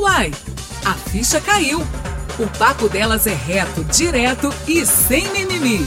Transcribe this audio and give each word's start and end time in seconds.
Uai, 0.00 0.32
a 0.86 0.94
ficha 0.94 1.38
caiu. 1.42 1.78
O 2.38 2.46
papo 2.58 2.88
delas 2.88 3.26
é 3.26 3.34
reto, 3.34 3.84
direto 3.84 4.48
e 4.66 4.86
sem 4.86 5.30
mimimi. 5.30 5.86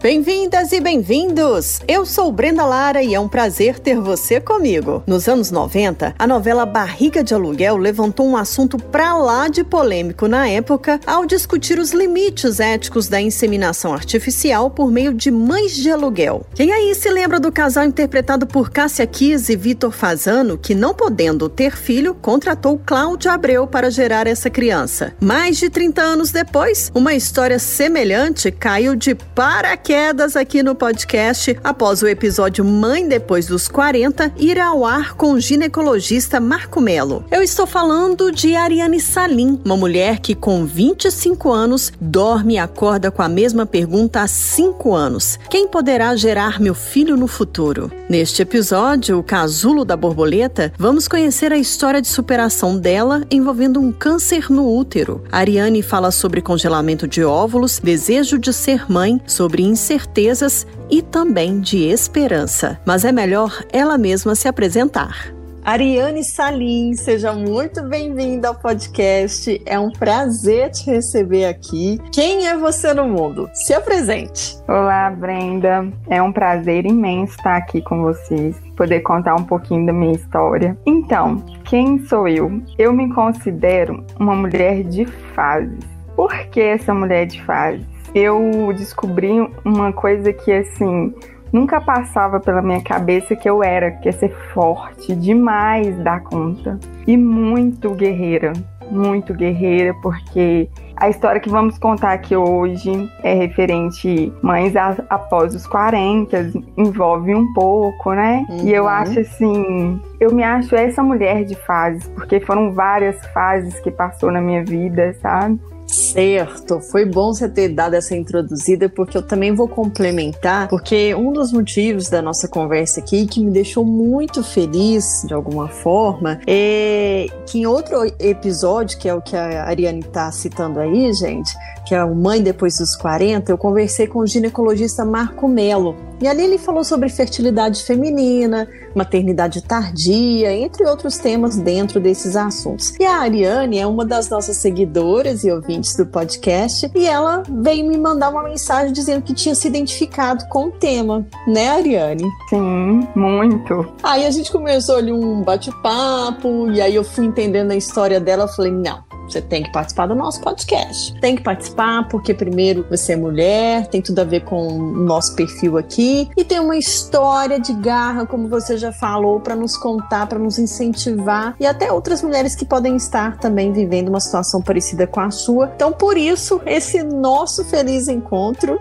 Bem-vindas 0.00 0.70
e 0.70 0.80
bem-vindos! 0.80 1.80
Eu 1.88 2.06
sou 2.06 2.30
Brenda 2.30 2.64
Lara 2.64 3.02
e 3.02 3.16
é 3.16 3.18
um 3.18 3.28
prazer 3.28 3.80
ter 3.80 3.98
você 3.98 4.40
comigo. 4.40 5.02
Nos 5.04 5.26
anos 5.26 5.50
90, 5.50 6.14
a 6.16 6.24
novela 6.24 6.64
Barriga 6.64 7.24
de 7.24 7.34
Aluguel 7.34 7.76
levantou 7.76 8.24
um 8.24 8.36
assunto 8.36 8.78
pra 8.78 9.16
lá 9.16 9.48
de 9.48 9.64
polêmico 9.64 10.28
na 10.28 10.48
época 10.48 11.00
ao 11.04 11.26
discutir 11.26 11.80
os 11.80 11.90
limites 11.90 12.60
éticos 12.60 13.08
da 13.08 13.20
inseminação 13.20 13.92
artificial 13.92 14.70
por 14.70 14.88
meio 14.88 15.12
de 15.12 15.32
mães 15.32 15.74
de 15.74 15.90
aluguel. 15.90 16.46
Quem 16.54 16.70
aí 16.70 16.94
se 16.94 17.10
lembra 17.10 17.40
do 17.40 17.50
casal 17.50 17.82
interpretado 17.82 18.46
por 18.46 18.70
Cássia 18.70 19.04
Kiss 19.04 19.52
e 19.52 19.56
Vitor 19.56 19.90
Fazano, 19.90 20.56
que 20.56 20.76
não 20.76 20.94
podendo 20.94 21.48
ter 21.48 21.76
filho, 21.76 22.14
contratou 22.14 22.80
Cláudia 22.86 23.32
Abreu 23.32 23.66
para 23.66 23.90
gerar 23.90 24.28
essa 24.28 24.48
criança? 24.48 25.12
Mais 25.20 25.56
de 25.56 25.68
30 25.68 26.00
anos 26.00 26.30
depois, 26.30 26.88
uma 26.94 27.14
história 27.14 27.58
semelhante 27.58 28.52
caiu 28.52 28.94
de 28.94 29.16
paraquedas 29.16 29.87
quedas 29.88 30.36
aqui 30.36 30.62
no 30.62 30.74
podcast 30.74 31.58
após 31.64 32.02
o 32.02 32.06
episódio 32.06 32.62
Mãe 32.62 33.08
Depois 33.08 33.46
dos 33.46 33.68
40 33.68 34.34
ir 34.36 34.60
ao 34.60 34.84
ar 34.84 35.14
com 35.14 35.32
o 35.32 35.40
ginecologista 35.40 36.38
Marco 36.38 36.78
Melo. 36.78 37.24
Eu 37.30 37.42
estou 37.42 37.66
falando 37.66 38.30
de 38.30 38.54
Ariane 38.54 39.00
Salim, 39.00 39.58
uma 39.64 39.78
mulher 39.78 40.18
que 40.18 40.34
com 40.34 40.66
25 40.66 41.50
anos 41.50 41.90
dorme 41.98 42.56
e 42.56 42.58
acorda 42.58 43.10
com 43.10 43.22
a 43.22 43.30
mesma 43.30 43.64
pergunta 43.64 44.20
há 44.20 44.26
5 44.26 44.94
anos: 44.94 45.38
quem 45.48 45.66
poderá 45.66 46.14
gerar 46.14 46.60
meu 46.60 46.74
filho 46.74 47.16
no 47.16 47.26
futuro? 47.26 47.90
Neste 48.10 48.42
episódio, 48.42 49.18
o 49.18 49.22
Casulo 49.22 49.86
da 49.86 49.96
Borboleta, 49.96 50.70
vamos 50.78 51.08
conhecer 51.08 51.50
a 51.50 51.56
história 51.56 52.02
de 52.02 52.08
superação 52.08 52.76
dela 52.76 53.22
envolvendo 53.30 53.80
um 53.80 53.90
câncer 53.90 54.50
no 54.50 54.70
útero. 54.70 55.24
Ariane 55.32 55.80
fala 55.80 56.10
sobre 56.10 56.42
congelamento 56.42 57.08
de 57.08 57.24
óvulos, 57.24 57.80
desejo 57.82 58.38
de 58.38 58.52
ser 58.52 58.84
mãe, 58.92 59.18
sobre 59.26 59.62
incertezas 59.78 60.66
e 60.90 61.00
também 61.00 61.60
de 61.60 61.84
esperança. 61.88 62.80
Mas 62.84 63.04
é 63.04 63.12
melhor 63.12 63.64
ela 63.72 63.96
mesma 63.96 64.34
se 64.34 64.48
apresentar. 64.48 65.32
Ariane 65.64 66.24
Salim, 66.24 66.94
seja 66.94 67.32
muito 67.32 67.82
bem-vinda 67.82 68.48
ao 68.48 68.54
podcast. 68.54 69.60
É 69.66 69.78
um 69.78 69.90
prazer 69.90 70.70
te 70.70 70.90
receber 70.90 71.44
aqui. 71.44 72.00
Quem 72.10 72.48
é 72.48 72.56
você 72.56 72.94
no 72.94 73.06
mundo? 73.06 73.50
Se 73.52 73.74
apresente. 73.74 74.56
Olá, 74.66 75.10
Brenda. 75.10 75.86
É 76.08 76.22
um 76.22 76.32
prazer 76.32 76.86
imenso 76.86 77.34
estar 77.36 77.56
aqui 77.56 77.82
com 77.82 78.00
vocês, 78.02 78.56
poder 78.76 79.00
contar 79.00 79.34
um 79.34 79.44
pouquinho 79.44 79.84
da 79.84 79.92
minha 79.92 80.14
história. 80.14 80.76
Então, 80.86 81.44
quem 81.64 81.98
sou 82.06 82.26
eu? 82.26 82.62
Eu 82.78 82.92
me 82.92 83.12
considero 83.14 84.02
uma 84.18 84.34
mulher 84.34 84.82
de 84.84 85.04
fases. 85.34 85.84
Por 86.16 86.34
que 86.46 86.62
essa 86.62 86.94
mulher 86.94 87.26
de 87.26 87.42
fases? 87.44 87.97
Eu 88.18 88.72
descobri 88.76 89.30
uma 89.64 89.92
coisa 89.92 90.32
que, 90.32 90.52
assim, 90.52 91.14
nunca 91.52 91.80
passava 91.80 92.40
pela 92.40 92.62
minha 92.62 92.82
cabeça 92.82 93.34
que 93.34 93.48
eu 93.48 93.62
era, 93.62 93.90
que 93.90 94.08
é 94.08 94.12
ser 94.12 94.30
forte 94.52 95.14
demais 95.14 95.96
da 95.98 96.20
conta 96.20 96.78
e 97.06 97.16
muito 97.16 97.94
guerreira, 97.94 98.52
muito 98.90 99.34
guerreira, 99.34 99.94
porque 100.02 100.68
a 100.96 101.08
história 101.08 101.40
que 101.40 101.48
vamos 101.48 101.78
contar 101.78 102.12
aqui 102.12 102.34
hoje 102.34 103.08
é 103.22 103.32
referente 103.32 104.32
mães 104.42 104.74
a, 104.74 104.96
após 105.08 105.54
os 105.54 105.66
40, 105.66 106.50
envolve 106.76 107.34
um 107.34 107.52
pouco, 107.52 108.12
né? 108.12 108.44
Uhum. 108.48 108.66
E 108.66 108.74
eu 108.74 108.84
uhum. 108.84 108.88
acho 108.88 109.20
assim, 109.20 110.00
eu 110.18 110.34
me 110.34 110.42
acho 110.42 110.74
essa 110.74 111.02
mulher 111.02 111.44
de 111.44 111.54
fases, 111.54 112.08
porque 112.08 112.40
foram 112.40 112.72
várias 112.72 113.24
fases 113.28 113.78
que 113.80 113.90
passou 113.90 114.32
na 114.32 114.40
minha 114.40 114.64
vida, 114.64 115.14
sabe? 115.22 115.60
Certo, 115.90 116.80
foi 116.80 117.06
bom 117.06 117.32
você 117.32 117.48
ter 117.48 117.70
dado 117.70 117.94
essa 117.94 118.14
introduzida, 118.14 118.88
porque 118.88 119.16
eu 119.16 119.22
também 119.22 119.54
vou 119.54 119.66
complementar, 119.66 120.68
porque 120.68 121.14
um 121.14 121.32
dos 121.32 121.50
motivos 121.50 122.08
da 122.08 122.20
nossa 122.20 122.46
conversa 122.46 123.00
aqui, 123.00 123.26
que 123.26 123.40
me 123.40 123.50
deixou 123.50 123.84
muito 123.84 124.42
feliz 124.42 125.22
de 125.26 125.32
alguma 125.32 125.68
forma, 125.68 126.40
é 126.46 127.26
que 127.46 127.60
em 127.60 127.66
outro 127.66 128.04
episódio, 128.18 128.98
que 128.98 129.08
é 129.08 129.14
o 129.14 129.22
que 129.22 129.34
a 129.34 129.64
Ariane 129.64 130.00
está 130.00 130.30
citando 130.30 130.78
aí, 130.78 131.12
gente, 131.14 131.50
que 131.88 131.94
é 131.94 132.04
o 132.04 132.14
Mãe 132.14 132.42
Depois 132.42 132.76
dos 132.76 132.94
40, 132.94 133.50
eu 133.50 133.56
conversei 133.56 134.06
com 134.06 134.18
o 134.18 134.26
ginecologista 134.26 135.06
Marco 135.06 135.48
Melo. 135.48 135.96
E 136.20 136.28
ali 136.28 136.42
ele 136.42 136.58
falou 136.58 136.84
sobre 136.84 137.08
fertilidade 137.08 137.82
feminina, 137.82 138.68
maternidade 138.94 139.62
tardia, 139.62 140.52
entre 140.52 140.84
outros 140.84 141.16
temas 141.16 141.56
dentro 141.56 141.98
desses 141.98 142.36
assuntos. 142.36 142.92
E 143.00 143.04
a 143.06 143.20
Ariane 143.20 143.78
é 143.78 143.86
uma 143.86 144.04
das 144.04 144.28
nossas 144.28 144.58
seguidoras 144.58 145.44
e 145.44 145.50
ouvintes 145.50 145.96
do 145.96 146.04
podcast, 146.04 146.90
e 146.94 147.06
ela 147.06 147.42
veio 147.48 147.88
me 147.88 147.96
mandar 147.96 148.28
uma 148.30 148.42
mensagem 148.42 148.92
dizendo 148.92 149.22
que 149.22 149.32
tinha 149.32 149.54
se 149.54 149.66
identificado 149.66 150.46
com 150.48 150.66
o 150.66 150.72
tema, 150.72 151.24
né, 151.46 151.70
Ariane? 151.70 152.24
Sim, 152.50 153.08
muito. 153.14 153.94
Aí 154.02 154.26
a 154.26 154.30
gente 154.30 154.52
começou 154.52 154.96
ali 154.96 155.12
um 155.12 155.40
bate-papo, 155.40 156.70
e 156.70 156.82
aí 156.82 156.96
eu 156.96 157.04
fui 157.04 157.24
entendendo 157.24 157.70
a 157.70 157.76
história 157.76 158.20
dela, 158.20 158.44
eu 158.44 158.48
falei, 158.48 158.72
não, 158.72 159.07
você 159.30 159.40
tem 159.40 159.62
que 159.62 159.72
participar 159.72 160.06
do 160.06 160.14
nosso 160.14 160.40
podcast. 160.40 161.18
Tem 161.20 161.36
que 161.36 161.42
participar 161.42 162.08
porque, 162.08 162.32
primeiro, 162.34 162.86
você 162.88 163.12
é 163.12 163.16
mulher, 163.16 163.86
tem 163.86 164.00
tudo 164.00 164.18
a 164.20 164.24
ver 164.24 164.44
com 164.44 164.68
o 164.68 164.92
nosso 165.04 165.34
perfil 165.34 165.76
aqui 165.76 166.28
e 166.36 166.44
tem 166.44 166.60
uma 166.60 166.76
história 166.76 167.60
de 167.60 167.72
garra, 167.74 168.26
como 168.26 168.48
você 168.48 168.76
já 168.76 168.92
falou, 168.92 169.40
para 169.40 169.54
nos 169.54 169.76
contar, 169.76 170.26
para 170.26 170.38
nos 170.38 170.58
incentivar 170.58 171.54
e 171.60 171.66
até 171.66 171.92
outras 171.92 172.22
mulheres 172.22 172.54
que 172.54 172.64
podem 172.64 172.96
estar 172.96 173.38
também 173.38 173.72
vivendo 173.72 174.08
uma 174.08 174.20
situação 174.20 174.62
parecida 174.62 175.06
com 175.06 175.20
a 175.20 175.30
sua. 175.30 175.70
Então, 175.74 175.92
por 175.92 176.16
isso, 176.16 176.60
esse 176.66 177.02
nosso 177.02 177.64
feliz 177.64 178.08
encontro. 178.08 178.78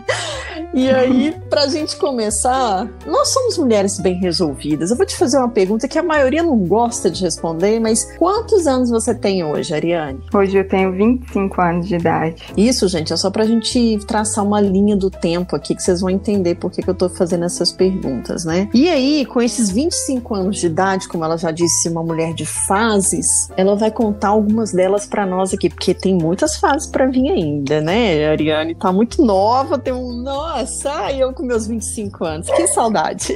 e 0.74 0.90
aí, 0.90 1.36
para 1.48 1.62
a 1.62 1.68
gente 1.68 1.96
começar, 1.96 2.88
nós 3.06 3.28
somos 3.28 3.58
mulheres 3.58 3.98
bem 3.98 4.14
resolvidas. 4.14 4.90
Eu 4.90 4.96
vou 4.96 5.06
te 5.06 5.16
fazer 5.16 5.38
uma 5.38 5.48
pergunta 5.48 5.88
que 5.88 5.98
a 5.98 6.02
maioria 6.02 6.42
não 6.42 6.58
gosta 6.58 7.10
de 7.10 7.22
responder, 7.22 7.80
mas 7.80 8.16
quantos 8.18 8.66
anos 8.66 8.90
você 8.90 9.14
tem 9.14 9.44
hoje? 9.44 9.71
Hoje, 9.72 9.74
Ariane? 9.74 10.20
Hoje 10.32 10.56
eu 10.58 10.68
tenho 10.68 10.92
25 10.92 11.60
anos 11.60 11.88
de 11.88 11.96
idade. 11.96 12.52
Isso, 12.56 12.86
gente, 12.88 13.12
é 13.12 13.16
só 13.16 13.30
pra 13.30 13.44
gente 13.44 13.98
traçar 14.06 14.44
uma 14.44 14.60
linha 14.60 14.96
do 14.96 15.10
tempo 15.10 15.56
aqui 15.56 15.74
que 15.74 15.82
vocês 15.82 16.00
vão 16.00 16.10
entender 16.10 16.56
por 16.56 16.70
que, 16.70 16.82
que 16.82 16.90
eu 16.90 16.94
tô 16.94 17.08
fazendo 17.08 17.44
essas 17.44 17.72
perguntas, 17.72 18.44
né? 18.44 18.68
E 18.74 18.88
aí, 18.88 19.24
com 19.24 19.40
esses 19.40 19.70
25 19.70 20.34
anos 20.34 20.58
de 20.58 20.66
idade, 20.66 21.08
como 21.08 21.24
ela 21.24 21.36
já 21.36 21.50
disse, 21.50 21.88
uma 21.88 22.02
mulher 22.02 22.34
de 22.34 22.44
fases, 22.44 23.48
ela 23.56 23.74
vai 23.74 23.90
contar 23.90 24.28
algumas 24.28 24.72
delas 24.72 25.06
para 25.06 25.24
nós 25.24 25.52
aqui, 25.54 25.68
porque 25.68 25.94
tem 25.94 26.14
muitas 26.14 26.56
fases 26.56 26.88
para 26.88 27.06
vir 27.06 27.30
ainda, 27.30 27.80
né? 27.80 28.26
A 28.26 28.30
Ariane 28.32 28.74
tá 28.74 28.92
muito 28.92 29.24
nova, 29.24 29.78
tem 29.78 29.92
um. 29.92 30.22
Nossa, 30.22 31.12
eu 31.12 31.32
com 31.32 31.42
meus 31.42 31.66
25 31.66 32.24
anos, 32.24 32.50
que 32.50 32.66
saudade! 32.68 33.34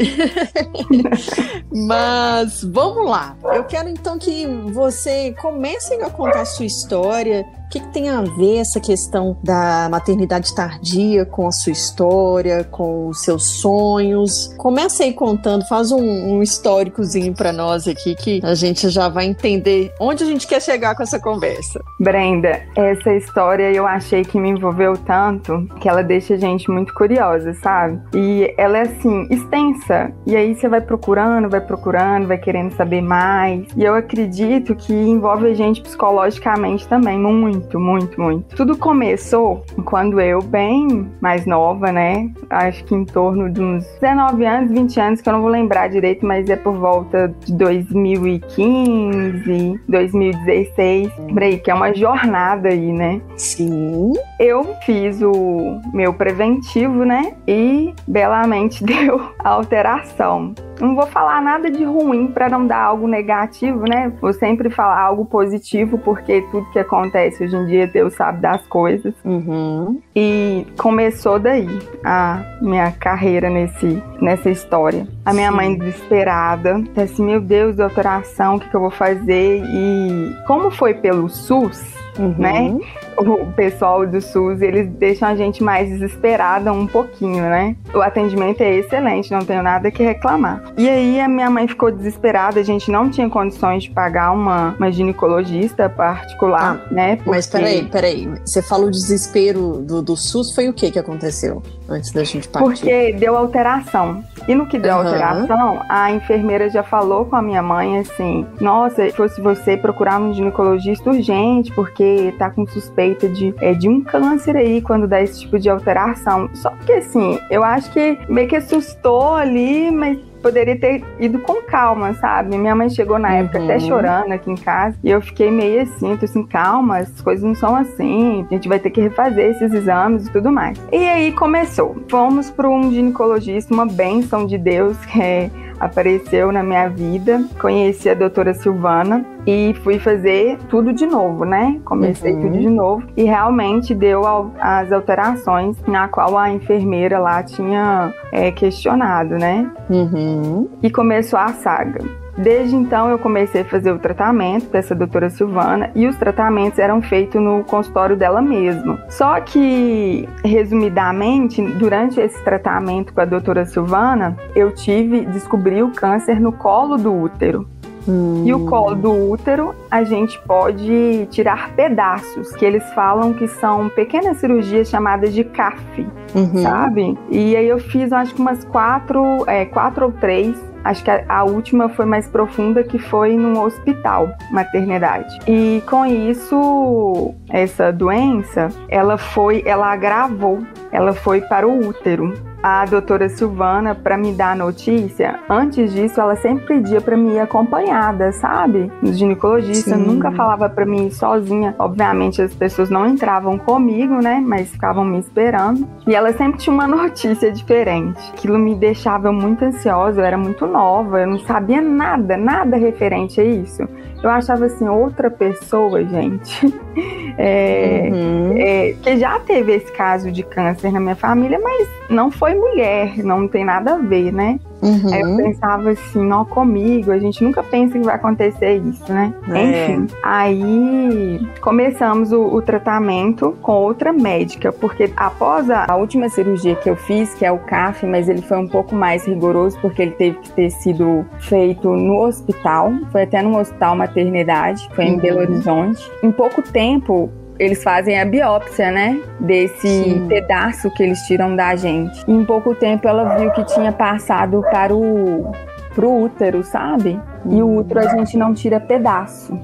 Mas 1.72 2.62
vamos 2.62 3.08
lá. 3.08 3.36
Eu 3.54 3.64
quero 3.64 3.88
então 3.88 4.18
que 4.18 4.46
você 4.72 5.34
comece 5.40 5.94
a 5.94 6.10
contar 6.10 6.25
contar 6.26 6.40
a 6.40 6.44
sua 6.44 6.66
história 6.66 7.46
o 7.66 7.68
que, 7.68 7.80
que, 7.80 7.88
tem 7.88 8.08
a 8.08 8.20
ver 8.20 8.58
essa 8.58 8.78
questão 8.78 9.36
da 9.42 9.88
maternidade 9.90 10.54
tardia 10.54 11.26
com 11.26 11.48
a 11.48 11.52
sua 11.52 11.72
história, 11.72 12.62
com 12.62 13.08
os 13.08 13.22
seus 13.22 13.60
sonhos? 13.60 14.54
Começa 14.56 15.02
aí 15.02 15.12
contando, 15.12 15.66
faz 15.66 15.90
um, 15.90 16.00
um 16.00 16.42
históricozinho 16.42 17.34
para 17.34 17.52
nós 17.52 17.88
aqui 17.88 18.14
que 18.14 18.40
a 18.44 18.54
gente 18.54 18.88
já 18.88 19.08
vai 19.08 19.26
entender 19.26 19.92
onde 20.00 20.22
a 20.22 20.26
gente 20.26 20.46
quer 20.46 20.62
chegar 20.62 20.94
com 20.94 21.02
essa 21.02 21.18
conversa. 21.18 21.82
Brenda, 21.98 22.62
essa 22.76 23.12
história 23.14 23.72
eu 23.72 23.84
achei 23.84 24.24
que 24.24 24.38
me 24.38 24.50
envolveu 24.50 24.96
tanto 24.96 25.66
que 25.80 25.88
ela 25.88 26.02
deixa 26.02 26.34
a 26.34 26.38
gente 26.38 26.70
muito 26.70 26.94
curiosa, 26.94 27.52
sabe? 27.54 28.00
E 28.14 28.54
ela 28.56 28.78
é 28.78 28.82
assim, 28.82 29.26
extensa. 29.28 30.12
E 30.24 30.36
aí 30.36 30.54
você 30.54 30.68
vai 30.68 30.80
procurando, 30.80 31.48
vai 31.48 31.60
procurando, 31.60 32.28
vai 32.28 32.38
querendo 32.38 32.72
saber 32.76 33.00
mais. 33.00 33.66
E 33.76 33.82
eu 33.82 33.94
acredito 33.94 34.74
que 34.76 34.92
envolve 34.92 35.48
a 35.48 35.54
gente 35.54 35.80
psicologicamente 35.82 36.86
também 36.86 37.18
muito 37.18 37.55
muito, 37.56 37.80
muito, 37.80 38.20
muito. 38.20 38.54
Tudo 38.54 38.76
começou 38.76 39.64
quando 39.84 40.20
eu, 40.20 40.42
bem 40.42 41.10
mais 41.20 41.46
nova, 41.46 41.90
né? 41.90 42.30
Acho 42.50 42.84
que 42.84 42.94
em 42.94 43.04
torno 43.04 43.50
de 43.50 43.60
uns 43.62 43.84
19 44.00 44.44
anos, 44.44 44.70
20 44.70 45.00
anos, 45.00 45.20
que 45.20 45.28
eu 45.28 45.32
não 45.32 45.40
vou 45.40 45.50
lembrar 45.50 45.88
direito, 45.88 46.24
mas 46.26 46.48
é 46.50 46.56
por 46.56 46.74
volta 46.74 47.34
de 47.44 47.52
2015, 47.54 49.80
2016, 49.88 51.10
por 51.32 51.42
aí, 51.42 51.58
que 51.58 51.68
é 51.70 51.74
uma 51.74 51.94
jornada 51.94 52.68
aí, 52.68 52.92
né? 52.92 53.20
Sim. 53.36 54.12
Eu 54.38 54.76
fiz 54.84 55.22
o 55.22 55.80
meu 55.92 56.12
preventivo, 56.12 57.04
né? 57.04 57.34
E 57.46 57.94
belamente 58.06 58.84
deu 58.86 59.30
alteração. 59.38 60.54
Não 60.80 60.94
vou 60.94 61.06
falar 61.06 61.40
nada 61.40 61.70
de 61.70 61.84
ruim 61.84 62.28
para 62.28 62.48
não 62.48 62.66
dar 62.66 62.82
algo 62.82 63.06
negativo, 63.06 63.84
né? 63.88 64.12
Vou 64.20 64.32
sempre 64.32 64.70
falar 64.70 65.00
algo 65.00 65.24
positivo, 65.24 65.98
porque 65.98 66.42
tudo 66.50 66.70
que 66.70 66.78
acontece 66.78 67.44
hoje 67.44 67.56
em 67.56 67.66
dia, 67.66 67.86
Deus 67.86 68.14
sabe 68.14 68.40
das 68.40 68.66
coisas. 68.66 69.14
Uhum. 69.24 70.00
E 70.14 70.66
começou 70.76 71.38
daí 71.38 71.68
a 72.04 72.42
minha 72.60 72.90
carreira 72.92 73.48
nesse, 73.48 74.02
nessa 74.20 74.50
história. 74.50 75.06
A 75.24 75.32
minha 75.32 75.50
Sim. 75.50 75.56
mãe 75.56 75.78
desesperada, 75.78 76.82
assim, 76.96 77.24
meu 77.24 77.40
Deus, 77.40 77.76
doutoração, 77.76 78.56
o 78.56 78.60
que, 78.60 78.68
que 78.68 78.76
eu 78.76 78.80
vou 78.80 78.90
fazer? 78.90 79.62
E 79.64 80.36
como 80.46 80.70
foi 80.70 80.94
pelo 80.94 81.28
SUS, 81.28 81.94
uhum. 82.18 82.34
né? 82.38 82.78
O 83.18 83.52
pessoal 83.52 84.06
do 84.06 84.20
SUS, 84.20 84.60
eles 84.60 84.88
deixam 84.92 85.28
a 85.28 85.34
gente 85.34 85.62
mais 85.62 85.88
desesperada 85.88 86.72
um 86.72 86.86
pouquinho, 86.86 87.42
né? 87.42 87.76
O 87.94 88.00
atendimento 88.00 88.60
é 88.60 88.76
excelente, 88.76 89.30
não 89.30 89.40
tenho 89.40 89.62
nada 89.62 89.90
que 89.90 90.02
reclamar. 90.02 90.62
E 90.76 90.88
aí 90.88 91.20
a 91.20 91.28
minha 91.28 91.48
mãe 91.48 91.66
ficou 91.66 91.90
desesperada, 91.90 92.60
a 92.60 92.62
gente 92.62 92.90
não 92.90 93.08
tinha 93.08 93.28
condições 93.28 93.84
de 93.84 93.90
pagar 93.90 94.32
uma, 94.32 94.74
uma 94.78 94.92
ginecologista 94.92 95.88
particular, 95.88 96.84
ah, 96.84 96.94
né? 96.94 97.16
Porque... 97.16 97.30
Mas 97.30 97.46
peraí, 97.46 97.84
peraí. 97.84 98.28
Você 98.44 98.60
falou 98.60 98.88
o 98.88 98.90
desespero 98.90 99.78
do, 99.78 100.02
do 100.02 100.16
SUS, 100.16 100.54
foi 100.54 100.68
o 100.68 100.72
que 100.72 100.90
que 100.90 100.98
aconteceu 100.98 101.62
antes 101.88 102.12
da 102.12 102.24
gente 102.24 102.48
partir? 102.48 102.64
Porque 102.64 103.12
deu 103.12 103.36
alteração. 103.36 104.22
E 104.46 104.54
no 104.54 104.66
que 104.66 104.78
deu 104.78 104.94
uhum. 104.94 105.00
alteração, 105.00 105.82
a 105.88 106.12
enfermeira 106.12 106.68
já 106.68 106.82
falou 106.82 107.24
com 107.24 107.36
a 107.36 107.42
minha 107.42 107.62
mãe 107.62 107.98
assim: 107.98 108.46
nossa, 108.60 109.08
se 109.08 109.16
fosse 109.16 109.40
você 109.40 109.76
procurar 109.76 110.20
um 110.20 110.32
ginecologista 110.32 111.10
urgente, 111.10 111.72
porque 111.72 112.32
tá 112.38 112.50
com 112.50 112.66
suspeita 112.66 113.05
de, 113.14 113.54
é, 113.60 113.74
de 113.74 113.88
um 113.88 114.02
câncer 114.02 114.56
aí 114.56 114.80
quando 114.80 115.06
dá 115.06 115.20
esse 115.20 115.40
tipo 115.40 115.58
de 115.58 115.68
alteração. 115.68 116.48
Só 116.54 116.70
que 116.84 116.92
assim, 116.92 117.38
eu 117.50 117.62
acho 117.62 117.90
que 117.92 118.18
meio 118.28 118.48
que 118.48 118.56
assustou 118.56 119.34
ali, 119.34 119.90
mas 119.90 120.18
poderia 120.42 120.78
ter 120.78 121.02
ido 121.18 121.40
com 121.40 121.60
calma, 121.62 122.14
sabe? 122.14 122.56
Minha 122.56 122.74
mãe 122.74 122.88
chegou 122.88 123.18
na 123.18 123.34
época 123.34 123.58
até 123.58 123.74
uhum. 123.74 123.80
chorando 123.80 124.32
aqui 124.32 124.50
em 124.50 124.54
casa 124.56 124.96
e 125.02 125.10
eu 125.10 125.20
fiquei 125.20 125.50
meio 125.50 125.82
assim, 125.82 126.16
tô 126.16 126.24
assim, 126.24 126.44
calma, 126.44 126.98
as 126.98 127.20
coisas 127.20 127.44
não 127.44 127.54
são 127.54 127.74
assim, 127.74 128.46
a 128.48 128.54
gente 128.54 128.68
vai 128.68 128.78
ter 128.78 128.90
que 128.90 129.00
refazer 129.00 129.50
esses 129.50 129.72
exames 129.72 130.28
e 130.28 130.30
tudo 130.30 130.52
mais. 130.52 130.78
E 130.92 131.08
aí 131.08 131.32
começou. 131.32 131.96
Fomos 132.08 132.48
para 132.48 132.68
um 132.68 132.92
ginecologista, 132.92 133.74
uma 133.74 133.86
benção 133.86 134.46
de 134.46 134.56
Deus, 134.56 134.96
que 135.06 135.18
é 135.20 135.50
apareceu 135.78 136.52
na 136.52 136.62
minha 136.62 136.88
vida. 136.88 137.44
Conheci 137.60 138.08
a 138.08 138.14
doutora 138.14 138.54
Silvana 138.54 139.24
e 139.46 139.74
fui 139.82 139.98
fazer 139.98 140.58
tudo 140.68 140.92
de 140.92 141.06
novo, 141.06 141.44
né? 141.44 141.80
Comecei 141.84 142.32
uhum. 142.32 142.42
tudo 142.42 142.58
de 142.58 142.68
novo 142.68 143.06
e 143.16 143.24
realmente 143.24 143.94
deu 143.94 144.22
as 144.58 144.90
alterações 144.90 145.76
na 145.86 146.08
qual 146.08 146.36
a 146.36 146.50
enfermeira 146.50 147.18
lá 147.18 147.42
tinha 147.42 148.12
é, 148.32 148.50
questionado, 148.50 149.36
né? 149.36 149.70
Uhum. 149.88 150.68
E 150.82 150.90
começou 150.90 151.38
a 151.38 151.48
saga. 151.48 152.25
Desde 152.36 152.76
então 152.76 153.08
eu 153.08 153.18
comecei 153.18 153.62
a 153.62 153.64
fazer 153.64 153.92
o 153.92 153.98
tratamento 153.98 154.68
dessa 154.70 154.94
doutora 154.94 155.30
Silvana 155.30 155.90
e 155.94 156.06
os 156.06 156.16
tratamentos 156.16 156.78
eram 156.78 157.00
feitos 157.00 157.40
no 157.40 157.64
consultório 157.64 158.16
dela 158.16 158.42
mesma. 158.42 159.02
Só 159.08 159.40
que, 159.40 160.28
resumidamente, 160.44 161.62
durante 161.62 162.20
esse 162.20 162.42
tratamento 162.44 163.12
com 163.12 163.20
a 163.20 163.24
doutora 163.24 163.64
Silvana, 163.64 164.36
eu 164.54 164.72
tive, 164.72 165.22
descobri 165.22 165.82
o 165.82 165.90
câncer 165.90 166.38
no 166.38 166.52
colo 166.52 166.96
do 166.96 167.12
útero. 167.14 167.66
Hum. 168.08 168.44
E 168.46 168.54
o 168.54 168.66
colo 168.66 168.94
do 168.94 169.10
útero, 169.30 169.74
a 169.90 170.04
gente 170.04 170.38
pode 170.42 171.26
tirar 171.30 171.70
pedaços, 171.70 172.54
que 172.54 172.64
eles 172.64 172.84
falam 172.94 173.32
que 173.32 173.48
são 173.48 173.88
pequenas 173.88 174.36
cirurgias 174.36 174.88
chamadas 174.88 175.34
de 175.34 175.42
CAF, 175.42 176.06
uhum. 176.34 176.62
sabe? 176.62 177.18
E 177.30 177.56
aí 177.56 177.68
eu 177.68 177.78
fiz, 177.78 178.12
acho 178.12 178.34
que 178.34 178.40
umas 178.40 178.64
quatro, 178.64 179.44
é, 179.48 179.64
quatro 179.64 180.06
ou 180.06 180.12
três 180.12 180.56
Acho 180.86 181.02
que 181.02 181.10
a, 181.10 181.24
a, 181.28 181.42
última 181.42 181.88
foi 181.88 182.06
mais 182.06 182.28
profunda, 182.28 182.84
que 182.84 182.96
foi 182.96 183.36
num 183.36 183.60
hospital, 183.60 184.30
maternidade. 184.52 185.36
E 185.48 185.82
com 185.88 186.06
isso, 186.06 187.34
essa 187.50 187.92
doença, 187.92 188.68
ela 188.88 189.18
foi, 189.18 189.64
ela 189.66 189.92
agravou, 189.92 190.64
ela 190.92 191.12
foi 191.12 191.40
para 191.40 191.66
o 191.66 191.88
útero 191.88 192.32
a 192.68 192.84
doutora 192.84 193.28
Silvana 193.28 193.94
para 193.94 194.18
me 194.18 194.32
dar 194.32 194.50
a 194.50 194.56
notícia, 194.56 195.38
antes 195.48 195.92
disso 195.92 196.20
ela 196.20 196.34
sempre 196.34 196.66
pedia 196.66 197.00
para 197.00 197.16
me 197.16 197.34
ir 197.34 197.38
acompanhada, 197.38 198.32
sabe? 198.32 198.90
No 199.00 199.12
ginecologista, 199.12 199.94
Sim. 199.94 200.02
nunca 200.02 200.32
falava 200.32 200.68
para 200.68 200.84
mim 200.84 201.06
ir 201.06 201.12
sozinha. 201.12 201.76
Obviamente 201.78 202.42
as 202.42 202.52
pessoas 202.52 202.90
não 202.90 203.06
entravam 203.06 203.56
comigo, 203.56 204.14
né? 204.14 204.42
Mas 204.44 204.68
ficavam 204.70 205.04
me 205.04 205.20
esperando. 205.20 205.86
E 206.08 206.12
ela 206.12 206.32
sempre 206.32 206.58
tinha 206.58 206.74
uma 206.74 206.88
notícia 206.88 207.52
diferente. 207.52 208.18
Aquilo 208.32 208.58
me 208.58 208.74
deixava 208.74 209.30
muito 209.30 209.64
ansiosa, 209.64 210.20
eu 210.20 210.24
era 210.24 210.36
muito 210.36 210.66
nova, 210.66 211.20
eu 211.20 211.28
não 211.28 211.38
sabia 211.38 211.80
nada, 211.80 212.36
nada 212.36 212.76
referente 212.76 213.40
a 213.40 213.44
isso. 213.44 213.88
Eu 214.20 214.30
achava 214.30 214.64
assim, 214.64 214.88
outra 214.88 215.30
pessoa, 215.30 216.02
gente, 216.04 216.74
é, 217.38 218.10
uhum. 218.12 218.54
é, 218.56 218.94
que 219.00 219.16
já 219.18 219.38
teve 219.38 219.72
esse 219.74 219.92
caso 219.92 220.32
de 220.32 220.42
câncer 220.42 220.90
na 220.90 220.98
minha 220.98 221.14
família, 221.14 221.60
mas 221.62 221.86
não 222.08 222.30
foi 222.30 222.54
mulher, 222.54 223.18
não 223.18 223.48
tem 223.48 223.64
nada 223.64 223.94
a 223.94 223.98
ver, 223.98 224.32
né? 224.32 224.58
Uhum. 224.82 225.12
Aí 225.12 225.20
eu 225.20 225.36
pensava 225.36 225.90
assim, 225.90 226.22
não 226.22 226.44
comigo, 226.44 227.10
a 227.10 227.18
gente 227.18 227.42
nunca 227.42 227.62
pensa 227.62 227.98
que 227.98 228.04
vai 228.04 228.14
acontecer 228.14 228.76
isso, 228.76 229.10
né? 229.12 229.32
É. 229.50 229.90
Enfim, 229.90 230.06
aí 230.22 231.48
começamos 231.60 232.32
o, 232.32 232.42
o, 232.42 232.62
tratamento 232.62 233.56
com 233.62 233.72
outra 233.72 234.12
médica, 234.12 234.70
porque 234.70 235.10
após 235.16 235.70
a, 235.70 235.86
a, 235.88 235.96
última 235.96 236.28
cirurgia 236.28 236.76
que 236.76 236.90
eu 236.90 236.96
fiz, 236.96 237.34
que 237.34 237.44
é 237.44 237.50
o 237.50 237.58
CAF, 237.58 238.04
mas 238.06 238.28
ele 238.28 238.42
foi 238.42 238.58
um 238.58 238.68
pouco 238.68 238.94
mais 238.94 239.26
rigoroso 239.26 239.78
porque 239.80 240.02
ele 240.02 240.12
teve 240.12 240.38
que 240.38 240.50
ter 240.50 240.70
sido 240.70 241.24
feito 241.40 241.88
no 241.90 242.22
hospital, 242.22 242.92
foi 243.10 243.22
até 243.22 243.40
no 243.42 243.58
hospital 243.58 243.96
maternidade, 243.96 244.88
foi 244.94 245.06
em 245.06 245.14
uhum. 245.14 245.20
Belo 245.20 245.40
Horizonte. 245.40 246.10
Em 246.22 246.30
pouco 246.30 246.60
tempo, 246.62 247.30
eles 247.58 247.82
fazem 247.82 248.20
a 248.20 248.24
biópsia, 248.24 248.90
né? 248.90 249.20
Desse 249.40 249.88
Sim. 249.88 250.26
pedaço 250.28 250.90
que 250.90 251.02
eles 251.02 251.20
tiram 251.22 251.56
da 251.56 251.74
gente. 251.74 252.22
E 252.26 252.32
em 252.32 252.44
pouco 252.44 252.74
tempo 252.74 253.08
ela 253.08 253.36
viu 253.36 253.50
que 253.52 253.64
tinha 253.64 253.92
passado 253.92 254.62
para 254.70 254.94
o 254.94 255.52
pro 255.94 256.12
útero, 256.12 256.62
sabe? 256.62 257.18
E 257.48 257.62
o 257.62 257.76
útero 257.76 258.00
a 258.00 258.08
gente 258.08 258.36
não 258.36 258.52
tira 258.52 258.78
pedaço. 258.78 259.58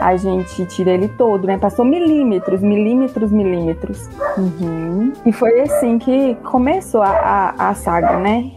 A 0.00 0.16
gente 0.16 0.64
tira 0.66 0.90
ele 0.90 1.08
todo, 1.08 1.46
né? 1.46 1.58
Passou 1.58 1.84
milímetros, 1.84 2.60
milímetros, 2.60 3.30
milímetros. 3.30 4.08
Uhum. 4.36 5.12
E 5.24 5.32
foi 5.32 5.60
assim 5.60 5.98
que 5.98 6.34
começou 6.44 7.02
a, 7.02 7.10
a, 7.10 7.68
a 7.70 7.74
saga, 7.74 8.18
né? 8.18 8.50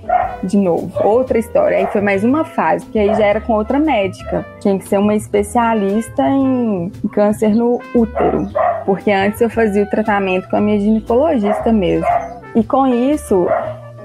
de 0.44 0.58
novo, 0.58 0.92
outra 1.04 1.38
história. 1.38 1.78
Aí 1.78 1.88
foi 1.88 2.02
mais 2.02 2.24
uma 2.24 2.44
fase, 2.44 2.86
que 2.86 2.98
aí 2.98 3.14
já 3.14 3.26
era 3.26 3.42
com 3.42 3.54
outra 3.54 3.80
médica. 3.80 4.46
Tinha 4.60 4.78
que 4.78 4.88
ser 4.88 4.98
uma 4.98 5.16
especialista 5.16 6.28
em 6.28 6.92
câncer 7.12 7.56
no 7.56 7.80
útero, 7.94 8.48
porque 8.86 9.12
antes 9.12 9.42
eu 9.42 9.50
fazia 9.50 9.84
o 9.84 9.90
tratamento 9.90 10.50
com 10.50 10.56
a 10.56 10.62
minha 10.62 10.80
ginecologista 10.80 11.72
mesmo. 11.72 12.08
E 12.56 12.64
com 12.64 12.88
isso, 12.88 13.48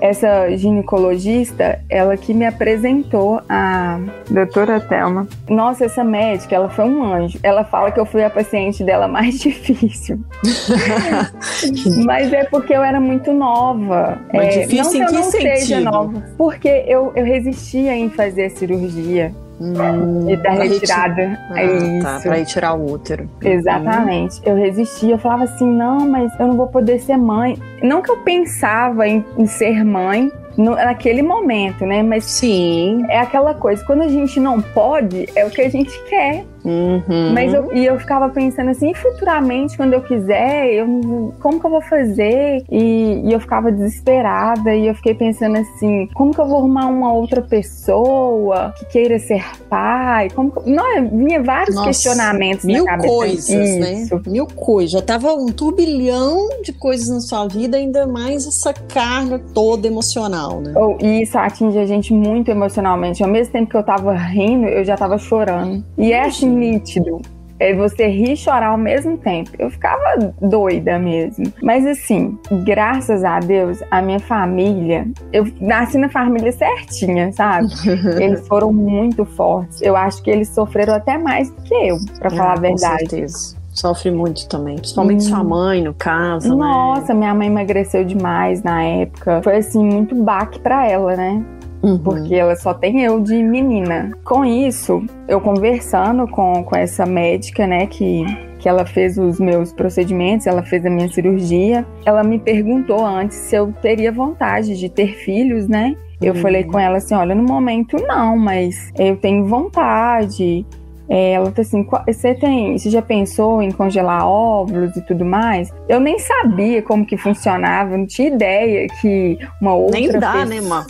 essa 0.01 0.55
ginecologista, 0.57 1.81
ela 1.89 2.17
que 2.17 2.35
me 2.35 2.47
apresentou 2.47 3.41
a 3.49 4.01
doutora 4.31 4.81
Thelma. 4.81 5.27
Nossa, 5.49 5.85
essa 5.85 6.05
médica, 6.05 6.55
ela 6.55 6.69
foi 6.69 6.85
um 6.85 7.03
anjo. 7.03 7.39
Ela 7.43 7.65
fala 7.65 7.91
que 7.91 7.99
eu 7.99 8.07
fui 8.07 8.23
a 8.23 8.31
paciente 8.31 8.85
dela 8.85 9.09
mais 9.09 9.39
difícil. 9.41 10.19
Mas 12.05 12.33
é 12.33 12.45
porque 12.45 12.75
eu 12.75 12.83
era 12.83 13.01
muito 13.01 13.33
nova. 13.33 14.19
Mas 14.33 14.57
é, 14.57 14.61
difícil 14.61 14.85
não 14.85 14.93
em 14.93 15.07
que, 15.07 15.15
eu 15.15 15.19
não 15.19 15.31
sentido? 15.31 15.57
seja 15.57 15.81
nova, 15.81 16.25
porque 16.37 16.85
eu, 16.87 17.13
eu 17.15 17.25
resistia 17.25 17.97
em 17.97 18.11
fazer 18.11 18.47
a 18.47 18.51
cirurgia. 18.51 19.33
Hum, 19.65 20.29
e 20.29 20.37
da 20.37 20.51
retirada. 20.51 21.39
Ah, 21.51 21.61
é 21.63 21.77
isso. 21.77 22.03
Tá, 22.03 22.21
pra 22.21 22.35
retirar 22.35 22.75
o 22.75 22.93
útero. 22.93 23.29
Exatamente. 23.43 24.41
Hum. 24.41 24.43
Eu 24.45 24.57
resistia, 24.57 25.15
eu 25.15 25.19
falava 25.19 25.45
assim: 25.45 25.67
não, 25.67 26.09
mas 26.09 26.33
eu 26.39 26.49
não 26.49 26.57
vou 26.57 26.67
poder 26.67 26.99
ser 27.01 27.17
mãe. 27.17 27.59
Não 27.83 28.03
que 28.03 28.11
eu 28.11 28.19
pensava 28.19 29.07
em, 29.09 29.25
em 29.39 29.47
ser 29.47 29.85
mãe, 29.85 30.31
no, 30.57 30.73
naquele 30.73 31.23
momento, 31.23 31.85
né? 31.85 32.03
Mas 32.03 32.25
sim, 32.25 33.05
é 33.09 33.19
aquela 33.19 33.55
coisa, 33.55 33.85
quando 33.85 34.03
a 34.03 34.09
gente 34.09 34.39
não 34.39 34.61
pode, 34.61 35.29
é 35.35 35.45
o 35.45 35.51
que 35.51 35.63
a 35.63 35.69
gente 35.69 35.99
quer. 36.05 36.45
Uhum. 36.65 37.33
Mas 37.35 37.53
eu, 37.53 37.75
e 37.75 37.85
eu 37.85 37.99
ficava 37.99 38.29
pensando 38.31 38.71
assim, 38.71 38.95
futuramente, 38.95 39.77
quando 39.77 39.93
eu 39.93 40.01
quiser, 40.01 40.73
eu, 40.73 41.35
como 41.41 41.61
que 41.61 41.67
eu 41.67 41.71
vou 41.71 41.83
fazer? 41.83 42.65
E, 42.71 43.23
e, 43.25 43.33
eu 43.33 43.39
ficava 43.39 43.71
desesperada 43.71 44.75
e 44.75 44.87
eu 44.87 44.95
fiquei 44.95 45.15
pensando 45.15 45.59
assim, 45.59 46.09
como 46.15 46.33
que 46.33 46.41
eu 46.41 46.47
vou 46.47 46.59
arrumar 46.59 46.87
uma 46.87 47.13
outra 47.13 47.43
pessoa 47.43 48.73
que 48.79 48.87
queira 48.87 49.19
ser 49.19 49.45
pai? 49.69 50.31
Como 50.31 50.51
que, 50.51 50.71
não, 50.71 51.09
vinha 51.11 51.43
vários 51.43 51.75
Nossa, 51.75 51.89
questionamentos 51.89 52.65
mil 52.65 52.85
na 52.85 52.93
cabeça. 52.93 53.09
coisas, 53.09 53.49
né? 53.51 53.93
Isso. 53.93 54.15
né? 54.15 54.23
Mil 54.27 54.47
coisas. 54.47 54.93
Já 54.93 55.03
tava 55.03 55.35
um 55.35 55.47
turbilhão 55.47 56.49
de 56.63 56.73
coisas 56.73 57.09
na 57.09 57.21
sua 57.21 57.47
vida, 57.47 57.77
ainda 57.77 58.07
mais 58.07 58.47
essa 58.47 58.73
carga 58.73 59.39
toda 59.53 59.87
emocional, 59.87 60.61
né? 60.61 60.73
Oh, 60.77 60.97
e 61.01 61.23
isso 61.23 61.37
atinge 61.37 61.79
a 61.79 61.87
gente 61.87 62.13
muito 62.13 62.51
emocionalmente. 62.51 63.23
Ao 63.23 63.29
mesmo 63.29 63.53
tempo 63.53 63.71
que 63.71 63.77
eu 63.77 63.83
tava 63.83 64.15
rindo, 64.15 64.67
eu 64.67 64.85
já 64.85 64.97
tava 64.97 65.19
chorando. 65.19 65.85
E 65.99 66.13
é 66.13 66.25
assim 66.25 66.54
nítido. 66.55 67.21
É 67.59 67.73
você 67.73 68.09
rir 68.09 68.33
e 68.33 68.37
chorar 68.37 68.69
ao 68.69 68.79
mesmo 68.79 69.17
tempo. 69.17 69.51
Eu 69.59 69.71
ficava 69.71 70.33
doida 70.41 70.99
mesmo. 70.99 71.53
Mas 71.63 71.87
assim, 71.87 72.37
graças 72.65 73.23
a 73.23 73.39
Deus, 73.39 73.81
a 73.91 74.03
minha 74.03 74.19
família, 74.19 75.07
eu 75.33 75.47
nasci 75.61 75.97
na 75.97 76.09
família 76.09 76.51
certinha, 76.51 77.33
sabe? 77.33 77.69
eles 78.21 78.47
foram 78.49 78.73
muito 78.73 79.25
fortes. 79.25 79.81
Eu 79.81 79.95
acho 79.95 80.23
que 80.23 80.31
eles 80.31 80.49
sofreram 80.49 80.95
até 80.95 81.17
mais 81.17 81.49
do 81.51 81.63
que 81.63 81.75
eu, 81.75 81.97
para 82.19 82.31
falar 82.31 82.51
ah, 82.51 82.59
a 82.59 82.61
verdade. 82.61 83.05
Com 83.05 83.11
certeza. 83.11 83.65
Sofre 83.75 84.11
muito 84.11 84.49
também. 84.49 84.77
Principalmente 84.77 85.25
hum. 85.25 85.29
sua 85.29 85.45
mãe, 85.45 85.83
no 85.83 85.93
caso. 85.93 86.49
Né? 86.49 86.55
Nossa, 86.55 87.13
né? 87.13 87.19
minha 87.19 87.35
mãe 87.35 87.49
emagreceu 87.49 88.05
demais 88.05 88.63
na 88.63 88.83
época. 88.83 89.43
Foi 89.43 89.57
assim, 89.57 89.85
muito 89.85 90.15
baque 90.15 90.61
para 90.61 90.89
ela, 90.89 91.17
né? 91.17 91.45
Uhum. 91.85 91.99
Porque 91.99 92.35
ela 92.35 92.57
só 92.57 92.73
tem 92.73 93.03
eu 93.03 93.21
de 93.21 93.43
menina. 93.43 94.11
Com 94.25 94.43
isso, 94.43 95.05
eu 95.29 95.39
conversando 95.39 96.27
com, 96.27 96.65
com 96.65 96.75
essa 96.75 97.05
médica, 97.05 97.67
né, 97.67 97.87
que, 97.87 98.25
que 98.59 98.67
ela 98.67 98.87
fez 98.87 99.19
os 99.19 99.39
meus 99.39 99.71
procedimentos, 99.71 100.47
ela 100.47 100.63
fez 100.63 100.87
a 100.87 100.91
minha 100.91 101.09
cirurgia, 101.11 101.87
ela 102.07 102.25
me 102.25 102.39
perguntou 102.39 103.05
antes 103.05 103.37
se 103.37 103.55
eu 103.55 103.71
teria 103.83 104.11
vontade 104.11 104.79
de 104.79 104.89
ter 104.89 105.09
filhos, 105.09 105.69
né? 105.69 105.95
Eu 106.23 106.33
uhum. 106.33 106.41
falei 106.41 106.65
com 106.65 106.79
ela 106.79 106.97
assim: 106.97 107.15
olha, 107.15 107.35
no 107.35 107.43
momento 107.43 107.97
não, 108.07 108.39
mas 108.39 108.91
eu 108.99 109.17
tenho 109.19 109.45
vontade. 109.45 110.65
É, 111.09 111.33
ela 111.33 111.47
falou 111.51 111.61
assim: 111.61 111.87
você 112.07 112.35
tem, 112.35 112.79
você 112.79 112.91
já 112.91 113.03
pensou 113.03 113.63
em 113.63 113.71
congelar 113.71 114.27
óvulos 114.27 114.97
e 114.97 115.03
tudo 115.03 115.25
mais? 115.25 115.71
Eu 115.89 116.01
nem 116.01 116.19
sabia 116.19 116.83
como 116.83 117.05
que 117.05 117.17
funcionava, 117.17 117.97
não 117.97 118.07
tinha 118.07 118.29
ideia 118.29 118.87
que 119.01 119.39
uma 119.61 119.75
outra 119.75 120.01
nem 120.01 120.11
dá, 120.11 120.33
pessoa... 120.33 120.45
né, 120.47 120.61
Má? 120.61 120.87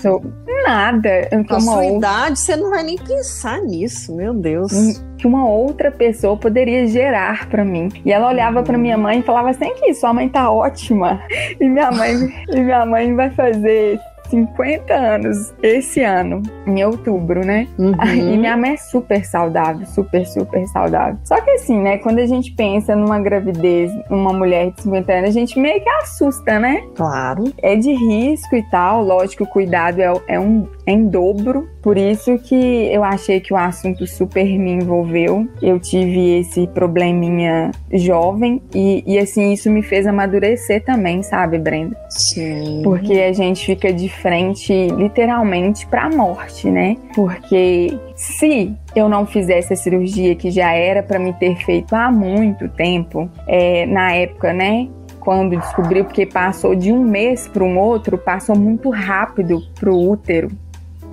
Nada. 0.66 1.28
Com 1.47 1.56
a 1.56 1.61
sua 1.61 1.83
outra... 1.83 1.97
idade, 1.97 2.38
você 2.38 2.56
não 2.56 2.71
vai 2.71 2.83
nem 2.83 2.97
pensar 2.97 3.61
nisso, 3.61 4.14
meu 4.14 4.33
Deus. 4.33 4.73
Hum, 4.73 4.94
que 5.18 5.26
uma 5.26 5.47
outra 5.47 5.90
pessoa 5.90 6.37
poderia 6.37 6.87
gerar 6.87 7.49
para 7.49 7.64
mim. 7.64 7.88
E 8.04 8.12
ela 8.12 8.28
olhava 8.28 8.62
para 8.62 8.78
minha 8.78 8.97
mãe 8.97 9.18
e 9.18 9.23
falava 9.23 9.50
assim: 9.50 9.75
que 9.75 9.92
sua 9.94 10.14
mãe 10.14 10.28
tá 10.28 10.50
ótima. 10.50 11.21
E 11.61 11.68
minha 11.68 11.90
mãe, 11.90 12.14
e 12.49 12.61
minha 12.61 12.85
mãe 12.85 13.14
vai 13.14 13.30
fazer 13.30 14.00
50 14.31 14.95
anos 14.95 15.54
esse 15.62 16.02
ano, 16.02 16.43
em 16.66 16.85
outubro, 16.85 17.45
né? 17.45 17.69
Uhum. 17.78 17.95
E 18.14 18.38
minha 18.38 18.57
mãe 18.57 18.73
é 18.73 18.76
super 18.76 19.25
saudável, 19.25 19.87
super, 19.87 20.26
super 20.26 20.66
saudável. 20.69 21.19
Só 21.25 21.40
que 21.40 21.50
assim, 21.50 21.81
né? 21.81 21.99
Quando 21.99 22.19
a 22.19 22.26
gente 22.26 22.52
pensa 22.52 22.97
numa 22.97 23.19
gravidez, 23.19 23.93
numa 24.11 24.33
mulher 24.33 24.73
de 24.73 24.83
50 24.83 25.12
anos, 25.12 25.31
a 25.31 25.33
gente 25.33 25.59
meio 25.59 25.81
que 25.83 25.88
assusta, 25.88 26.59
né? 26.59 26.83
Claro. 26.95 27.45
É 27.62 27.76
de 27.76 27.93
risco 27.93 28.57
e 28.57 28.62
tal, 28.71 29.02
lógico, 29.02 29.45
o 29.45 29.47
cuidado 29.47 30.00
é, 30.00 30.12
é 30.28 30.40
um 30.40 30.66
em 30.86 31.06
dobro. 31.06 31.68
Por 31.82 31.96
isso 31.96 32.38
que 32.38 32.54
eu 32.92 33.04
achei 33.04 33.40
que 33.40 33.52
o 33.52 33.56
assunto 33.56 34.06
super 34.06 34.44
me 34.44 34.72
envolveu. 34.72 35.46
Eu 35.60 35.78
tive 35.78 36.40
esse 36.40 36.66
probleminha 36.68 37.70
jovem 37.92 38.62
e, 38.74 39.02
e 39.06 39.18
assim, 39.18 39.52
isso 39.52 39.70
me 39.70 39.82
fez 39.82 40.06
amadurecer 40.06 40.84
também, 40.84 41.22
sabe, 41.22 41.58
Brenda? 41.58 41.96
Sim. 42.08 42.80
Porque 42.82 43.12
a 43.14 43.32
gente 43.32 43.64
fica 43.64 43.92
de 43.92 44.08
frente, 44.08 44.88
literalmente, 44.88 45.86
pra 45.86 46.08
morte, 46.08 46.70
né? 46.70 46.96
Porque 47.14 47.98
se 48.14 48.74
eu 48.94 49.08
não 49.08 49.26
fizesse 49.26 49.72
a 49.72 49.76
cirurgia 49.76 50.34
que 50.34 50.50
já 50.50 50.72
era 50.72 51.02
para 51.02 51.18
me 51.18 51.32
ter 51.32 51.56
feito 51.64 51.94
há 51.94 52.10
muito 52.10 52.68
tempo, 52.68 53.28
é, 53.46 53.86
na 53.86 54.12
época, 54.12 54.52
né? 54.52 54.88
quando 55.24 55.58
descobriu, 55.58 56.04
porque 56.04 56.26
passou 56.26 56.76
de 56.76 56.92
um 56.92 57.02
mês 57.02 57.48
para 57.48 57.64
um 57.64 57.78
outro, 57.78 58.18
passou 58.18 58.54
muito 58.54 58.90
rápido 58.90 59.62
para 59.74 59.90
o 59.90 60.10
útero. 60.10 60.48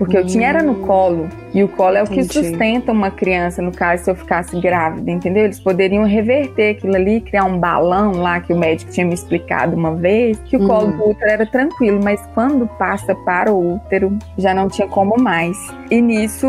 Porque 0.01 0.17
eu 0.17 0.25
tinha 0.25 0.50
era 0.50 0.63
no 0.63 0.74
colo. 0.88 1.29
E 1.53 1.63
o 1.63 1.67
colo 1.67 1.96
é 1.96 2.01
o 2.01 2.08
que 2.08 2.24
sustenta 2.24 2.91
uma 2.91 3.12
criança, 3.12 3.62
no 3.62 3.72
caso, 3.72 4.05
se 4.05 4.10
eu 4.10 4.15
ficasse 4.15 4.60
grávida, 4.60 5.12
entendeu? 5.12 5.43
Eles 5.43 5.60
poderiam 5.60 6.03
reverter 6.05 6.72
aquilo 6.72 6.96
ali, 6.96 7.22
criar 7.22 7.43
um 7.43 7.60
balão 7.60 8.13
lá 8.13 8.39
que 8.39 8.51
o 8.51 8.58
médico 8.58 8.91
tinha 8.91 9.05
me 9.05 9.13
explicado 9.13 9.75
uma 9.75 9.93
vez, 9.93 10.39
que 10.46 10.58
o 10.58 10.65
colo 10.65 10.91
do 10.91 11.10
útero 11.10 11.29
era 11.29 11.46
tranquilo, 11.46 12.00
mas 12.03 12.20
quando 12.34 12.65
passa 12.79 13.13
para 13.13 13.53
o 13.53 13.75
útero, 13.75 14.17
já 14.39 14.55
não 14.55 14.67
tinha 14.67 14.88
como 14.88 15.22
mais. 15.22 15.55
E 15.91 16.01
nisso, 16.01 16.48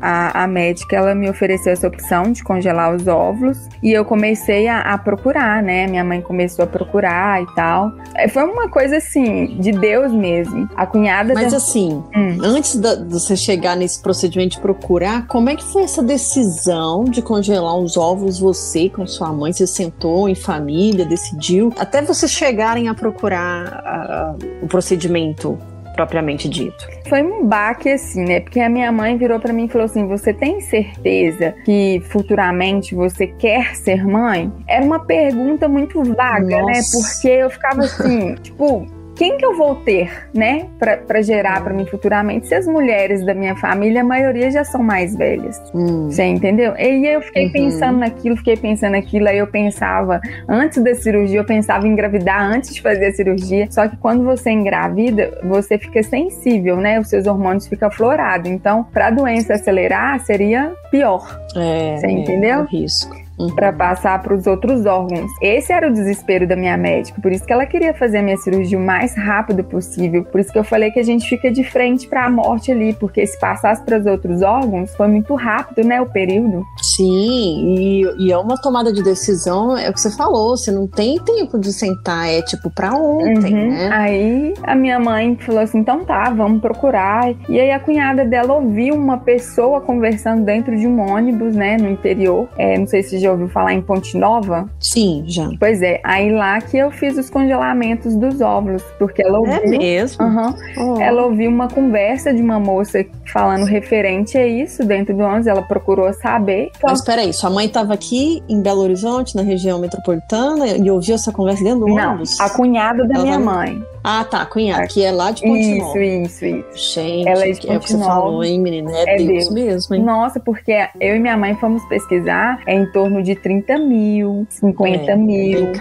a, 0.00 0.44
a 0.44 0.46
médica, 0.46 0.94
ela 0.94 1.16
me 1.16 1.28
ofereceu 1.28 1.72
essa 1.72 1.88
opção 1.88 2.30
de 2.30 2.44
congelar 2.44 2.94
os 2.94 3.08
óvulos 3.08 3.68
e 3.82 3.92
eu 3.92 4.04
comecei 4.04 4.68
a, 4.68 4.80
a 4.80 4.98
procurar, 4.98 5.62
né? 5.64 5.88
Minha 5.88 6.04
mãe 6.04 6.20
começou 6.20 6.64
a 6.64 6.68
procurar 6.68 7.42
e 7.42 7.46
tal. 7.56 7.90
É, 8.14 8.28
foi 8.28 8.44
uma 8.44 8.68
coisa 8.68 8.98
assim, 8.98 9.56
de 9.58 9.72
Deus 9.72 10.12
mesmo. 10.12 10.68
A 10.76 10.86
cunhada. 10.86 11.34
Mas 11.34 11.50
da... 11.50 11.56
assim, 11.56 12.04
hum. 12.14 12.38
antes 12.42 12.83
de 12.84 13.12
você 13.12 13.36
chegar 13.36 13.76
nesse 13.76 14.00
procedimento 14.00 14.56
de 14.56 14.60
procurar, 14.60 15.26
como 15.26 15.48
é 15.48 15.56
que 15.56 15.64
foi 15.64 15.82
essa 15.82 16.02
decisão 16.02 17.04
de 17.04 17.22
congelar 17.22 17.76
os 17.76 17.96
ovos, 17.96 18.38
você 18.38 18.88
com 18.88 19.06
sua 19.06 19.32
mãe? 19.32 19.52
Você 19.52 19.66
sentou 19.66 20.28
em 20.28 20.34
família, 20.34 21.04
decidiu, 21.04 21.72
até 21.78 22.02
vocês 22.02 22.30
chegarem 22.30 22.88
a 22.88 22.94
procurar 22.94 24.36
uh, 24.40 24.64
o 24.64 24.66
procedimento 24.66 25.58
propriamente 25.94 26.48
dito. 26.48 26.86
Foi 27.08 27.22
um 27.22 27.46
baque 27.46 27.88
assim, 27.88 28.24
né? 28.24 28.40
Porque 28.40 28.60
a 28.60 28.68
minha 28.68 28.90
mãe 28.92 29.16
virou 29.16 29.38
para 29.38 29.52
mim 29.52 29.64
e 29.64 29.68
falou 29.68 29.86
assim: 29.86 30.06
"Você 30.06 30.34
tem 30.34 30.60
certeza 30.60 31.54
que 31.64 32.02
futuramente 32.10 32.94
você 32.94 33.26
quer 33.26 33.74
ser 33.76 34.04
mãe?" 34.04 34.52
Era 34.68 34.84
uma 34.84 35.00
pergunta 35.00 35.68
muito 35.68 36.02
vaga, 36.02 36.44
né? 36.44 36.62
Nossa. 36.62 36.98
né? 36.98 37.02
Porque 37.02 37.28
eu 37.28 37.50
ficava 37.50 37.84
assim, 37.84 38.34
tipo, 38.42 38.86
quem 39.16 39.36
que 39.38 39.44
eu 39.44 39.56
vou 39.56 39.76
ter, 39.76 40.28
né, 40.34 40.66
para 40.78 41.22
gerar 41.22 41.62
para 41.62 41.72
mim 41.72 41.86
futuramente? 41.86 42.48
Se 42.48 42.54
as 42.54 42.66
mulheres 42.66 43.24
da 43.24 43.34
minha 43.34 43.54
família, 43.56 44.00
a 44.00 44.04
maioria 44.04 44.50
já 44.50 44.64
são 44.64 44.82
mais 44.82 45.16
velhas. 45.16 45.60
Hum. 45.74 46.10
Você 46.10 46.24
entendeu? 46.24 46.74
E 46.76 47.06
eu 47.06 47.20
fiquei 47.22 47.46
uhum. 47.46 47.52
pensando 47.52 47.98
naquilo, 47.98 48.36
fiquei 48.36 48.56
pensando 48.56 48.92
naquilo, 48.92 49.28
aí 49.28 49.38
eu 49.38 49.46
pensava, 49.46 50.20
antes 50.48 50.82
da 50.82 50.94
cirurgia, 50.94 51.38
eu 51.38 51.44
pensava 51.44 51.86
em 51.86 51.92
engravidar 51.92 52.42
antes 52.42 52.74
de 52.74 52.82
fazer 52.82 53.06
a 53.06 53.12
cirurgia. 53.12 53.68
Só 53.70 53.88
que 53.88 53.96
quando 53.96 54.24
você 54.24 54.50
engravida, 54.50 55.38
você 55.44 55.78
fica 55.78 56.02
sensível, 56.02 56.76
né? 56.76 56.98
Os 56.98 57.08
seus 57.08 57.26
hormônios 57.26 57.66
ficam 57.66 57.90
florados. 57.90 58.50
Então, 58.50 58.84
para 58.84 59.08
a 59.08 59.10
doença 59.10 59.54
acelerar, 59.54 60.20
seria 60.20 60.72
pior. 60.90 61.40
É, 61.56 61.96
você 61.96 62.08
entendeu? 62.08 62.50
É 62.50 62.58
o 62.58 62.64
risco 62.64 63.23
uhum. 63.38 63.54
para 63.54 63.72
passar 63.72 64.20
para 64.22 64.34
os 64.34 64.46
outros 64.46 64.86
órgãos. 64.86 65.30
Esse 65.40 65.72
era 65.72 65.88
o 65.88 65.92
desespero 65.92 66.46
da 66.46 66.56
minha 66.56 66.76
médica, 66.76 67.20
por 67.20 67.32
isso 67.32 67.44
que 67.44 67.52
ela 67.52 67.66
queria 67.66 67.94
fazer 67.94 68.18
a 68.18 68.22
minha 68.22 68.36
cirurgia 68.36 68.78
o 68.78 68.80
mais 68.80 69.16
rápido 69.16 69.64
possível. 69.64 70.24
Por 70.24 70.40
isso 70.40 70.52
que 70.52 70.58
eu 70.58 70.64
falei 70.64 70.90
que 70.90 71.00
a 71.00 71.04
gente 71.04 71.28
fica 71.28 71.50
de 71.50 71.64
frente 71.64 72.06
para 72.08 72.26
a 72.26 72.30
morte 72.30 72.70
ali, 72.72 72.94
porque 72.94 73.26
se 73.26 73.38
passasse 73.38 73.82
para 73.82 73.98
os 73.98 74.06
outros 74.06 74.42
órgãos, 74.42 74.94
foi 74.94 75.08
muito 75.08 75.34
rápido, 75.34 75.86
né, 75.86 76.00
o 76.00 76.06
período. 76.06 76.64
Sim, 76.82 77.76
e, 77.76 78.26
e, 78.26 78.32
é 78.32 78.38
uma 78.38 78.60
tomada 78.60 78.92
de 78.92 79.02
decisão, 79.02 79.76
é 79.76 79.90
o 79.90 79.92
que 79.92 80.00
você 80.00 80.10
falou, 80.10 80.56
você 80.56 80.70
não 80.70 80.86
tem 80.86 81.18
tempo 81.18 81.58
de 81.58 81.72
sentar, 81.72 82.28
é 82.28 82.42
tipo 82.42 82.70
para 82.70 82.94
ontem, 82.94 83.54
uhum. 83.54 83.70
né? 83.70 83.88
Aí 83.92 84.54
a 84.62 84.74
minha 84.74 84.98
mãe 84.98 85.36
falou 85.36 85.60
assim: 85.60 85.78
então 85.78 86.04
tá, 86.04 86.30
vamos 86.30 86.60
procurar. 86.60 87.34
E 87.48 87.58
aí 87.60 87.70
a 87.70 87.80
cunhada 87.80 88.24
dela 88.24 88.54
ouviu 88.54 88.94
uma 88.94 89.18
pessoa 89.18 89.80
conversando 89.80 90.44
dentro 90.44 90.76
de 90.76 90.86
um 90.86 91.00
ônibus, 91.00 91.54
né, 91.54 91.76
no 91.76 91.88
interior. 91.88 92.48
É, 92.56 92.78
não 92.78 92.86
sei 92.86 93.02
se 93.02 93.18
já 93.24 93.32
ouviu 93.32 93.48
falar 93.48 93.72
em 93.72 93.82
Ponte 93.82 94.16
Nova? 94.16 94.68
Sim, 94.78 95.24
já. 95.26 95.48
Pois 95.58 95.82
é, 95.82 96.00
aí 96.04 96.30
lá 96.30 96.60
que 96.60 96.76
eu 96.76 96.90
fiz 96.90 97.16
os 97.18 97.28
congelamentos 97.28 98.14
dos 98.16 98.40
óvulos, 98.40 98.82
porque 98.98 99.22
ela 99.22 99.38
ouviu. 99.38 99.54
É 99.54 99.66
mesmo? 99.66 100.24
Uhum, 100.24 100.54
oh. 100.78 101.00
Ela 101.00 101.24
ouviu 101.24 101.50
uma 101.50 101.68
conversa 101.68 102.32
de 102.32 102.40
uma 102.40 102.60
moça 102.60 103.04
falando 103.32 103.64
referente 103.64 104.36
a 104.38 104.46
isso 104.46 104.84
dentro 104.84 105.16
do 105.16 105.22
ônibus, 105.22 105.46
ela 105.46 105.62
procurou 105.62 106.12
saber. 106.12 106.70
Então... 106.76 106.90
Mas 106.90 107.04
peraí, 107.04 107.32
sua 107.32 107.50
mãe 107.50 107.66
estava 107.66 107.94
aqui 107.94 108.42
em 108.48 108.62
Belo 108.62 108.82
Horizonte, 108.82 109.34
na 109.34 109.42
região 109.42 109.78
metropolitana, 109.78 110.68
e 110.68 110.90
ouviu 110.90 111.14
essa 111.14 111.32
conversa 111.32 111.64
dentro 111.64 111.80
do 111.80 111.86
ônibus? 111.86 112.38
Não, 112.38 112.46
a 112.46 112.50
cunhada 112.50 113.06
da 113.06 113.14
ela 113.14 113.24
minha 113.24 113.38
mãe. 113.38 113.82
Ah, 114.06 114.22
tá, 114.22 114.44
cunhada, 114.44 114.86
que 114.86 115.02
é 115.02 115.10
lá 115.10 115.30
de 115.30 115.40
Ponte 115.40 115.78
isso. 115.78 115.98
Isso, 115.98 116.44
isso, 116.44 116.94
Gente, 116.94 117.26
ela 117.26 117.46
é, 117.46 117.52
de 117.52 117.70
é 117.70 117.76
o 117.78 117.80
que 117.80 117.88
você 117.88 117.98
falou, 117.98 118.44
hein, 118.44 118.60
menina? 118.60 118.92
É, 118.92 119.14
é 119.14 119.16
Deus, 119.16 119.28
Deus, 119.28 119.50
mesmo, 119.50 119.94
hein? 119.94 120.02
Nossa, 120.02 120.38
porque 120.38 120.76
eu 121.00 121.16
e 121.16 121.18
minha 121.18 121.38
mãe 121.38 121.54
fomos 121.54 121.82
pesquisar, 121.86 122.60
é 122.66 122.74
em 122.74 122.84
torno 122.92 123.22
de 123.22 123.34
30 123.34 123.78
mil, 123.78 124.46
50 124.50 125.10
é, 125.10 125.16
mil. 125.16 125.72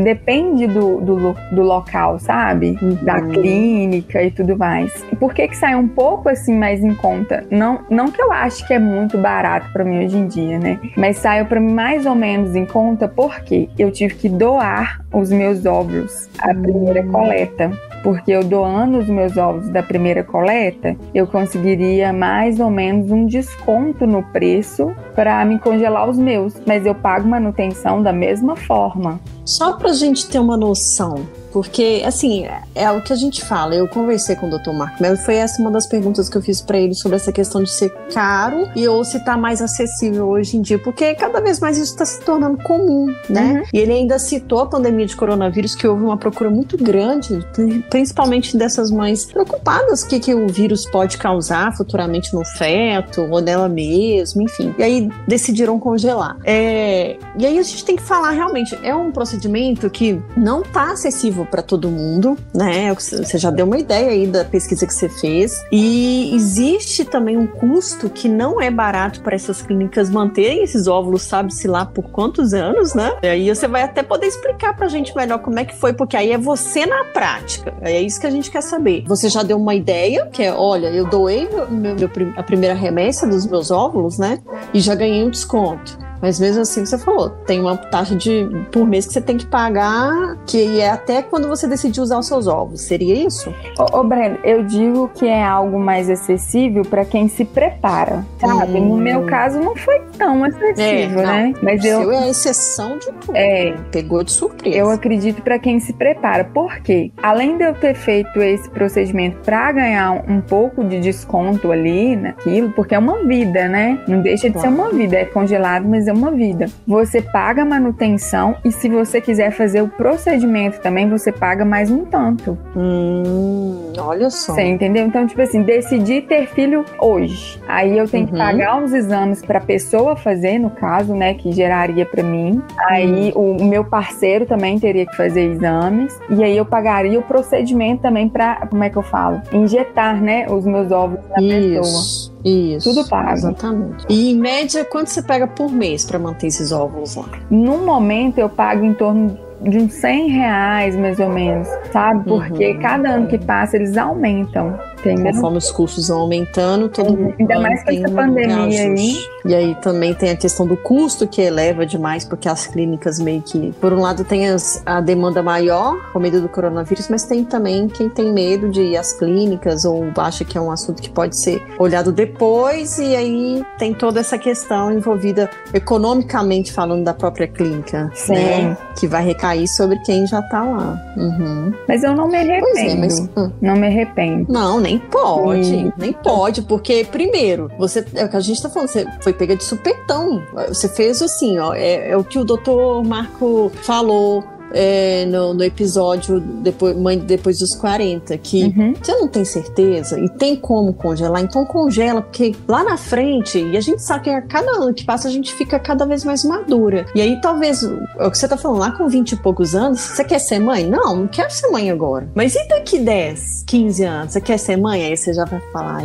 Depende 0.00 0.68
do, 0.68 1.00
do, 1.00 1.34
do, 1.50 1.62
local, 1.62 2.20
sabe? 2.20 2.78
Uhum. 2.80 2.94
Da 3.02 3.20
clínica 3.20 4.22
e 4.22 4.30
tudo 4.30 4.56
mais. 4.56 4.92
Por 5.18 5.34
que 5.34 5.48
que 5.48 5.56
sai 5.56 5.74
um 5.74 5.88
pouco 5.88 6.28
assim 6.28 6.56
mais 6.56 6.84
em 6.84 6.94
conta? 6.94 7.44
Não, 7.50 7.80
não 7.90 8.12
que 8.12 8.22
eu 8.22 8.30
ache 8.30 8.64
que 8.64 8.74
é 8.74 8.78
muito 8.78 9.18
barato 9.18 9.72
para 9.72 9.84
mim 9.84 10.04
hoje 10.04 10.16
em 10.16 10.28
dia, 10.28 10.56
né? 10.56 10.78
Mas 10.96 11.16
saiu 11.16 11.46
para 11.46 11.58
mim 11.58 11.72
mais 11.72 12.06
ou 12.06 12.14
menos 12.14 12.54
em 12.54 12.64
conta 12.64 13.08
porque 13.08 13.68
eu 13.76 13.90
tive 13.90 14.14
que 14.14 14.28
doar 14.28 15.00
os 15.12 15.30
meus 15.30 15.66
óvulos, 15.66 16.28
a 16.38 16.54
primeira 16.54 17.02
hum. 17.02 17.10
coleta 17.10 17.71
porque 18.02 18.32
eu 18.32 18.42
doando 18.42 18.98
os 18.98 19.08
meus 19.08 19.36
ovos 19.36 19.68
da 19.68 19.82
primeira 19.82 20.24
coleta, 20.24 20.96
eu 21.14 21.26
conseguiria 21.26 22.12
mais 22.12 22.58
ou 22.58 22.70
menos 22.70 23.10
um 23.10 23.26
desconto 23.26 24.06
no 24.06 24.22
preço 24.24 24.92
para 25.14 25.44
me 25.44 25.58
congelar 25.58 26.08
os 26.08 26.18
meus, 26.18 26.60
mas 26.66 26.84
eu 26.84 26.94
pago 26.94 27.28
manutenção 27.28 28.02
da 28.02 28.12
mesma 28.12 28.56
forma. 28.56 29.20
Só 29.44 29.74
para 29.74 29.90
a 29.90 29.94
gente 29.94 30.28
ter 30.28 30.38
uma 30.38 30.56
noção, 30.56 31.14
porque, 31.52 32.02
assim, 32.04 32.46
é 32.74 32.90
o 32.90 33.02
que 33.02 33.12
a 33.12 33.16
gente 33.16 33.44
fala. 33.44 33.74
Eu 33.74 33.86
conversei 33.86 34.34
com 34.34 34.48
o 34.48 34.58
Dr. 34.58 34.72
Marco 34.72 35.02
Melo 35.02 35.16
e 35.16 35.18
foi 35.18 35.36
essa 35.36 35.60
uma 35.60 35.70
das 35.70 35.86
perguntas 35.86 36.28
que 36.28 36.36
eu 36.36 36.42
fiz 36.42 36.62
para 36.62 36.78
ele 36.78 36.94
sobre 36.94 37.16
essa 37.16 37.30
questão 37.30 37.62
de 37.62 37.70
ser 37.70 37.90
caro 38.12 38.68
e 38.74 38.88
ou 38.88 39.04
se 39.04 39.22
tá 39.24 39.36
mais 39.36 39.60
acessível 39.60 40.28
hoje 40.28 40.56
em 40.56 40.62
dia, 40.62 40.78
porque 40.78 41.14
cada 41.14 41.40
vez 41.40 41.60
mais 41.60 41.76
isso 41.76 41.92
está 41.92 42.04
se 42.04 42.20
tornando 42.20 42.58
comum, 42.62 43.06
né? 43.28 43.52
Uhum. 43.52 43.62
E 43.72 43.78
ele 43.78 43.92
ainda 43.92 44.18
citou 44.18 44.60
a 44.60 44.66
pandemia 44.66 45.06
de 45.06 45.14
coronavírus, 45.14 45.74
que 45.74 45.86
houve 45.86 46.04
uma 46.04 46.16
procura 46.16 46.50
muito 46.50 46.76
grande, 46.82 47.46
principalmente 47.90 48.56
dessas 48.56 48.90
mães 48.90 49.26
preocupadas 49.26 50.02
o 50.02 50.08
que, 50.08 50.18
que 50.18 50.34
o 50.34 50.48
vírus 50.48 50.86
pode 50.86 51.18
causar 51.18 51.76
futuramente 51.76 52.34
no 52.34 52.44
feto 52.44 53.22
ou 53.30 53.40
nela 53.40 53.68
mesma, 53.68 54.42
enfim. 54.42 54.74
E 54.78 54.82
aí 54.82 55.10
decidiram 55.28 55.78
congelar. 55.78 56.36
É... 56.44 57.16
E 57.38 57.46
aí 57.46 57.58
a 57.58 57.62
gente 57.62 57.84
tem 57.84 57.96
que 57.96 58.02
falar 58.02 58.30
realmente, 58.30 58.78
é 58.82 58.94
um 58.94 59.12
procedimento 59.12 59.88
que 59.90 60.20
não 60.36 60.62
tá 60.62 60.92
acessível 60.92 61.41
para 61.44 61.62
todo 61.62 61.88
mundo, 61.88 62.36
né? 62.54 62.92
Você 62.94 63.38
já 63.38 63.50
deu 63.50 63.66
uma 63.66 63.78
ideia 63.78 64.10
aí 64.10 64.26
da 64.26 64.44
pesquisa 64.44 64.86
que 64.86 64.94
você 64.94 65.08
fez. 65.08 65.62
E 65.70 66.34
existe 66.34 67.04
também 67.04 67.36
um 67.36 67.46
custo 67.46 68.08
que 68.08 68.28
não 68.28 68.60
é 68.60 68.70
barato 68.70 69.20
para 69.20 69.34
essas 69.34 69.62
clínicas 69.62 70.10
manterem 70.10 70.62
esses 70.62 70.86
óvulos, 70.86 71.22
sabe-se 71.22 71.68
lá 71.68 71.84
por 71.84 72.10
quantos 72.10 72.52
anos, 72.54 72.94
né? 72.94 73.12
E 73.22 73.26
aí 73.26 73.48
você 73.48 73.68
vai 73.68 73.82
até 73.82 74.02
poder 74.02 74.26
explicar 74.26 74.76
pra 74.76 74.88
gente 74.88 75.14
melhor 75.14 75.38
como 75.38 75.58
é 75.58 75.64
que 75.64 75.74
foi, 75.74 75.92
porque 75.92 76.16
aí 76.16 76.32
é 76.32 76.38
você 76.38 76.86
na 76.86 77.04
prática. 77.04 77.74
É 77.80 78.00
isso 78.00 78.20
que 78.20 78.26
a 78.26 78.30
gente 78.30 78.50
quer 78.50 78.62
saber. 78.62 79.04
Você 79.06 79.28
já 79.28 79.42
deu 79.42 79.56
uma 79.56 79.74
ideia, 79.74 80.26
que 80.26 80.42
é, 80.42 80.52
olha, 80.52 80.88
eu 80.88 81.08
doei 81.08 81.48
meu, 81.48 81.68
meu, 81.68 82.10
a 82.36 82.42
primeira 82.42 82.74
remessa 82.74 83.26
dos 83.26 83.46
meus 83.46 83.70
óvulos, 83.70 84.18
né? 84.18 84.38
E 84.72 84.80
já 84.80 84.94
ganhei 84.94 85.24
um 85.24 85.30
desconto. 85.30 85.98
Mas 86.22 86.38
mesmo 86.38 86.62
assim, 86.62 86.86
você 86.86 86.96
falou, 86.96 87.30
tem 87.30 87.60
uma 87.60 87.76
taxa 87.76 88.14
de 88.14 88.48
por 88.70 88.86
mês 88.86 89.06
que 89.06 89.12
você 89.12 89.20
tem 89.20 89.36
que 89.36 89.44
pagar, 89.44 90.38
que 90.46 90.80
é 90.80 90.88
até 90.88 91.20
quando 91.20 91.48
você 91.48 91.66
decidir 91.66 92.00
usar 92.00 92.18
os 92.18 92.28
seus 92.28 92.46
ovos. 92.46 92.82
Seria 92.82 93.26
isso? 93.26 93.52
Ô, 93.76 93.98
ô 93.98 94.04
Breno, 94.04 94.38
eu 94.44 94.62
digo 94.62 95.10
que 95.14 95.26
é 95.26 95.42
algo 95.42 95.80
mais 95.80 96.08
acessível 96.08 96.84
para 96.84 97.04
quem 97.04 97.26
se 97.26 97.44
prepara, 97.44 98.24
sabe? 98.38 98.78
Hum. 98.78 98.90
No 98.90 98.96
meu 98.96 99.26
caso, 99.26 99.58
não 99.58 99.74
foi 99.74 100.00
tão 100.16 100.44
acessível, 100.44 101.20
é, 101.20 101.26
né? 101.26 101.54
Mas 101.60 101.84
eu. 101.84 102.12
é 102.12 102.18
a 102.18 102.28
exceção 102.28 102.98
de 102.98 103.06
tudo. 103.06 103.36
É. 103.36 103.74
Pegou 103.90 104.22
de 104.22 104.30
surpresa. 104.30 104.76
Eu 104.76 104.90
acredito 104.90 105.42
para 105.42 105.58
quem 105.58 105.80
se 105.80 105.92
prepara. 105.92 106.44
Por 106.44 106.78
quê? 106.80 107.10
Além 107.20 107.56
de 107.56 107.64
eu 107.64 107.74
ter 107.74 107.94
feito 107.94 108.40
esse 108.40 108.70
procedimento 108.70 109.38
para 109.38 109.72
ganhar 109.72 110.24
um 110.28 110.40
pouco 110.40 110.84
de 110.84 111.00
desconto 111.00 111.72
ali 111.72 112.14
naquilo, 112.14 112.70
porque 112.70 112.94
é 112.94 112.98
uma 112.98 113.24
vida, 113.24 113.66
né? 113.66 113.98
Não 114.06 114.20
deixa 114.20 114.48
de 114.48 114.52
claro. 114.52 114.68
ser 114.68 114.74
uma 114.74 114.90
vida. 114.90 115.16
É 115.16 115.24
congelado, 115.24 115.88
mas 115.88 116.06
é 116.06 116.11
uma 116.12 116.30
vida. 116.30 116.66
Você 116.86 117.20
paga 117.20 117.64
manutenção 117.64 118.56
e 118.64 118.72
se 118.72 118.88
você 118.88 119.20
quiser 119.20 119.50
fazer 119.50 119.82
o 119.82 119.88
procedimento 119.88 120.80
também, 120.80 121.08
você 121.08 121.32
paga 121.32 121.64
mais 121.64 121.90
um 121.90 122.04
tanto. 122.04 122.58
Hum, 122.76 123.92
olha 123.98 124.30
só. 124.30 124.54
Você 124.54 124.62
entendeu? 124.62 125.06
Então, 125.06 125.26
tipo 125.26 125.40
assim, 125.40 125.62
decidi 125.62 126.20
ter 126.22 126.46
filho 126.48 126.84
hoje. 126.98 127.60
Aí 127.68 127.96
eu 127.96 128.08
tenho 128.08 128.26
uhum. 128.26 128.32
que 128.32 128.38
pagar 128.38 128.76
uns 128.76 128.92
exames 128.92 129.42
pra 129.42 129.60
pessoa 129.60 130.16
fazer, 130.16 130.58
no 130.58 130.70
caso, 130.70 131.14
né, 131.14 131.34
que 131.34 131.52
geraria 131.52 132.06
para 132.06 132.22
mim. 132.22 132.62
Aí 132.88 133.32
uhum. 133.34 133.56
o 133.56 133.64
meu 133.64 133.84
parceiro 133.84 134.46
também 134.46 134.78
teria 134.78 135.06
que 135.06 135.16
fazer 135.16 135.52
exames. 135.52 136.18
E 136.30 136.42
aí 136.42 136.56
eu 136.56 136.64
pagaria 136.64 137.18
o 137.18 137.22
procedimento 137.22 138.02
também 138.02 138.28
para, 138.28 138.66
como 138.66 138.82
é 138.82 138.90
que 138.90 138.96
eu 138.96 139.02
falo? 139.02 139.40
Injetar, 139.52 140.20
né, 140.22 140.46
os 140.48 140.64
meus 140.64 140.90
ovos 140.90 141.18
na 141.30 141.42
Isso. 141.42 142.28
pessoa. 142.28 142.32
Isso. 142.44 142.92
Tudo 142.92 143.08
pago. 143.08 143.32
Exatamente. 143.32 144.06
E 144.08 144.32
em 144.32 144.36
média, 144.36 144.84
quanto 144.84 145.08
você 145.08 145.22
pega 145.22 145.46
por 145.46 145.70
mês 145.70 146.01
para 146.04 146.18
manter 146.18 146.48
esses 146.48 146.72
óvulos 146.72 147.16
lá? 147.16 147.28
No 147.50 147.78
momento, 147.78 148.38
eu 148.38 148.48
pago 148.48 148.84
em 148.84 148.94
torno 148.94 149.38
de 149.62 149.78
uns 149.78 149.94
100 149.94 150.28
reais, 150.28 150.96
mais 150.96 151.18
ou 151.20 151.28
menos, 151.28 151.68
sabe? 151.92 152.24
Porque 152.24 152.72
uhum. 152.72 152.80
cada 152.80 153.10
ano 153.10 153.26
que 153.26 153.38
passa, 153.38 153.76
eles 153.76 153.96
aumentam. 153.96 154.78
Entendeu? 154.98 155.32
Conforme 155.32 155.58
os 155.58 155.70
custos 155.70 156.08
vão 156.08 156.20
aumentando, 156.20 156.88
todo 156.88 157.16
mundo. 157.16 157.34
Ainda 157.38 157.60
mais 157.60 157.82
com 157.84 157.90
essa 157.90 158.08
pandemia 158.08 158.82
aí. 158.82 159.16
E 159.44 159.54
aí 159.54 159.74
também 159.82 160.14
tem 160.14 160.30
a 160.30 160.36
questão 160.36 160.66
do 160.66 160.76
custo 160.76 161.26
que 161.26 161.42
eleva 161.42 161.84
demais, 161.84 162.24
porque 162.24 162.48
as 162.48 162.66
clínicas 162.66 163.18
meio 163.18 163.42
que, 163.42 163.72
por 163.80 163.92
um 163.92 164.00
lado, 164.00 164.24
tem 164.24 164.48
as, 164.48 164.80
a 164.86 165.00
demanda 165.00 165.42
maior 165.42 165.96
com 166.12 166.20
medo 166.20 166.40
do 166.40 166.48
coronavírus, 166.48 167.08
mas 167.08 167.24
tem 167.24 167.44
também 167.44 167.88
quem 167.88 168.08
tem 168.08 168.32
medo 168.32 168.68
de 168.68 168.80
ir 168.80 168.96
às 168.96 169.12
clínicas 169.12 169.84
ou 169.84 170.06
acha 170.16 170.44
que 170.44 170.56
é 170.56 170.60
um 170.60 170.70
assunto 170.70 171.02
que 171.02 171.10
pode 171.10 171.36
ser 171.36 171.60
olhado 171.78 172.12
depois, 172.12 172.98
e 172.98 173.16
aí 173.16 173.66
tem 173.78 173.92
toda 173.92 174.20
essa 174.20 174.38
questão 174.38 174.92
envolvida 174.92 175.50
economicamente 175.74 176.72
falando 176.72 177.02
da 177.02 177.12
própria 177.12 177.48
clínica, 177.48 178.10
Sim. 178.14 178.34
né? 178.34 178.76
Que 178.98 179.08
vai 179.08 179.24
recair 179.24 179.66
sobre 179.66 179.98
quem 180.00 180.24
já 180.26 180.40
tá 180.42 180.62
lá. 180.62 181.02
Uhum. 181.16 181.72
Mas 181.88 182.02
eu 182.02 182.14
não 182.14 182.28
me 182.28 182.36
arrependo. 182.36 182.78
É, 182.78 182.94
mas... 182.94 183.18
Hum. 183.36 183.52
Não 183.60 183.76
me 183.76 183.86
arrependo. 183.86 184.52
Não, 184.52 184.80
nem 184.80 184.98
pode, 184.98 185.64
Sim. 185.64 185.92
nem 185.96 186.12
pode, 186.12 186.62
porque 186.62 187.04
primeiro, 187.04 187.70
você 187.78 188.04
é 188.14 188.24
o 188.24 188.28
que 188.28 188.36
a 188.36 188.40
gente 188.40 188.62
tá 188.62 188.68
falando, 188.68 188.88
você 188.88 189.06
foi 189.20 189.32
pega 189.32 189.56
de 189.56 189.64
supetão. 189.64 190.42
Você 190.68 190.88
fez 190.88 191.22
assim, 191.22 191.58
ó, 191.58 191.74
é, 191.74 192.10
é 192.10 192.16
o 192.16 192.24
que 192.24 192.38
o 192.38 192.44
doutor 192.44 193.04
Marco 193.04 193.70
falou 193.82 194.44
é, 194.74 195.26
no, 195.26 195.54
no, 195.54 195.62
episódio 195.62 196.40
depois, 196.40 196.96
Mãe 196.96 197.18
Depois 197.18 197.58
dos 197.58 197.74
40, 197.74 198.36
que 198.38 198.64
uhum. 198.64 198.94
você 199.00 199.12
não 199.12 199.28
tem 199.28 199.44
certeza 199.44 200.18
e 200.18 200.28
tem 200.28 200.56
como 200.56 200.92
congelar, 200.92 201.42
então 201.42 201.64
congela, 201.64 202.22
porque 202.22 202.54
lá 202.66 202.82
na 202.82 202.96
frente, 202.96 203.58
e 203.58 203.76
a 203.76 203.80
gente 203.80 204.02
sabe 204.02 204.24
que 204.24 204.30
a 204.30 204.42
cada 204.42 204.70
ano 204.72 204.94
que 204.94 205.04
passa 205.04 205.28
a 205.28 205.30
gente 205.30 205.52
fica 205.52 205.78
cada 205.78 206.06
vez 206.06 206.24
mais 206.24 206.44
madura. 206.44 207.06
E 207.14 207.20
aí 207.20 207.40
talvez, 207.40 207.82
é 207.82 208.26
o 208.26 208.30
que 208.30 208.38
você 208.38 208.48
tá 208.48 208.56
falando, 208.56 208.80
lá 208.80 208.90
com 208.92 209.08
20 209.08 209.32
e 209.32 209.36
poucos 209.36 209.74
anos, 209.74 210.00
você 210.00 210.24
quer 210.24 210.38
ser 210.38 210.58
mãe? 210.58 210.86
Não, 210.86 211.16
não 211.16 211.26
quero 211.26 211.50
ser 211.50 211.68
mãe 211.68 211.90
agora. 211.90 212.28
Mas 212.34 212.54
e 212.54 212.68
daqui 212.68 212.98
10, 212.98 213.64
15 213.66 214.04
anos, 214.04 214.32
você 214.32 214.40
quer 214.40 214.58
ser 214.58 214.76
mãe? 214.76 215.04
Aí 215.04 215.16
você 215.16 215.32
já 215.32 215.44
vai 215.44 215.60
falar, 215.72 216.02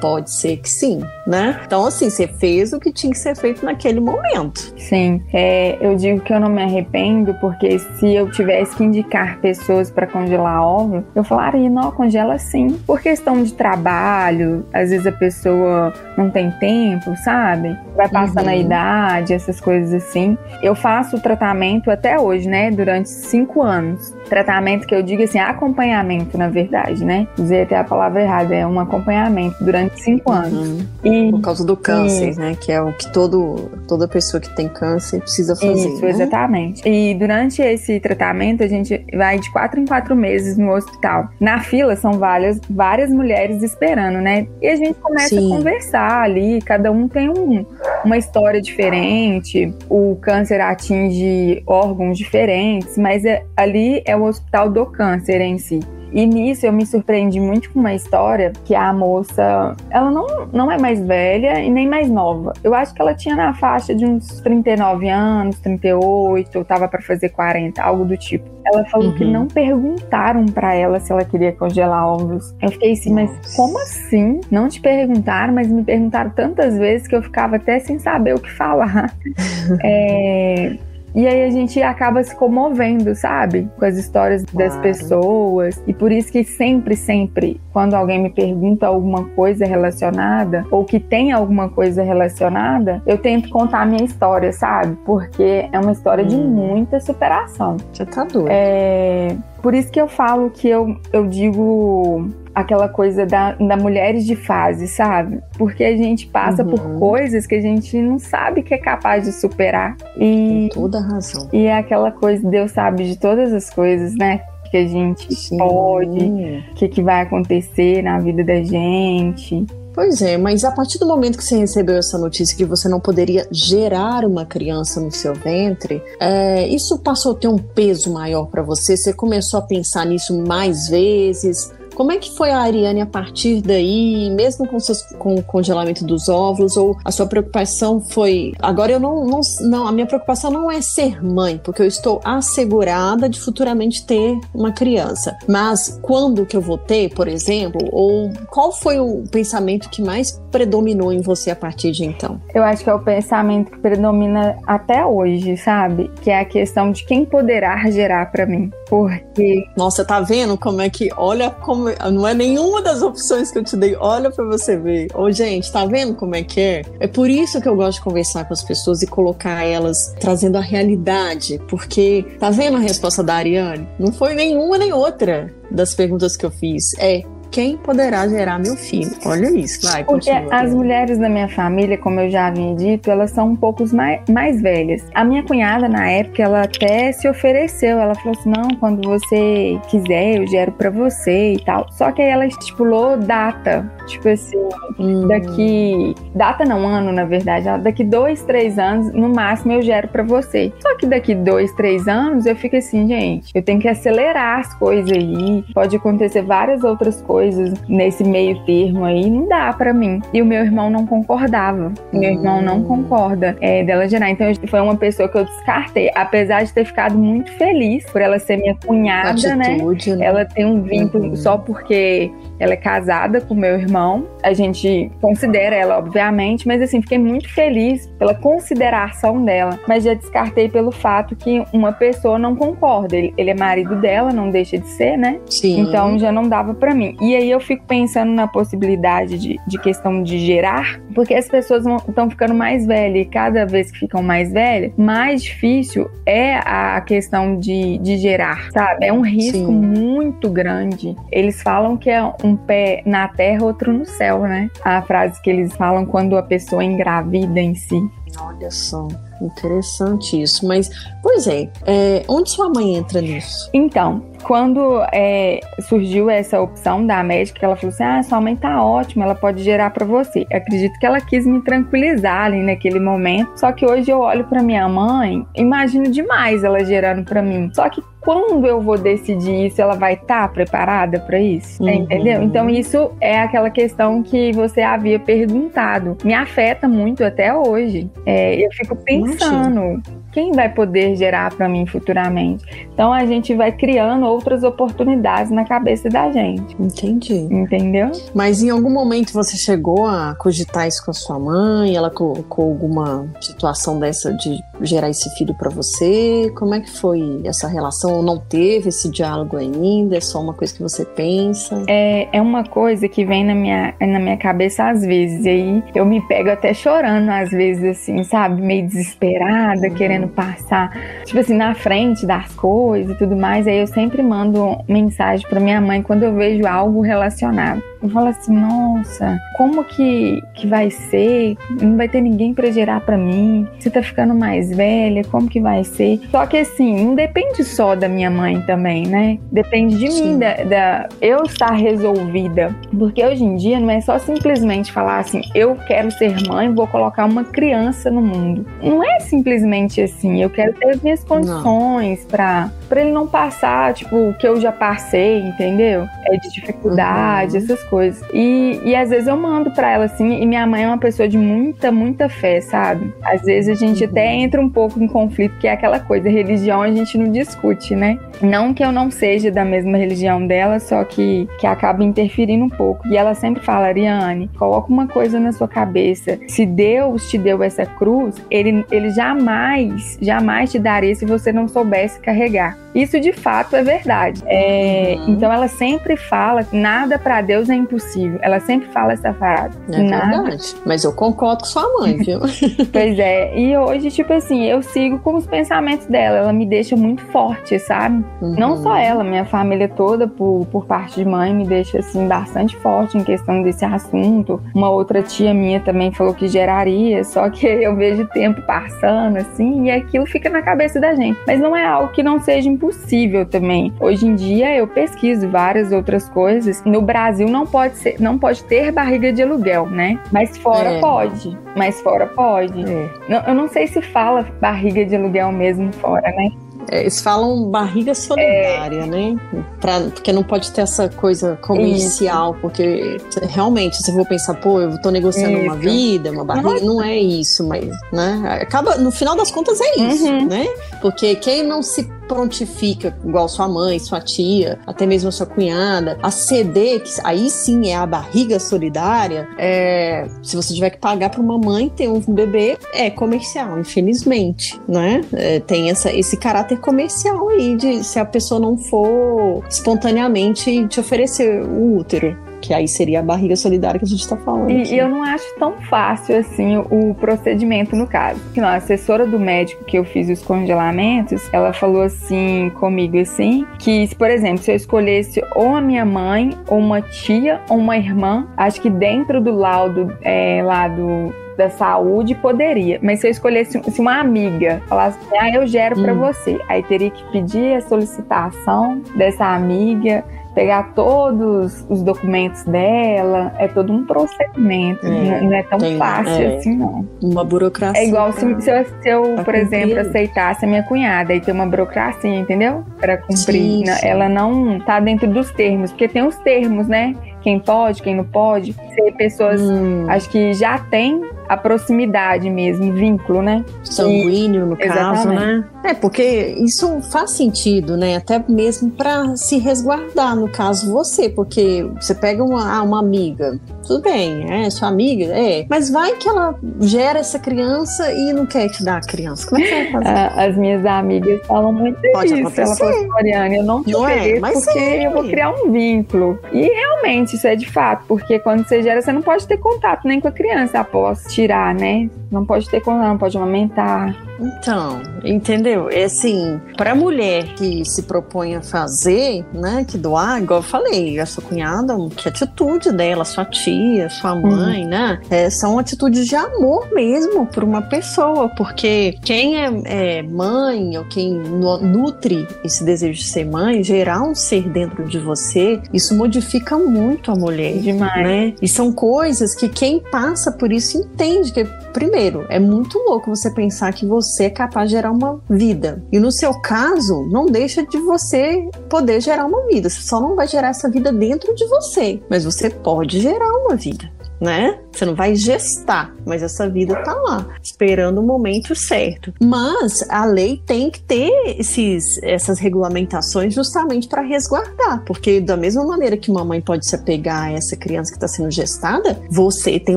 pode 0.00 0.30
ser 0.30 0.58
que 0.58 0.68
sim, 0.68 1.00
né? 1.26 1.60
Então 1.66 1.86
assim, 1.86 2.10
você 2.10 2.26
fez 2.26 2.72
o 2.72 2.80
que 2.80 2.92
tinha 2.92 3.12
que 3.12 3.18
ser 3.18 3.36
feito 3.36 3.64
naquele 3.64 4.00
momento. 4.00 4.72
Sim, 4.76 5.22
é, 5.32 5.78
eu 5.80 5.94
digo 5.96 6.20
que 6.20 6.32
eu 6.32 6.40
não 6.40 6.48
me 6.48 6.62
arrependo, 6.62 7.34
porque 7.40 7.78
se 7.78 8.05
se 8.06 8.14
eu 8.14 8.30
tivesse 8.30 8.76
que 8.76 8.84
indicar 8.84 9.38
pessoas 9.40 9.90
para 9.90 10.06
congelar 10.06 10.62
ovos, 10.62 11.02
eu 11.14 11.24
falaria, 11.24 11.68
não, 11.68 11.90
congela 11.90 12.38
sim. 12.38 12.78
Por 12.86 13.00
questão 13.00 13.42
de 13.42 13.52
trabalho, 13.52 14.64
às 14.72 14.90
vezes 14.90 15.06
a 15.06 15.12
pessoa 15.12 15.92
não 16.16 16.30
tem 16.30 16.50
tempo, 16.52 17.16
sabe? 17.16 17.76
Vai 17.96 18.08
passando 18.08 18.46
uhum. 18.46 18.52
a 18.52 18.56
idade, 18.56 19.34
essas 19.34 19.60
coisas 19.60 19.92
assim. 19.92 20.38
Eu 20.62 20.74
faço 20.74 21.16
o 21.16 21.20
tratamento 21.20 21.90
até 21.90 22.18
hoje, 22.18 22.48
né? 22.48 22.70
Durante 22.70 23.08
cinco 23.08 23.62
anos. 23.62 24.14
Tratamento 24.28 24.86
que 24.86 24.94
eu 24.94 25.02
digo 25.02 25.22
assim, 25.22 25.38
acompanhamento, 25.38 26.38
na 26.38 26.48
verdade, 26.48 27.04
né? 27.04 27.26
Dizer 27.36 27.62
até 27.62 27.76
a 27.76 27.84
palavra 27.84 28.22
errada, 28.22 28.54
é 28.54 28.66
um 28.66 28.78
acompanhamento 28.78 29.56
durante 29.64 30.00
cinco 30.00 30.30
uhum. 30.30 30.38
anos. 30.38 30.84
E, 31.02 31.30
Por 31.32 31.40
causa 31.40 31.66
do 31.66 31.76
câncer, 31.76 32.34
e... 32.34 32.36
né? 32.36 32.56
Que 32.60 32.70
é 32.70 32.80
o 32.80 32.92
que 32.92 33.12
todo, 33.12 33.68
toda 33.88 34.06
pessoa 34.06 34.40
que 34.40 34.54
tem 34.54 34.68
câncer 34.68 35.20
precisa 35.20 35.56
fazer. 35.56 35.88
Isso, 35.88 36.02
né? 36.02 36.10
exatamente. 36.10 36.88
E 36.88 37.14
durante 37.14 37.62
esse 37.62 37.95
tratamento, 38.00 38.62
a 38.62 38.66
gente 38.66 39.04
vai 39.14 39.38
de 39.38 39.50
quatro 39.52 39.80
em 39.80 39.84
quatro 39.84 40.14
meses 40.14 40.56
no 40.56 40.72
hospital. 40.72 41.28
Na 41.40 41.60
fila 41.60 41.96
são 41.96 42.14
várias, 42.14 42.60
várias 42.68 43.10
mulheres 43.10 43.62
esperando, 43.62 44.20
né? 44.20 44.46
E 44.60 44.68
a 44.68 44.76
gente 44.76 44.94
começa 45.00 45.28
Sim. 45.28 45.52
a 45.52 45.56
conversar 45.56 46.22
ali, 46.22 46.60
cada 46.62 46.90
um 46.90 47.08
tem 47.08 47.28
um, 47.28 47.64
uma 48.04 48.16
história 48.16 48.60
diferente, 48.60 49.72
o 49.88 50.16
câncer 50.20 50.60
atinge 50.60 51.62
órgãos 51.66 52.18
diferentes, 52.18 52.96
mas 52.96 53.24
é, 53.24 53.42
ali 53.56 54.02
é 54.04 54.16
o 54.16 54.24
hospital 54.24 54.70
do 54.70 54.86
câncer 54.86 55.40
em 55.40 55.58
si. 55.58 55.80
E 56.16 56.24
nisso 56.24 56.64
eu 56.64 56.72
me 56.72 56.86
surpreendi 56.86 57.38
muito 57.38 57.70
com 57.70 57.78
uma 57.78 57.92
história 57.92 58.50
que 58.64 58.74
a 58.74 58.90
moça, 58.90 59.76
ela 59.90 60.10
não, 60.10 60.46
não 60.50 60.72
é 60.72 60.78
mais 60.78 60.98
velha 60.98 61.60
e 61.60 61.68
nem 61.68 61.86
mais 61.86 62.08
nova. 62.08 62.54
Eu 62.64 62.74
acho 62.74 62.94
que 62.94 63.02
ela 63.02 63.12
tinha 63.12 63.36
na 63.36 63.52
faixa 63.52 63.94
de 63.94 64.06
uns 64.06 64.40
39 64.40 65.10
anos, 65.10 65.60
38, 65.60 66.56
ou 66.56 66.64
tava 66.64 66.88
para 66.88 67.02
fazer 67.02 67.28
40, 67.28 67.82
algo 67.82 68.06
do 68.06 68.16
tipo. 68.16 68.48
Ela 68.64 68.82
falou 68.86 69.08
uhum. 69.08 69.14
que 69.14 69.26
não 69.26 69.46
perguntaram 69.46 70.46
para 70.46 70.74
ela 70.74 70.98
se 71.00 71.12
ela 71.12 71.22
queria 71.22 71.52
congelar 71.52 72.08
ovos. 72.08 72.54
Eu 72.62 72.70
fiquei 72.70 72.92
assim, 72.92 73.12
Nossa. 73.12 73.34
mas 73.34 73.54
como 73.54 73.78
assim? 73.78 74.40
Não 74.50 74.70
te 74.70 74.80
perguntaram, 74.80 75.52
mas 75.52 75.68
me 75.68 75.84
perguntaram 75.84 76.30
tantas 76.30 76.78
vezes 76.78 77.06
que 77.06 77.14
eu 77.14 77.22
ficava 77.22 77.56
até 77.56 77.78
sem 77.78 77.98
saber 77.98 78.34
o 78.34 78.40
que 78.40 78.50
falar. 78.50 79.12
é, 79.84 80.78
e 81.16 81.26
aí 81.26 81.44
a 81.44 81.50
gente 81.50 81.80
acaba 81.80 82.22
se 82.22 82.36
comovendo, 82.36 83.14
sabe? 83.14 83.70
Com 83.78 83.86
as 83.86 83.96
histórias 83.96 84.44
claro. 84.44 84.68
das 84.68 84.78
pessoas. 84.80 85.82
E 85.86 85.94
por 85.94 86.12
isso 86.12 86.30
que 86.30 86.44
sempre, 86.44 86.94
sempre, 86.94 87.58
quando 87.72 87.94
alguém 87.94 88.22
me 88.22 88.28
pergunta 88.28 88.86
alguma 88.86 89.24
coisa 89.30 89.64
relacionada, 89.64 90.66
ou 90.70 90.84
que 90.84 91.00
tem 91.00 91.32
alguma 91.32 91.70
coisa 91.70 92.02
relacionada, 92.02 93.02
eu 93.06 93.16
tento 93.16 93.48
contar 93.48 93.80
a 93.80 93.86
minha 93.86 94.04
história, 94.04 94.52
sabe? 94.52 94.94
Porque 95.06 95.66
é 95.72 95.80
uma 95.80 95.92
história 95.92 96.22
hum. 96.22 96.28
de 96.28 96.36
muita 96.36 97.00
superação. 97.00 97.78
Você 97.94 98.04
tá 98.04 98.24
doido. 98.24 98.48
É. 98.50 99.34
Por 99.62 99.72
isso 99.72 99.90
que 99.90 100.00
eu 100.00 100.08
falo 100.08 100.50
que 100.50 100.68
eu, 100.68 101.00
eu 101.14 101.26
digo 101.26 102.28
aquela 102.56 102.88
coisa 102.88 103.26
da, 103.26 103.52
da 103.52 103.76
mulheres 103.76 104.24
de 104.24 104.34
fase, 104.34 104.88
sabe? 104.88 105.40
Porque 105.58 105.84
a 105.84 105.94
gente 105.94 106.26
passa 106.26 106.64
uhum. 106.64 106.70
por 106.70 106.98
coisas 106.98 107.46
que 107.46 107.54
a 107.54 107.60
gente 107.60 108.00
não 108.00 108.18
sabe 108.18 108.62
que 108.62 108.72
é 108.72 108.78
capaz 108.78 109.24
de 109.24 109.32
superar. 109.32 109.94
E, 110.18 110.68
Com 110.72 110.80
toda 110.80 111.00
razão. 111.00 111.48
E 111.52 111.66
é 111.66 111.76
aquela 111.76 112.10
coisa, 112.10 112.48
Deus 112.48 112.72
sabe 112.72 113.04
de 113.04 113.18
todas 113.18 113.52
as 113.52 113.68
coisas, 113.68 114.14
né? 114.14 114.40
que 114.70 114.70
que 114.70 114.76
a 114.76 114.88
gente 114.88 115.34
Sim. 115.34 115.58
pode, 115.58 116.18
o 116.18 116.74
que, 116.74 116.88
que 116.88 117.02
vai 117.02 117.22
acontecer 117.22 118.02
na 118.02 118.18
vida 118.18 118.44
da 118.44 118.62
gente. 118.62 119.64
Pois 119.94 120.20
é, 120.20 120.36
mas 120.36 120.62
a 120.62 120.70
partir 120.70 120.98
do 120.98 121.06
momento 121.06 121.38
que 121.38 121.44
você 121.44 121.56
recebeu 121.56 121.96
essa 121.96 122.18
notícia 122.18 122.54
que 122.54 122.66
você 122.66 122.86
não 122.86 123.00
poderia 123.00 123.48
gerar 123.50 124.26
uma 124.26 124.44
criança 124.44 125.00
no 125.00 125.10
seu 125.10 125.34
ventre, 125.34 126.02
é, 126.20 126.68
isso 126.68 126.98
passou 126.98 127.32
a 127.32 127.34
ter 127.34 127.48
um 127.48 127.56
peso 127.56 128.12
maior 128.12 128.46
para 128.46 128.62
você? 128.62 128.94
Você 128.94 129.14
começou 129.14 129.60
a 129.60 129.62
pensar 129.62 130.04
nisso 130.04 130.36
mais 130.46 130.88
vezes? 130.88 131.72
Como 131.96 132.12
é 132.12 132.18
que 132.18 132.30
foi 132.36 132.50
a 132.50 132.58
Ariane 132.58 133.00
a 133.00 133.06
partir 133.06 133.62
daí, 133.62 134.28
mesmo 134.30 134.68
com, 134.68 134.78
seus, 134.78 135.00
com 135.18 135.34
o 135.34 135.42
congelamento 135.42 136.04
dos 136.04 136.28
óvulos, 136.28 136.76
ou 136.76 136.94
a 137.02 137.10
sua 137.10 137.26
preocupação 137.26 138.02
foi. 138.02 138.52
Agora 138.60 138.92
eu 138.92 139.00
não, 139.00 139.24
não, 139.24 139.40
não. 139.62 139.88
A 139.88 139.92
minha 139.92 140.06
preocupação 140.06 140.50
não 140.50 140.70
é 140.70 140.82
ser 140.82 141.24
mãe, 141.24 141.58
porque 141.64 141.80
eu 141.80 141.86
estou 141.86 142.20
assegurada 142.22 143.30
de 143.30 143.40
futuramente 143.40 144.04
ter 144.04 144.38
uma 144.52 144.72
criança. 144.72 145.34
Mas 145.48 145.98
quando 146.02 146.44
que 146.44 146.54
eu 146.54 146.60
vou 146.60 146.76
ter, 146.76 147.14
por 147.14 147.28
exemplo, 147.28 147.80
ou 147.90 148.30
qual 148.50 148.72
foi 148.72 149.00
o 149.00 149.24
pensamento 149.30 149.88
que 149.88 150.02
mais 150.02 150.38
predominou 150.50 151.10
em 151.10 151.22
você 151.22 151.50
a 151.50 151.56
partir 151.56 151.92
de 151.92 152.04
então? 152.04 152.38
Eu 152.54 152.62
acho 152.62 152.84
que 152.84 152.90
é 152.90 152.94
o 152.94 153.00
pensamento 153.00 153.70
que 153.70 153.78
predomina 153.78 154.58
até 154.66 155.06
hoje, 155.06 155.56
sabe? 155.56 156.10
Que 156.20 156.30
é 156.30 156.40
a 156.40 156.44
questão 156.44 156.92
de 156.92 157.06
quem 157.06 157.24
poderá 157.24 157.90
gerar 157.90 158.30
para 158.30 158.44
mim. 158.44 158.70
Porque. 158.88 159.64
Nossa, 159.76 160.04
tá 160.04 160.20
vendo 160.20 160.58
como 160.58 160.82
é 160.82 160.90
que. 160.90 161.08
Olha 161.16 161.50
como. 161.50 161.85
Não 162.12 162.26
é 162.26 162.34
nenhuma 162.34 162.82
das 162.82 163.02
opções 163.02 163.50
que 163.50 163.58
eu 163.58 163.64
te 163.64 163.76
dei. 163.76 163.96
Olha 163.96 164.30
para 164.30 164.44
você 164.44 164.76
ver. 164.76 165.08
Ô, 165.14 165.30
gente, 165.30 165.70
tá 165.70 165.84
vendo 165.86 166.14
como 166.14 166.34
é 166.34 166.42
que 166.42 166.60
é? 166.60 166.82
É 167.00 167.06
por 167.06 167.28
isso 167.28 167.60
que 167.60 167.68
eu 167.68 167.76
gosto 167.76 167.98
de 167.98 168.04
conversar 168.04 168.44
com 168.46 168.52
as 168.52 168.62
pessoas 168.62 169.02
e 169.02 169.06
colocar 169.06 169.64
elas 169.64 170.14
trazendo 170.20 170.56
a 170.56 170.60
realidade. 170.60 171.60
Porque, 171.68 172.24
tá 172.38 172.50
vendo 172.50 172.76
a 172.76 172.80
resposta 172.80 173.22
da 173.22 173.34
Ariane? 173.34 173.88
Não 173.98 174.12
foi 174.12 174.34
nenhuma 174.34 174.78
nem 174.78 174.92
outra 174.92 175.52
das 175.70 175.94
perguntas 175.94 176.36
que 176.36 176.46
eu 176.46 176.50
fiz. 176.50 176.94
É 176.98 177.22
quem 177.50 177.76
poderá 177.76 178.26
gerar 178.28 178.58
meu 178.58 178.76
filho? 178.76 179.10
Olha 179.24 179.46
isso, 179.50 179.90
vai, 179.90 180.04
Porque 180.04 180.30
continua. 180.30 180.54
as 180.54 180.72
mulheres 180.72 181.18
da 181.18 181.28
minha 181.28 181.48
família, 181.48 181.96
como 181.96 182.20
eu 182.20 182.30
já 182.30 182.48
havia 182.48 182.74
dito, 182.74 183.10
elas 183.10 183.30
são 183.30 183.50
um 183.50 183.56
pouco 183.56 183.84
mais, 183.94 184.20
mais 184.28 184.60
velhas. 184.60 185.04
A 185.14 185.24
minha 185.24 185.42
cunhada, 185.42 185.88
na 185.88 186.08
época, 186.10 186.42
ela 186.42 186.62
até 186.62 187.12
se 187.12 187.28
ofereceu. 187.28 187.98
Ela 187.98 188.14
falou 188.14 188.36
assim: 188.38 188.50
não, 188.50 188.68
quando 188.78 189.06
você 189.08 189.78
quiser, 189.88 190.38
eu 190.38 190.46
gero 190.46 190.72
pra 190.72 190.90
você 190.90 191.54
e 191.54 191.64
tal. 191.64 191.86
Só 191.92 192.12
que 192.12 192.22
aí 192.22 192.28
ela 192.28 192.46
estipulou 192.46 193.16
data. 193.16 193.90
Tipo 194.06 194.28
assim, 194.28 194.58
hum. 194.98 195.26
daqui. 195.26 196.14
Data 196.34 196.64
não, 196.64 196.86
ano, 196.86 197.12
na 197.12 197.24
verdade. 197.24 197.66
Daqui 197.82 198.04
dois, 198.04 198.42
três 198.42 198.78
anos, 198.78 199.12
no 199.12 199.28
máximo, 199.28 199.72
eu 199.72 199.82
gero 199.82 200.08
pra 200.08 200.22
você. 200.22 200.72
Só 200.80 200.96
que 200.96 201.06
daqui 201.06 201.34
dois, 201.34 201.72
três 201.72 202.06
anos, 202.06 202.46
eu 202.46 202.54
fico 202.54 202.76
assim, 202.76 203.06
gente, 203.08 203.50
eu 203.54 203.62
tenho 203.62 203.80
que 203.80 203.88
acelerar 203.88 204.60
as 204.60 204.74
coisas 204.74 205.10
aí. 205.10 205.64
Pode 205.74 205.96
acontecer 205.96 206.42
várias 206.42 206.84
outras 206.84 207.20
coisas 207.22 207.35
coisas 207.36 207.74
nesse 207.86 208.24
meio 208.24 208.58
termo 208.64 209.04
aí, 209.04 209.28
não 209.28 209.46
dá 209.46 209.70
para 209.70 209.92
mim. 209.92 210.22
E 210.32 210.40
o 210.40 210.46
meu 210.46 210.64
irmão 210.64 210.88
não 210.88 211.06
concordava. 211.06 211.92
Meu 212.10 212.30
irmão 212.30 212.62
não 212.62 212.78
hum. 212.78 212.84
concorda 212.84 213.54
é, 213.60 213.84
dela 213.84 214.08
gerar. 214.08 214.30
Então 214.30 214.46
foi 214.66 214.80
uma 214.80 214.96
pessoa 214.96 215.28
que 215.28 215.36
eu 215.36 215.44
descartei, 215.44 216.10
apesar 216.14 216.64
de 216.64 216.72
ter 216.72 216.86
ficado 216.86 217.18
muito 217.18 217.52
feliz 217.52 218.06
por 218.10 218.22
ela 218.22 218.38
ser 218.38 218.56
minha 218.56 218.74
cunhada, 218.74 219.54
né? 219.54 219.74
Atitude, 219.74 220.16
né? 220.16 220.24
Ela 220.24 220.46
tem 220.46 220.64
um 220.64 220.80
vínculo 220.80 221.28
uhum. 221.28 221.36
só 221.36 221.58
porque 221.58 222.30
ela 222.58 222.72
é 222.72 222.76
casada 222.76 223.38
com 223.42 223.54
meu 223.54 223.78
irmão. 223.78 224.26
A 224.42 224.54
gente 224.54 225.12
considera 225.20 225.76
ela, 225.76 225.98
obviamente, 225.98 226.66
mas 226.66 226.80
assim, 226.80 227.02
fiquei 227.02 227.18
muito 227.18 227.52
feliz 227.52 228.06
pela 228.18 228.34
consideração 228.34 229.44
dela. 229.44 229.78
Mas 229.86 230.04
já 230.04 230.14
descartei 230.14 230.70
pelo 230.70 230.90
fato 230.90 231.36
que 231.36 231.62
uma 231.70 231.92
pessoa 231.92 232.38
não 232.38 232.56
concorda. 232.56 233.14
Ele, 233.14 233.34
ele 233.36 233.50
é 233.50 233.54
marido 233.54 233.96
dela, 233.96 234.32
não 234.32 234.50
deixa 234.50 234.78
de 234.78 234.88
ser, 234.88 235.18
né? 235.18 235.38
Sim. 235.50 235.80
Então 235.80 236.18
já 236.18 236.32
não 236.32 236.48
dava 236.48 236.72
para 236.72 236.94
mim. 236.94 237.14
E 237.20 237.25
aí 237.34 237.50
eu 237.50 237.60
fico 237.60 237.84
pensando 237.86 238.32
na 238.32 238.46
possibilidade 238.46 239.38
de, 239.38 239.56
de 239.66 239.78
questão 239.80 240.22
de 240.22 240.38
gerar, 240.38 241.00
porque 241.14 241.34
as 241.34 241.48
pessoas 241.48 241.84
estão 242.08 242.28
ficando 242.30 242.54
mais 242.54 242.86
velhas 242.86 243.22
e 243.22 243.24
cada 243.24 243.64
vez 243.64 243.90
que 243.90 244.00
ficam 244.00 244.22
mais 244.22 244.52
velhas, 244.52 244.92
mais 244.96 245.42
difícil 245.42 246.10
é 246.24 246.56
a 246.56 247.00
questão 247.00 247.58
de, 247.58 247.98
de 247.98 248.18
gerar, 248.18 248.70
sabe? 248.70 249.06
É 249.06 249.12
um 249.12 249.22
risco 249.22 249.58
Sim. 249.58 249.72
muito 249.72 250.50
grande. 250.50 251.16
Eles 251.32 251.62
falam 251.62 251.96
que 251.96 252.10
é 252.10 252.22
um 252.44 252.56
pé 252.56 253.02
na 253.06 253.28
terra, 253.28 253.64
outro 253.64 253.92
no 253.92 254.04
céu, 254.04 254.40
né? 254.40 254.68
A 254.84 255.02
frase 255.02 255.40
que 255.42 255.50
eles 255.50 255.74
falam 255.74 256.04
quando 256.04 256.36
a 256.36 256.42
pessoa 256.42 256.84
engravida 256.84 257.60
em 257.60 257.74
si. 257.74 258.00
Olha 258.38 258.70
só. 258.70 259.08
Interessante 259.40 260.40
isso, 260.40 260.66
mas, 260.66 260.90
pois 261.22 261.46
é, 261.46 261.68
é, 261.86 262.24
onde 262.28 262.50
sua 262.50 262.68
mãe 262.68 262.96
entra 262.96 263.20
nisso? 263.20 263.68
Então, 263.72 264.22
quando 264.42 265.02
é, 265.12 265.60
surgiu 265.88 266.30
essa 266.30 266.60
opção 266.60 267.06
da 267.06 267.22
médica, 267.22 267.66
ela 267.66 267.76
falou 267.76 267.92
assim: 267.92 268.04
ah, 268.04 268.22
sua 268.22 268.40
mãe 268.40 268.56
tá 268.56 268.82
ótima, 268.82 269.24
ela 269.24 269.34
pode 269.34 269.62
gerar 269.62 269.90
para 269.90 270.06
você. 270.06 270.46
Eu 270.50 270.56
acredito 270.56 270.98
que 270.98 271.06
ela 271.06 271.20
quis 271.20 271.46
me 271.46 271.60
tranquilizar 271.62 272.46
ali 272.46 272.62
naquele 272.62 272.98
momento. 272.98 273.58
Só 273.58 273.72
que 273.72 273.84
hoje 273.84 274.10
eu 274.10 274.20
olho 274.20 274.44
para 274.44 274.62
minha 274.62 274.88
mãe, 274.88 275.46
imagino 275.54 276.10
demais 276.10 276.64
ela 276.64 276.84
gerando 276.84 277.24
para 277.24 277.42
mim. 277.42 277.70
Só 277.74 277.88
que 277.90 278.02
quando 278.26 278.66
eu 278.66 278.80
vou 278.80 278.98
decidir 278.98 279.66
isso, 279.66 279.80
ela 279.80 279.94
vai 279.94 280.14
estar 280.14 280.42
tá 280.42 280.48
preparada 280.48 281.20
para 281.20 281.38
isso? 281.38 281.80
Uhum. 281.80 281.90
Entendeu? 281.90 282.42
Então, 282.42 282.68
isso 282.68 283.12
é 283.20 283.38
aquela 283.38 283.70
questão 283.70 284.20
que 284.20 284.50
você 284.50 284.82
havia 284.82 285.16
perguntado. 285.20 286.16
Me 286.24 286.34
afeta 286.34 286.88
muito 286.88 287.22
até 287.22 287.54
hoje. 287.54 288.10
É, 288.26 288.56
eu 288.56 288.68
fico 288.72 288.96
pensando 288.96 290.02
quem 290.36 290.52
vai 290.52 290.68
poder 290.68 291.16
gerar 291.16 291.50
para 291.54 291.66
mim 291.66 291.86
futuramente. 291.86 292.62
Então 292.92 293.10
a 293.10 293.24
gente 293.24 293.54
vai 293.54 293.72
criando 293.72 294.26
outras 294.26 294.62
oportunidades 294.62 295.50
na 295.50 295.64
cabeça 295.64 296.10
da 296.10 296.30
gente. 296.30 296.76
Entendi. 296.78 297.48
Entendeu? 297.50 298.12
Mas 298.34 298.62
em 298.62 298.68
algum 298.68 298.90
momento 298.90 299.32
você 299.32 299.56
chegou 299.56 300.04
a 300.04 300.34
cogitar 300.34 300.86
isso 300.86 301.02
com 301.02 301.10
a 301.10 301.14
sua 301.14 301.38
mãe? 301.38 301.96
Ela 301.96 302.10
colocou 302.10 302.66
alguma 302.66 303.26
situação 303.40 303.98
dessa 303.98 304.30
de 304.34 304.62
gerar 304.82 305.08
esse 305.08 305.34
filho 305.38 305.54
para 305.54 305.70
você? 305.70 306.52
Como 306.54 306.74
é 306.74 306.80
que 306.80 306.90
foi 306.90 307.40
essa 307.46 307.66
relação? 307.66 308.16
Ou 308.16 308.22
não 308.22 308.36
teve 308.38 308.90
esse 308.90 309.10
diálogo 309.10 309.56
ainda? 309.56 310.18
É 310.18 310.20
só 310.20 310.38
uma 310.38 310.52
coisa 310.52 310.74
que 310.74 310.82
você 310.82 311.06
pensa? 311.06 311.82
É, 311.88 312.28
é 312.30 312.42
uma 312.42 312.62
coisa 312.62 313.08
que 313.08 313.24
vem 313.24 313.42
na 313.42 313.54
minha, 313.54 313.94
na 313.98 314.18
minha 314.18 314.36
cabeça 314.36 314.90
às 314.90 315.00
vezes. 315.00 315.46
E 315.46 315.48
aí 315.48 315.82
eu 315.94 316.04
me 316.04 316.20
pego 316.28 316.50
até 316.50 316.74
chorando 316.74 317.30
às 317.30 317.48
vezes, 317.48 317.84
assim, 317.84 318.22
sabe? 318.22 318.60
Meio 318.60 318.86
desesperada, 318.86 319.88
uhum. 319.88 319.94
querendo 319.94 320.25
passar, 320.28 320.90
tipo 321.24 321.38
assim, 321.38 321.54
na 321.54 321.74
frente 321.74 322.26
das 322.26 322.52
coisas 322.54 323.14
e 323.14 323.18
tudo 323.18 323.36
mais. 323.36 323.66
Aí 323.66 323.78
eu 323.78 323.86
sempre 323.86 324.22
mando 324.22 324.78
mensagem 324.88 325.46
para 325.48 325.60
minha 325.60 325.80
mãe 325.80 326.02
quando 326.02 326.22
eu 326.22 326.34
vejo 326.34 326.66
algo 326.66 327.00
relacionado. 327.00 327.82
Eu 328.06 328.10
falo 328.10 328.28
assim, 328.28 328.56
nossa, 328.56 329.36
como 329.56 329.82
que, 329.82 330.40
que 330.54 330.68
vai 330.68 330.90
ser? 330.90 331.56
Não 331.82 331.96
vai 331.96 332.08
ter 332.08 332.20
ninguém 332.20 332.54
para 332.54 332.70
gerar 332.70 333.00
para 333.00 333.18
mim. 333.18 333.66
Você 333.80 333.90
tá 333.90 334.00
ficando 334.00 334.32
mais 334.32 334.70
velha, 334.70 335.24
como 335.24 335.48
que 335.48 335.60
vai 335.60 335.82
ser? 335.82 336.20
Só 336.30 336.46
que 336.46 336.56
assim, 336.56 337.04
não 337.04 337.16
depende 337.16 337.64
só 337.64 337.96
da 337.96 338.08
minha 338.08 338.30
mãe 338.30 338.60
também, 338.62 339.08
né? 339.08 339.40
Depende 339.50 339.98
de 339.98 340.08
Sim. 340.08 340.22
mim, 340.34 340.38
da, 340.38 340.54
da, 340.62 341.08
eu 341.20 341.42
estar 341.42 341.72
resolvida. 341.72 342.72
Porque 342.96 343.24
hoje 343.24 343.42
em 343.42 343.56
dia 343.56 343.80
não 343.80 343.90
é 343.90 344.00
só 344.00 344.20
simplesmente 344.20 344.92
falar 344.92 345.18
assim, 345.18 345.40
eu 345.52 345.74
quero 345.74 346.08
ser 346.12 346.36
mãe, 346.46 346.72
vou 346.72 346.86
colocar 346.86 347.24
uma 347.24 347.42
criança 347.42 348.08
no 348.08 348.22
mundo. 348.22 348.64
Não 348.80 349.02
é 349.02 349.18
simplesmente 349.18 350.00
assim, 350.00 350.40
eu 350.40 350.48
quero 350.48 350.74
ter 350.74 350.90
as 350.90 351.02
minhas 351.02 351.24
condições 351.24 352.24
para 352.24 352.70
para 352.88 353.00
ele 353.00 353.10
não 353.10 353.26
passar, 353.26 353.92
tipo, 353.94 354.16
o 354.16 354.34
que 354.34 354.46
eu 354.46 354.60
já 354.60 354.70
passei, 354.70 355.40
entendeu? 355.40 356.06
É 356.26 356.36
de 356.36 356.48
dificuldade, 356.52 357.56
uhum. 357.56 357.64
essas 357.64 357.82
coisas. 357.84 357.95
E, 358.32 358.80
e 358.84 358.94
às 358.94 359.10
vezes 359.10 359.26
eu 359.26 359.36
mando 359.36 359.70
para 359.70 359.90
ela 359.90 360.04
assim, 360.04 360.40
e 360.40 360.46
minha 360.46 360.66
mãe 360.66 360.84
é 360.84 360.86
uma 360.86 360.98
pessoa 360.98 361.28
de 361.28 361.38
muita, 361.38 361.90
muita 361.92 362.28
fé, 362.28 362.60
sabe? 362.60 363.12
Às 363.22 363.42
vezes 363.42 363.70
a 363.70 363.86
gente 363.86 364.04
uhum. 364.04 364.10
até 364.10 364.34
entra 364.34 364.60
um 364.60 364.68
pouco 364.68 365.02
em 365.02 365.06
conflito, 365.06 365.58
que 365.58 365.66
é 365.66 365.72
aquela 365.72 366.00
coisa, 366.00 366.28
religião 366.28 366.82
a 366.82 366.90
gente 366.90 367.16
não 367.18 367.30
discute, 367.30 367.94
né? 367.94 368.18
Não 368.42 368.74
que 368.74 368.84
eu 368.84 368.92
não 368.92 369.10
seja 369.10 369.50
da 369.50 369.64
mesma 369.64 369.96
religião 369.96 370.46
dela, 370.46 370.78
só 370.78 371.04
que, 371.04 371.48
que 371.58 371.66
acaba 371.66 372.04
interferindo 372.04 372.64
um 372.64 372.68
pouco. 372.68 373.06
E 373.08 373.16
ela 373.16 373.34
sempre 373.34 373.62
fala, 373.62 373.86
Ariane, 373.86 374.50
coloca 374.58 374.92
uma 374.92 375.06
coisa 375.06 375.40
na 375.40 375.52
sua 375.52 375.68
cabeça. 375.68 376.38
Se 376.48 376.66
Deus 376.66 377.28
te 377.30 377.38
deu 377.38 377.62
essa 377.62 377.86
cruz, 377.86 378.36
ele, 378.50 378.84
ele 378.90 379.10
jamais, 379.10 380.18
jamais 380.20 380.70
te 380.70 380.78
daria 380.78 381.14
se 381.14 381.24
você 381.24 381.52
não 381.52 381.68
soubesse 381.68 382.20
carregar. 382.20 382.76
Isso 382.94 383.20
de 383.20 383.32
fato 383.32 383.76
é 383.76 383.82
verdade. 383.82 384.42
É, 384.46 385.16
uhum. 385.18 385.34
Então 385.34 385.52
ela 385.52 385.68
sempre 385.68 386.16
fala 386.16 386.66
nada 386.72 387.18
para 387.18 387.42
Deus 387.42 387.68
é 387.68 387.74
impossível. 387.86 388.38
Ela 388.42 388.60
sempre 388.60 388.88
fala 388.88 389.12
essa 389.12 389.32
frase. 389.32 389.78
É 389.92 390.02
nada... 390.02 390.42
verdade. 390.42 390.74
Mas 390.84 391.04
eu 391.04 391.12
concordo 391.12 391.60
com 391.60 391.66
sua 391.66 392.00
mãe, 392.00 392.16
viu? 392.16 392.40
pois 392.92 393.18
é. 393.18 393.58
E 393.58 393.76
hoje, 393.76 394.10
tipo 394.10 394.32
assim, 394.32 394.64
eu 394.64 394.82
sigo 394.82 395.18
com 395.20 395.34
os 395.36 395.46
pensamentos 395.46 396.06
dela. 396.06 396.38
Ela 396.38 396.52
me 396.52 396.66
deixa 396.66 396.96
muito 396.96 397.22
forte, 397.26 397.78
sabe? 397.78 398.24
Uhum. 398.42 398.54
Não 398.58 398.76
só 398.76 398.96
ela, 398.96 399.24
minha 399.24 399.44
família 399.44 399.88
toda, 399.88 400.26
por, 400.28 400.66
por 400.70 400.86
parte 400.86 401.16
de 401.16 401.24
mãe, 401.24 401.54
me 401.54 401.66
deixa 401.66 401.98
assim 401.98 402.26
bastante 402.26 402.76
forte 402.76 403.16
em 403.16 403.24
questão 403.24 403.62
desse 403.62 403.84
assunto. 403.84 404.60
Uma 404.74 404.90
outra 404.90 405.22
tia 405.22 405.54
minha 405.54 405.80
também 405.80 406.12
falou 406.12 406.34
que 406.34 406.48
geraria, 406.48 407.24
só 407.24 407.48
que 407.48 407.64
eu 407.66 407.96
vejo 407.96 408.24
o 408.24 408.28
tempo 408.28 408.60
passando 408.62 409.38
assim 409.38 409.84
e 409.84 409.90
aquilo 409.90 410.26
fica 410.26 410.50
na 410.50 410.62
cabeça 410.62 411.00
da 411.00 411.14
gente. 411.14 411.38
Mas 411.46 411.60
não 411.60 411.74
é 411.74 411.86
algo 411.86 412.12
que 412.12 412.22
não 412.22 412.40
seja 412.40 412.56
seja 412.56 412.70
impossível 412.70 413.44
também. 413.44 413.92
Hoje 414.00 414.26
em 414.26 414.34
dia 414.34 414.74
eu 414.74 414.86
pesquiso 414.88 415.48
várias 415.48 415.92
outras 415.92 416.28
coisas. 416.28 416.82
No 416.84 417.02
Brasil 417.02 417.48
não 417.48 417.65
pode 417.66 417.96
ser, 417.96 418.20
não 418.20 418.38
pode 418.38 418.62
ter 418.64 418.92
barriga 418.92 419.32
de 419.32 419.42
aluguel, 419.42 419.86
né? 419.86 420.20
Mas 420.32 420.56
fora 420.58 420.90
é. 420.90 421.00
pode. 421.00 421.56
Mas 421.76 422.00
fora 422.00 422.26
pode. 422.26 422.80
É. 422.82 423.10
Não, 423.28 423.40
eu 423.46 423.54
não 423.54 423.68
sei 423.68 423.86
se 423.86 424.00
fala 424.00 424.46
barriga 424.60 425.04
de 425.04 425.16
aluguel 425.16 425.52
mesmo 425.52 425.92
fora, 425.94 426.28
né? 426.30 426.50
É, 426.90 427.00
eles 427.00 427.20
falam 427.20 427.68
barriga 427.68 428.14
solidária, 428.14 429.00
é. 429.02 429.06
né? 429.06 429.36
Pra, 429.80 430.00
porque 430.00 430.32
não 430.32 430.42
pode 430.42 430.70
ter 430.70 430.82
essa 430.82 431.08
coisa 431.08 431.56
comercial, 431.56 432.52
isso. 432.52 432.60
porque 432.60 433.16
realmente, 433.48 433.96
se 433.96 434.10
eu 434.10 434.14
vou 434.14 434.24
pensar, 434.24 434.54
pô, 434.54 434.80
eu 434.80 435.00
tô 435.00 435.10
negociando 435.10 435.58
isso. 435.58 435.66
uma 435.66 435.76
vida, 435.76 436.30
uma 436.30 436.44
barriga, 436.44 436.80
não 436.80 437.02
é 437.02 437.16
isso, 437.16 437.66
mas, 437.66 437.86
né? 438.12 438.60
Acaba, 438.62 438.96
no 438.96 439.10
final 439.10 439.36
das 439.36 439.50
contas 439.50 439.80
é 439.80 439.98
isso, 440.00 440.26
uhum. 440.26 440.46
né? 440.46 440.66
Porque 441.02 441.34
quem 441.36 441.62
não 441.62 441.82
se 441.82 442.04
prontifica, 442.28 443.16
igual 443.24 443.48
sua 443.48 443.68
mãe, 443.68 443.98
sua 443.98 444.20
tia, 444.20 444.78
até 444.86 445.06
mesmo 445.06 445.30
sua 445.32 445.46
cunhada, 445.46 446.18
a 446.22 446.30
ceder, 446.30 447.02
que 447.02 447.10
aí 447.24 447.50
sim 447.50 447.88
é 447.88 447.96
a 447.96 448.06
barriga 448.06 448.58
solidária, 448.58 449.48
é, 449.58 450.26
se 450.42 450.56
você 450.56 450.74
tiver 450.74 450.90
que 450.90 450.98
pagar 450.98 451.30
para 451.30 451.40
uma 451.40 451.58
mãe 451.58 451.88
ter 451.88 452.08
um 452.08 452.20
bebê, 452.20 452.78
é 452.92 453.10
comercial, 453.10 453.78
infelizmente, 453.78 454.80
né? 454.88 455.22
É, 455.32 455.60
tem 455.60 455.90
essa, 455.90 456.12
esse 456.12 456.36
caráter 456.36 456.80
comercial 456.80 457.48
aí 457.48 457.76
de 457.76 458.04
se 458.04 458.18
a 458.18 458.24
pessoa 458.24 458.60
não 458.60 458.76
for 458.76 459.64
espontaneamente 459.68 460.86
te 460.88 461.00
oferecer 461.00 461.62
o 461.62 461.96
útero 461.96 462.36
que 462.66 462.74
aí 462.74 462.88
seria 462.88 463.20
a 463.20 463.22
barriga 463.22 463.54
solidária 463.54 463.98
que 463.98 464.04
a 464.04 464.08
gente 464.08 464.20
está 464.20 464.36
falando. 464.36 464.70
E, 464.70 464.92
e, 464.92 464.98
eu 464.98 465.08
não 465.08 465.22
acho 465.22 465.44
tão 465.56 465.72
fácil 465.82 466.36
assim 466.36 466.76
o 466.90 467.14
procedimento 467.14 467.94
no 467.94 468.06
caso. 468.06 468.40
Que 468.52 468.60
não, 468.60 468.68
a 468.68 468.74
assessora 468.74 469.24
do 469.24 469.38
médico 469.38 469.84
que 469.84 469.96
eu 469.96 470.04
fiz 470.04 470.28
os 470.28 470.42
congelamentos, 470.42 471.48
ela 471.52 471.72
falou 471.72 472.02
assim 472.02 472.70
comigo 472.80 473.18
assim, 473.18 473.64
que 473.78 474.12
por 474.16 474.28
exemplo, 474.28 474.58
se 474.58 474.72
eu 474.72 474.76
escolhesse 474.76 475.42
ou 475.54 475.76
a 475.76 475.80
minha 475.80 476.04
mãe, 476.04 476.50
ou 476.66 476.78
uma 476.78 477.00
tia, 477.00 477.60
ou 477.70 477.78
uma 477.78 477.96
irmã, 477.96 478.48
acho 478.56 478.80
que 478.80 478.90
dentro 478.90 479.40
do 479.40 479.52
laudo 479.52 480.12
é, 480.22 480.60
lá 480.62 480.88
do 480.88 481.32
da 481.56 481.70
saúde 481.70 482.34
poderia, 482.34 483.00
mas 483.02 483.20
se 483.20 483.26
eu 483.26 483.30
escolhesse 483.30 483.80
se 483.82 484.00
uma 484.00 484.20
amiga 484.20 484.82
falasse, 484.86 485.18
ah, 485.40 485.48
eu 485.48 485.66
gero 485.66 485.98
hum. 485.98 486.02
para 486.02 486.12
você, 486.12 486.60
aí 486.68 486.82
teria 486.82 487.10
que 487.10 487.24
pedir 487.32 487.76
a 487.76 487.80
solicitação 487.80 489.00
dessa 489.16 489.46
amiga, 489.46 490.22
pegar 490.56 490.94
todos 490.94 491.84
os 491.90 492.02
documentos 492.02 492.64
dela, 492.64 493.52
é 493.58 493.68
todo 493.68 493.92
um 493.92 494.06
procedimento, 494.06 495.06
é, 495.06 495.42
não 495.42 495.52
é 495.52 495.62
tão 495.62 495.78
tem, 495.78 495.98
fácil 495.98 496.32
é, 496.32 496.56
assim, 496.56 496.74
não. 496.74 497.06
Uma 497.22 497.44
burocracia. 497.44 498.02
É 498.02 498.08
igual 498.08 498.32
se, 498.32 498.40
se 498.62 498.70
eu, 498.70 498.84
se 499.02 499.08
eu 499.08 499.22
por 499.22 499.36
cumprir. 499.36 499.60
exemplo, 499.60 499.98
aceitasse 500.00 500.64
a 500.64 500.68
minha 500.68 500.82
cunhada 500.82 501.34
e 501.34 501.42
tem 501.42 501.52
uma 501.52 501.66
burocracia, 501.66 502.34
entendeu? 502.34 502.82
Para 502.98 503.18
cumprir. 503.18 503.36
Sim, 503.36 503.84
sim. 503.84 504.06
Ela 504.08 504.30
não 504.30 504.80
tá 504.80 504.98
dentro 504.98 505.28
dos 505.28 505.50
termos, 505.50 505.90
porque 505.90 506.08
tem 506.08 506.26
os 506.26 506.36
termos, 506.36 506.88
né? 506.88 507.14
Quem 507.42 507.60
pode, 507.60 508.02
quem 508.02 508.16
não 508.16 508.24
pode. 508.24 508.72
Ser 508.94 509.12
pessoas, 509.12 509.60
hum. 509.60 510.06
acho 510.08 510.30
que 510.30 510.54
já 510.54 510.78
tem 510.78 511.20
a 511.48 511.56
proximidade 511.56 512.48
mesmo, 512.50 512.92
vínculo, 512.92 513.42
né? 513.42 513.64
Sanguíneo, 513.84 514.66
no 514.66 514.76
caso, 514.76 515.28
né? 515.28 515.64
É, 515.84 515.94
porque 515.94 516.56
isso 516.58 517.00
faz 517.02 517.32
sentido, 517.32 517.96
né? 517.96 518.16
Até 518.16 518.42
mesmo 518.48 518.90
para 518.90 519.36
se 519.36 519.58
resguardar, 519.58 520.36
no 520.36 520.48
caso, 520.50 520.90
você, 520.90 521.28
porque 521.28 521.88
você 522.00 522.14
pega 522.14 522.42
uma, 522.42 522.78
ah, 522.78 522.82
uma 522.82 522.98
amiga, 522.98 523.58
tudo 523.86 524.02
bem, 524.02 524.50
é 524.50 524.68
sua 524.70 524.88
amiga, 524.88 525.24
é, 525.26 525.66
mas 525.68 525.90
vai 525.90 526.16
que 526.16 526.28
ela 526.28 526.58
gera 526.80 527.20
essa 527.20 527.38
criança 527.38 528.12
e 528.12 528.32
não 528.32 528.46
quer 528.46 528.68
te 528.68 528.84
dar 528.84 528.98
a 528.98 529.00
criança. 529.00 529.46
Como 529.48 529.62
é 529.62 529.64
que 529.64 529.70
você 529.70 529.92
vai 529.92 529.92
fazer? 530.04 530.08
Ah, 530.08 530.44
as 530.44 530.56
minhas 530.56 530.84
amigas 530.84 531.46
falam 531.46 531.72
muito 531.72 532.00
Pode 532.12 532.26
isso. 532.26 532.34
Acontecer. 532.34 532.62
Ela 532.62 532.76
falou, 532.76 533.08
Mariana, 533.08 533.54
eu 533.56 533.64
não 533.64 533.84
te 533.84 533.90
não 533.90 534.08
é, 534.08 534.40
porque 534.40 534.78
eu 534.78 535.10
vou 535.12 535.24
criar 535.24 535.50
um 535.50 535.70
vínculo. 535.70 536.38
E 536.52 536.62
realmente 536.62 537.36
isso 537.36 537.46
é 537.46 537.54
de 537.54 537.70
fato, 537.70 538.04
porque 538.06 538.38
quando 538.38 538.66
você 538.66 538.82
gera, 538.82 539.00
você 539.00 539.12
não 539.12 539.22
pode 539.22 539.46
ter 539.46 539.58
contato 539.58 540.06
nem 540.06 540.20
com 540.20 540.28
a 540.28 540.32
criança 540.32 540.80
após 540.80 541.24
tirar, 541.28 541.74
né? 541.74 542.08
Não 542.30 542.44
pode 542.44 542.68
ter 542.68 542.80
contato, 542.80 543.08
não 543.08 543.18
pode 543.18 543.36
amamentar. 543.36 544.14
Então, 544.38 545.00
entendeu? 545.24 545.88
É 545.90 546.04
assim, 546.04 546.60
para 546.76 546.94
mulher 546.94 547.54
que 547.54 547.84
se 547.84 548.02
propõe 548.02 548.54
a 548.54 548.62
fazer, 548.62 549.44
né, 549.52 549.84
que 549.86 549.96
doar, 549.96 550.42
igual 550.42 550.60
eu 550.60 550.64
falei, 550.64 551.18
a 551.18 551.26
sua 551.26 551.42
cunhada, 551.42 551.96
que 552.14 552.28
atitude 552.28 552.92
dela, 552.92 553.24
sua 553.24 553.44
tia, 553.44 553.75
sua 554.10 554.34
uhum. 554.34 554.42
mãe, 554.42 554.84
uhum. 554.84 554.90
né, 554.90 555.20
é, 555.30 555.50
são 555.50 555.78
atitudes 555.78 556.26
de 556.26 556.36
amor 556.36 556.88
mesmo 556.92 557.46
por 557.46 557.64
uma 557.64 557.82
pessoa, 557.82 558.48
porque 558.50 559.16
quem 559.22 559.56
é, 559.56 559.70
é 559.84 560.22
mãe 560.22 560.96
ou 560.98 561.04
quem 561.04 561.32
nutre 561.32 562.46
esse 562.64 562.84
desejo 562.84 563.18
de 563.18 563.26
ser 563.26 563.44
mãe, 563.44 563.82
gerar 563.82 564.22
um 564.22 564.34
ser 564.34 564.68
dentro 564.68 565.04
de 565.04 565.18
você, 565.18 565.80
isso 565.92 566.14
modifica 566.14 566.78
muito 566.78 567.30
a 567.30 567.34
mulher, 567.34 567.78
demais, 567.78 568.22
né? 568.22 568.54
E 568.60 568.68
são 568.68 568.92
coisas 568.92 569.54
que 569.54 569.68
quem 569.68 570.00
passa 570.00 570.52
por 570.52 570.72
isso 570.72 570.98
entende 570.98 571.52
que 571.52 571.64
primeiro 571.92 572.44
é 572.48 572.58
muito 572.58 572.98
louco 572.98 573.34
você 573.34 573.50
pensar 573.50 573.92
que 573.92 574.04
você 574.04 574.36
você 574.36 574.44
é 574.44 574.50
capaz 574.50 574.90
de 574.90 574.96
gerar 574.96 575.10
uma 575.10 575.40
vida. 575.48 576.02
E 576.12 576.18
no 576.18 576.30
seu 576.30 576.52
caso, 576.60 577.26
não 577.30 577.46
deixa 577.46 577.84
de 577.86 577.98
você 577.98 578.68
poder 578.88 579.20
gerar 579.20 579.46
uma 579.46 579.66
vida. 579.66 579.88
Você 579.88 580.02
só 580.02 580.20
não 580.20 580.34
vai 580.34 580.46
gerar 580.46 580.68
essa 580.68 580.90
vida 580.90 581.12
dentro 581.12 581.54
de 581.54 581.66
você, 581.66 582.20
mas 582.28 582.44
você 582.44 582.68
pode 582.68 583.20
gerar 583.20 583.50
uma 583.50 583.65
vida 583.74 584.14
né? 584.40 584.78
Você 584.92 585.04
não 585.04 585.14
vai 585.14 585.34
gestar, 585.34 586.14
mas 586.24 586.42
essa 586.42 586.68
vida 586.68 586.96
tá 587.02 587.12
lá, 587.12 587.46
esperando 587.62 588.18
o 588.18 588.22
momento 588.22 588.74
certo. 588.74 589.32
Mas 589.40 590.04
a 590.08 590.24
lei 590.24 590.62
tem 590.66 590.90
que 590.90 591.00
ter 591.00 591.30
esses, 591.58 592.22
essas 592.22 592.58
regulamentações 592.58 593.54
justamente 593.54 594.08
para 594.08 594.22
resguardar, 594.22 595.04
porque 595.04 595.40
da 595.40 595.56
mesma 595.56 595.84
maneira 595.84 596.16
que 596.16 596.30
uma 596.30 596.44
mãe 596.44 596.60
pode 596.60 596.86
se 596.86 596.94
apegar 596.94 597.44
a 597.44 597.52
essa 597.52 597.76
criança 597.76 598.10
que 598.10 598.16
está 598.16 598.28
sendo 598.28 598.50
gestada, 598.50 599.20
você 599.30 599.78
tem 599.78 599.96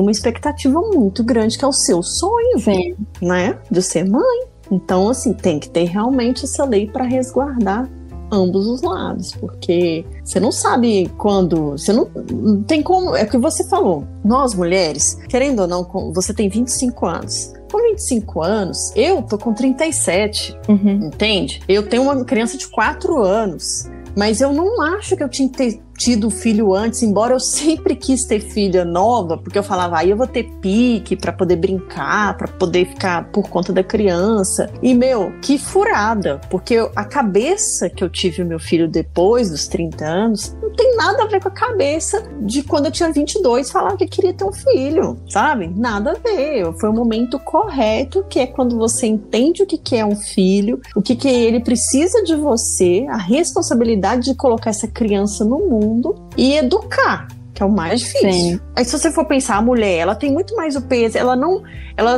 uma 0.00 0.10
expectativa 0.10 0.80
muito 0.80 1.22
grande 1.22 1.58
que 1.58 1.64
é 1.64 1.68
o 1.68 1.72
seu 1.72 2.02
sonho, 2.02 2.58
Sim. 2.58 2.96
né? 3.20 3.58
De 3.70 3.82
ser 3.82 4.08
mãe. 4.08 4.50
Então, 4.70 5.08
assim, 5.08 5.32
tem 5.32 5.58
que 5.58 5.68
ter 5.68 5.84
realmente 5.84 6.44
essa 6.44 6.64
lei 6.64 6.88
para 6.88 7.04
resguardar 7.04 7.88
ambos 8.30 8.66
os 8.66 8.82
lados, 8.82 9.32
porque 9.32 10.04
você 10.24 10.38
não 10.38 10.52
sabe 10.52 11.10
quando, 11.18 11.72
você 11.72 11.92
não, 11.92 12.08
não 12.30 12.62
tem 12.62 12.82
como, 12.82 13.16
é 13.16 13.24
o 13.24 13.28
que 13.28 13.38
você 13.38 13.68
falou. 13.68 14.06
Nós 14.24 14.54
mulheres, 14.54 15.18
querendo 15.28 15.60
ou 15.60 15.66
não, 15.66 16.12
você 16.12 16.32
tem 16.32 16.48
25 16.48 17.06
anos. 17.06 17.52
Com 17.70 17.78
25 17.90 18.42
anos, 18.42 18.92
eu 18.96 19.22
tô 19.22 19.38
com 19.38 19.54
37, 19.54 20.58
uhum. 20.68 21.06
entende? 21.06 21.60
Eu 21.68 21.88
tenho 21.88 22.02
uma 22.02 22.24
criança 22.24 22.58
de 22.58 22.66
4 22.68 23.22
anos. 23.22 23.88
Mas 24.16 24.40
eu 24.40 24.52
não 24.52 24.82
acho 24.82 25.16
que 25.16 25.22
eu 25.22 25.28
tinha 25.28 25.48
que 25.48 25.56
ter 25.56 25.82
tido 26.00 26.30
filho 26.30 26.74
antes, 26.74 27.02
embora 27.02 27.34
eu 27.34 27.38
sempre 27.38 27.94
quis 27.94 28.24
ter 28.24 28.40
filha 28.40 28.86
nova, 28.86 29.36
porque 29.36 29.58
eu 29.58 29.62
falava, 29.62 29.98
aí 29.98 30.08
ah, 30.08 30.12
eu 30.12 30.16
vou 30.16 30.26
ter 30.26 30.44
pique 30.62 31.14
para 31.14 31.30
poder 31.30 31.56
brincar, 31.56 32.38
para 32.38 32.48
poder 32.48 32.86
ficar 32.86 33.30
por 33.30 33.50
conta 33.50 33.70
da 33.70 33.84
criança. 33.84 34.70
E 34.82 34.94
meu, 34.94 35.30
que 35.42 35.58
furada, 35.58 36.40
porque 36.48 36.76
a 36.96 37.04
cabeça 37.04 37.90
que 37.90 38.02
eu 38.02 38.08
tive 38.08 38.42
o 38.42 38.46
meu 38.46 38.58
filho 38.58 38.88
depois 38.88 39.50
dos 39.50 39.68
30 39.68 40.06
anos 40.06 40.56
não 40.62 40.72
tem 40.72 40.96
nada 40.96 41.24
a 41.24 41.26
ver 41.26 41.42
com 41.42 41.48
a 41.48 41.52
cabeça 41.52 42.26
de 42.40 42.62
quando 42.62 42.86
eu 42.86 42.92
tinha 42.92 43.12
22 43.12 43.70
falar 43.70 43.94
que 43.98 44.06
queria 44.06 44.32
ter 44.32 44.44
um 44.44 44.52
filho, 44.52 45.18
sabe? 45.28 45.70
Nada 45.76 46.12
a 46.12 46.14
ver. 46.14 46.72
Foi 46.80 46.88
o 46.88 46.94
momento 46.94 47.38
correto, 47.38 48.24
que 48.26 48.38
é 48.38 48.46
quando 48.46 48.78
você 48.78 49.06
entende 49.06 49.62
o 49.62 49.66
que 49.66 49.96
é 49.96 50.06
um 50.06 50.16
filho, 50.16 50.80
o 50.96 51.02
que, 51.02 51.14
que 51.14 51.28
ele 51.28 51.60
precisa 51.60 52.22
de 52.22 52.34
você, 52.34 53.04
a 53.10 53.18
responsabilidade 53.18 54.30
de 54.30 54.34
colocar 54.34 54.70
essa 54.70 54.88
criança 54.88 55.44
no 55.44 55.58
mundo 55.58 55.89
mundo 55.90 56.14
e 56.36 56.56
educar 56.56 57.28
que 57.60 57.62
é 57.62 57.66
o 57.66 57.70
mais 57.70 58.00
difícil. 58.00 58.32
Sim. 58.32 58.60
Aí 58.74 58.84
se 58.86 58.98
você 58.98 59.10
for 59.10 59.26
pensar, 59.26 59.56
a 59.56 59.60
mulher, 59.60 59.98
ela 59.98 60.14
tem 60.14 60.32
muito 60.32 60.56
mais 60.56 60.76
o 60.76 60.80
peso, 60.80 61.18
ela 61.18 61.36
não, 61.36 61.62
ela 61.94 62.16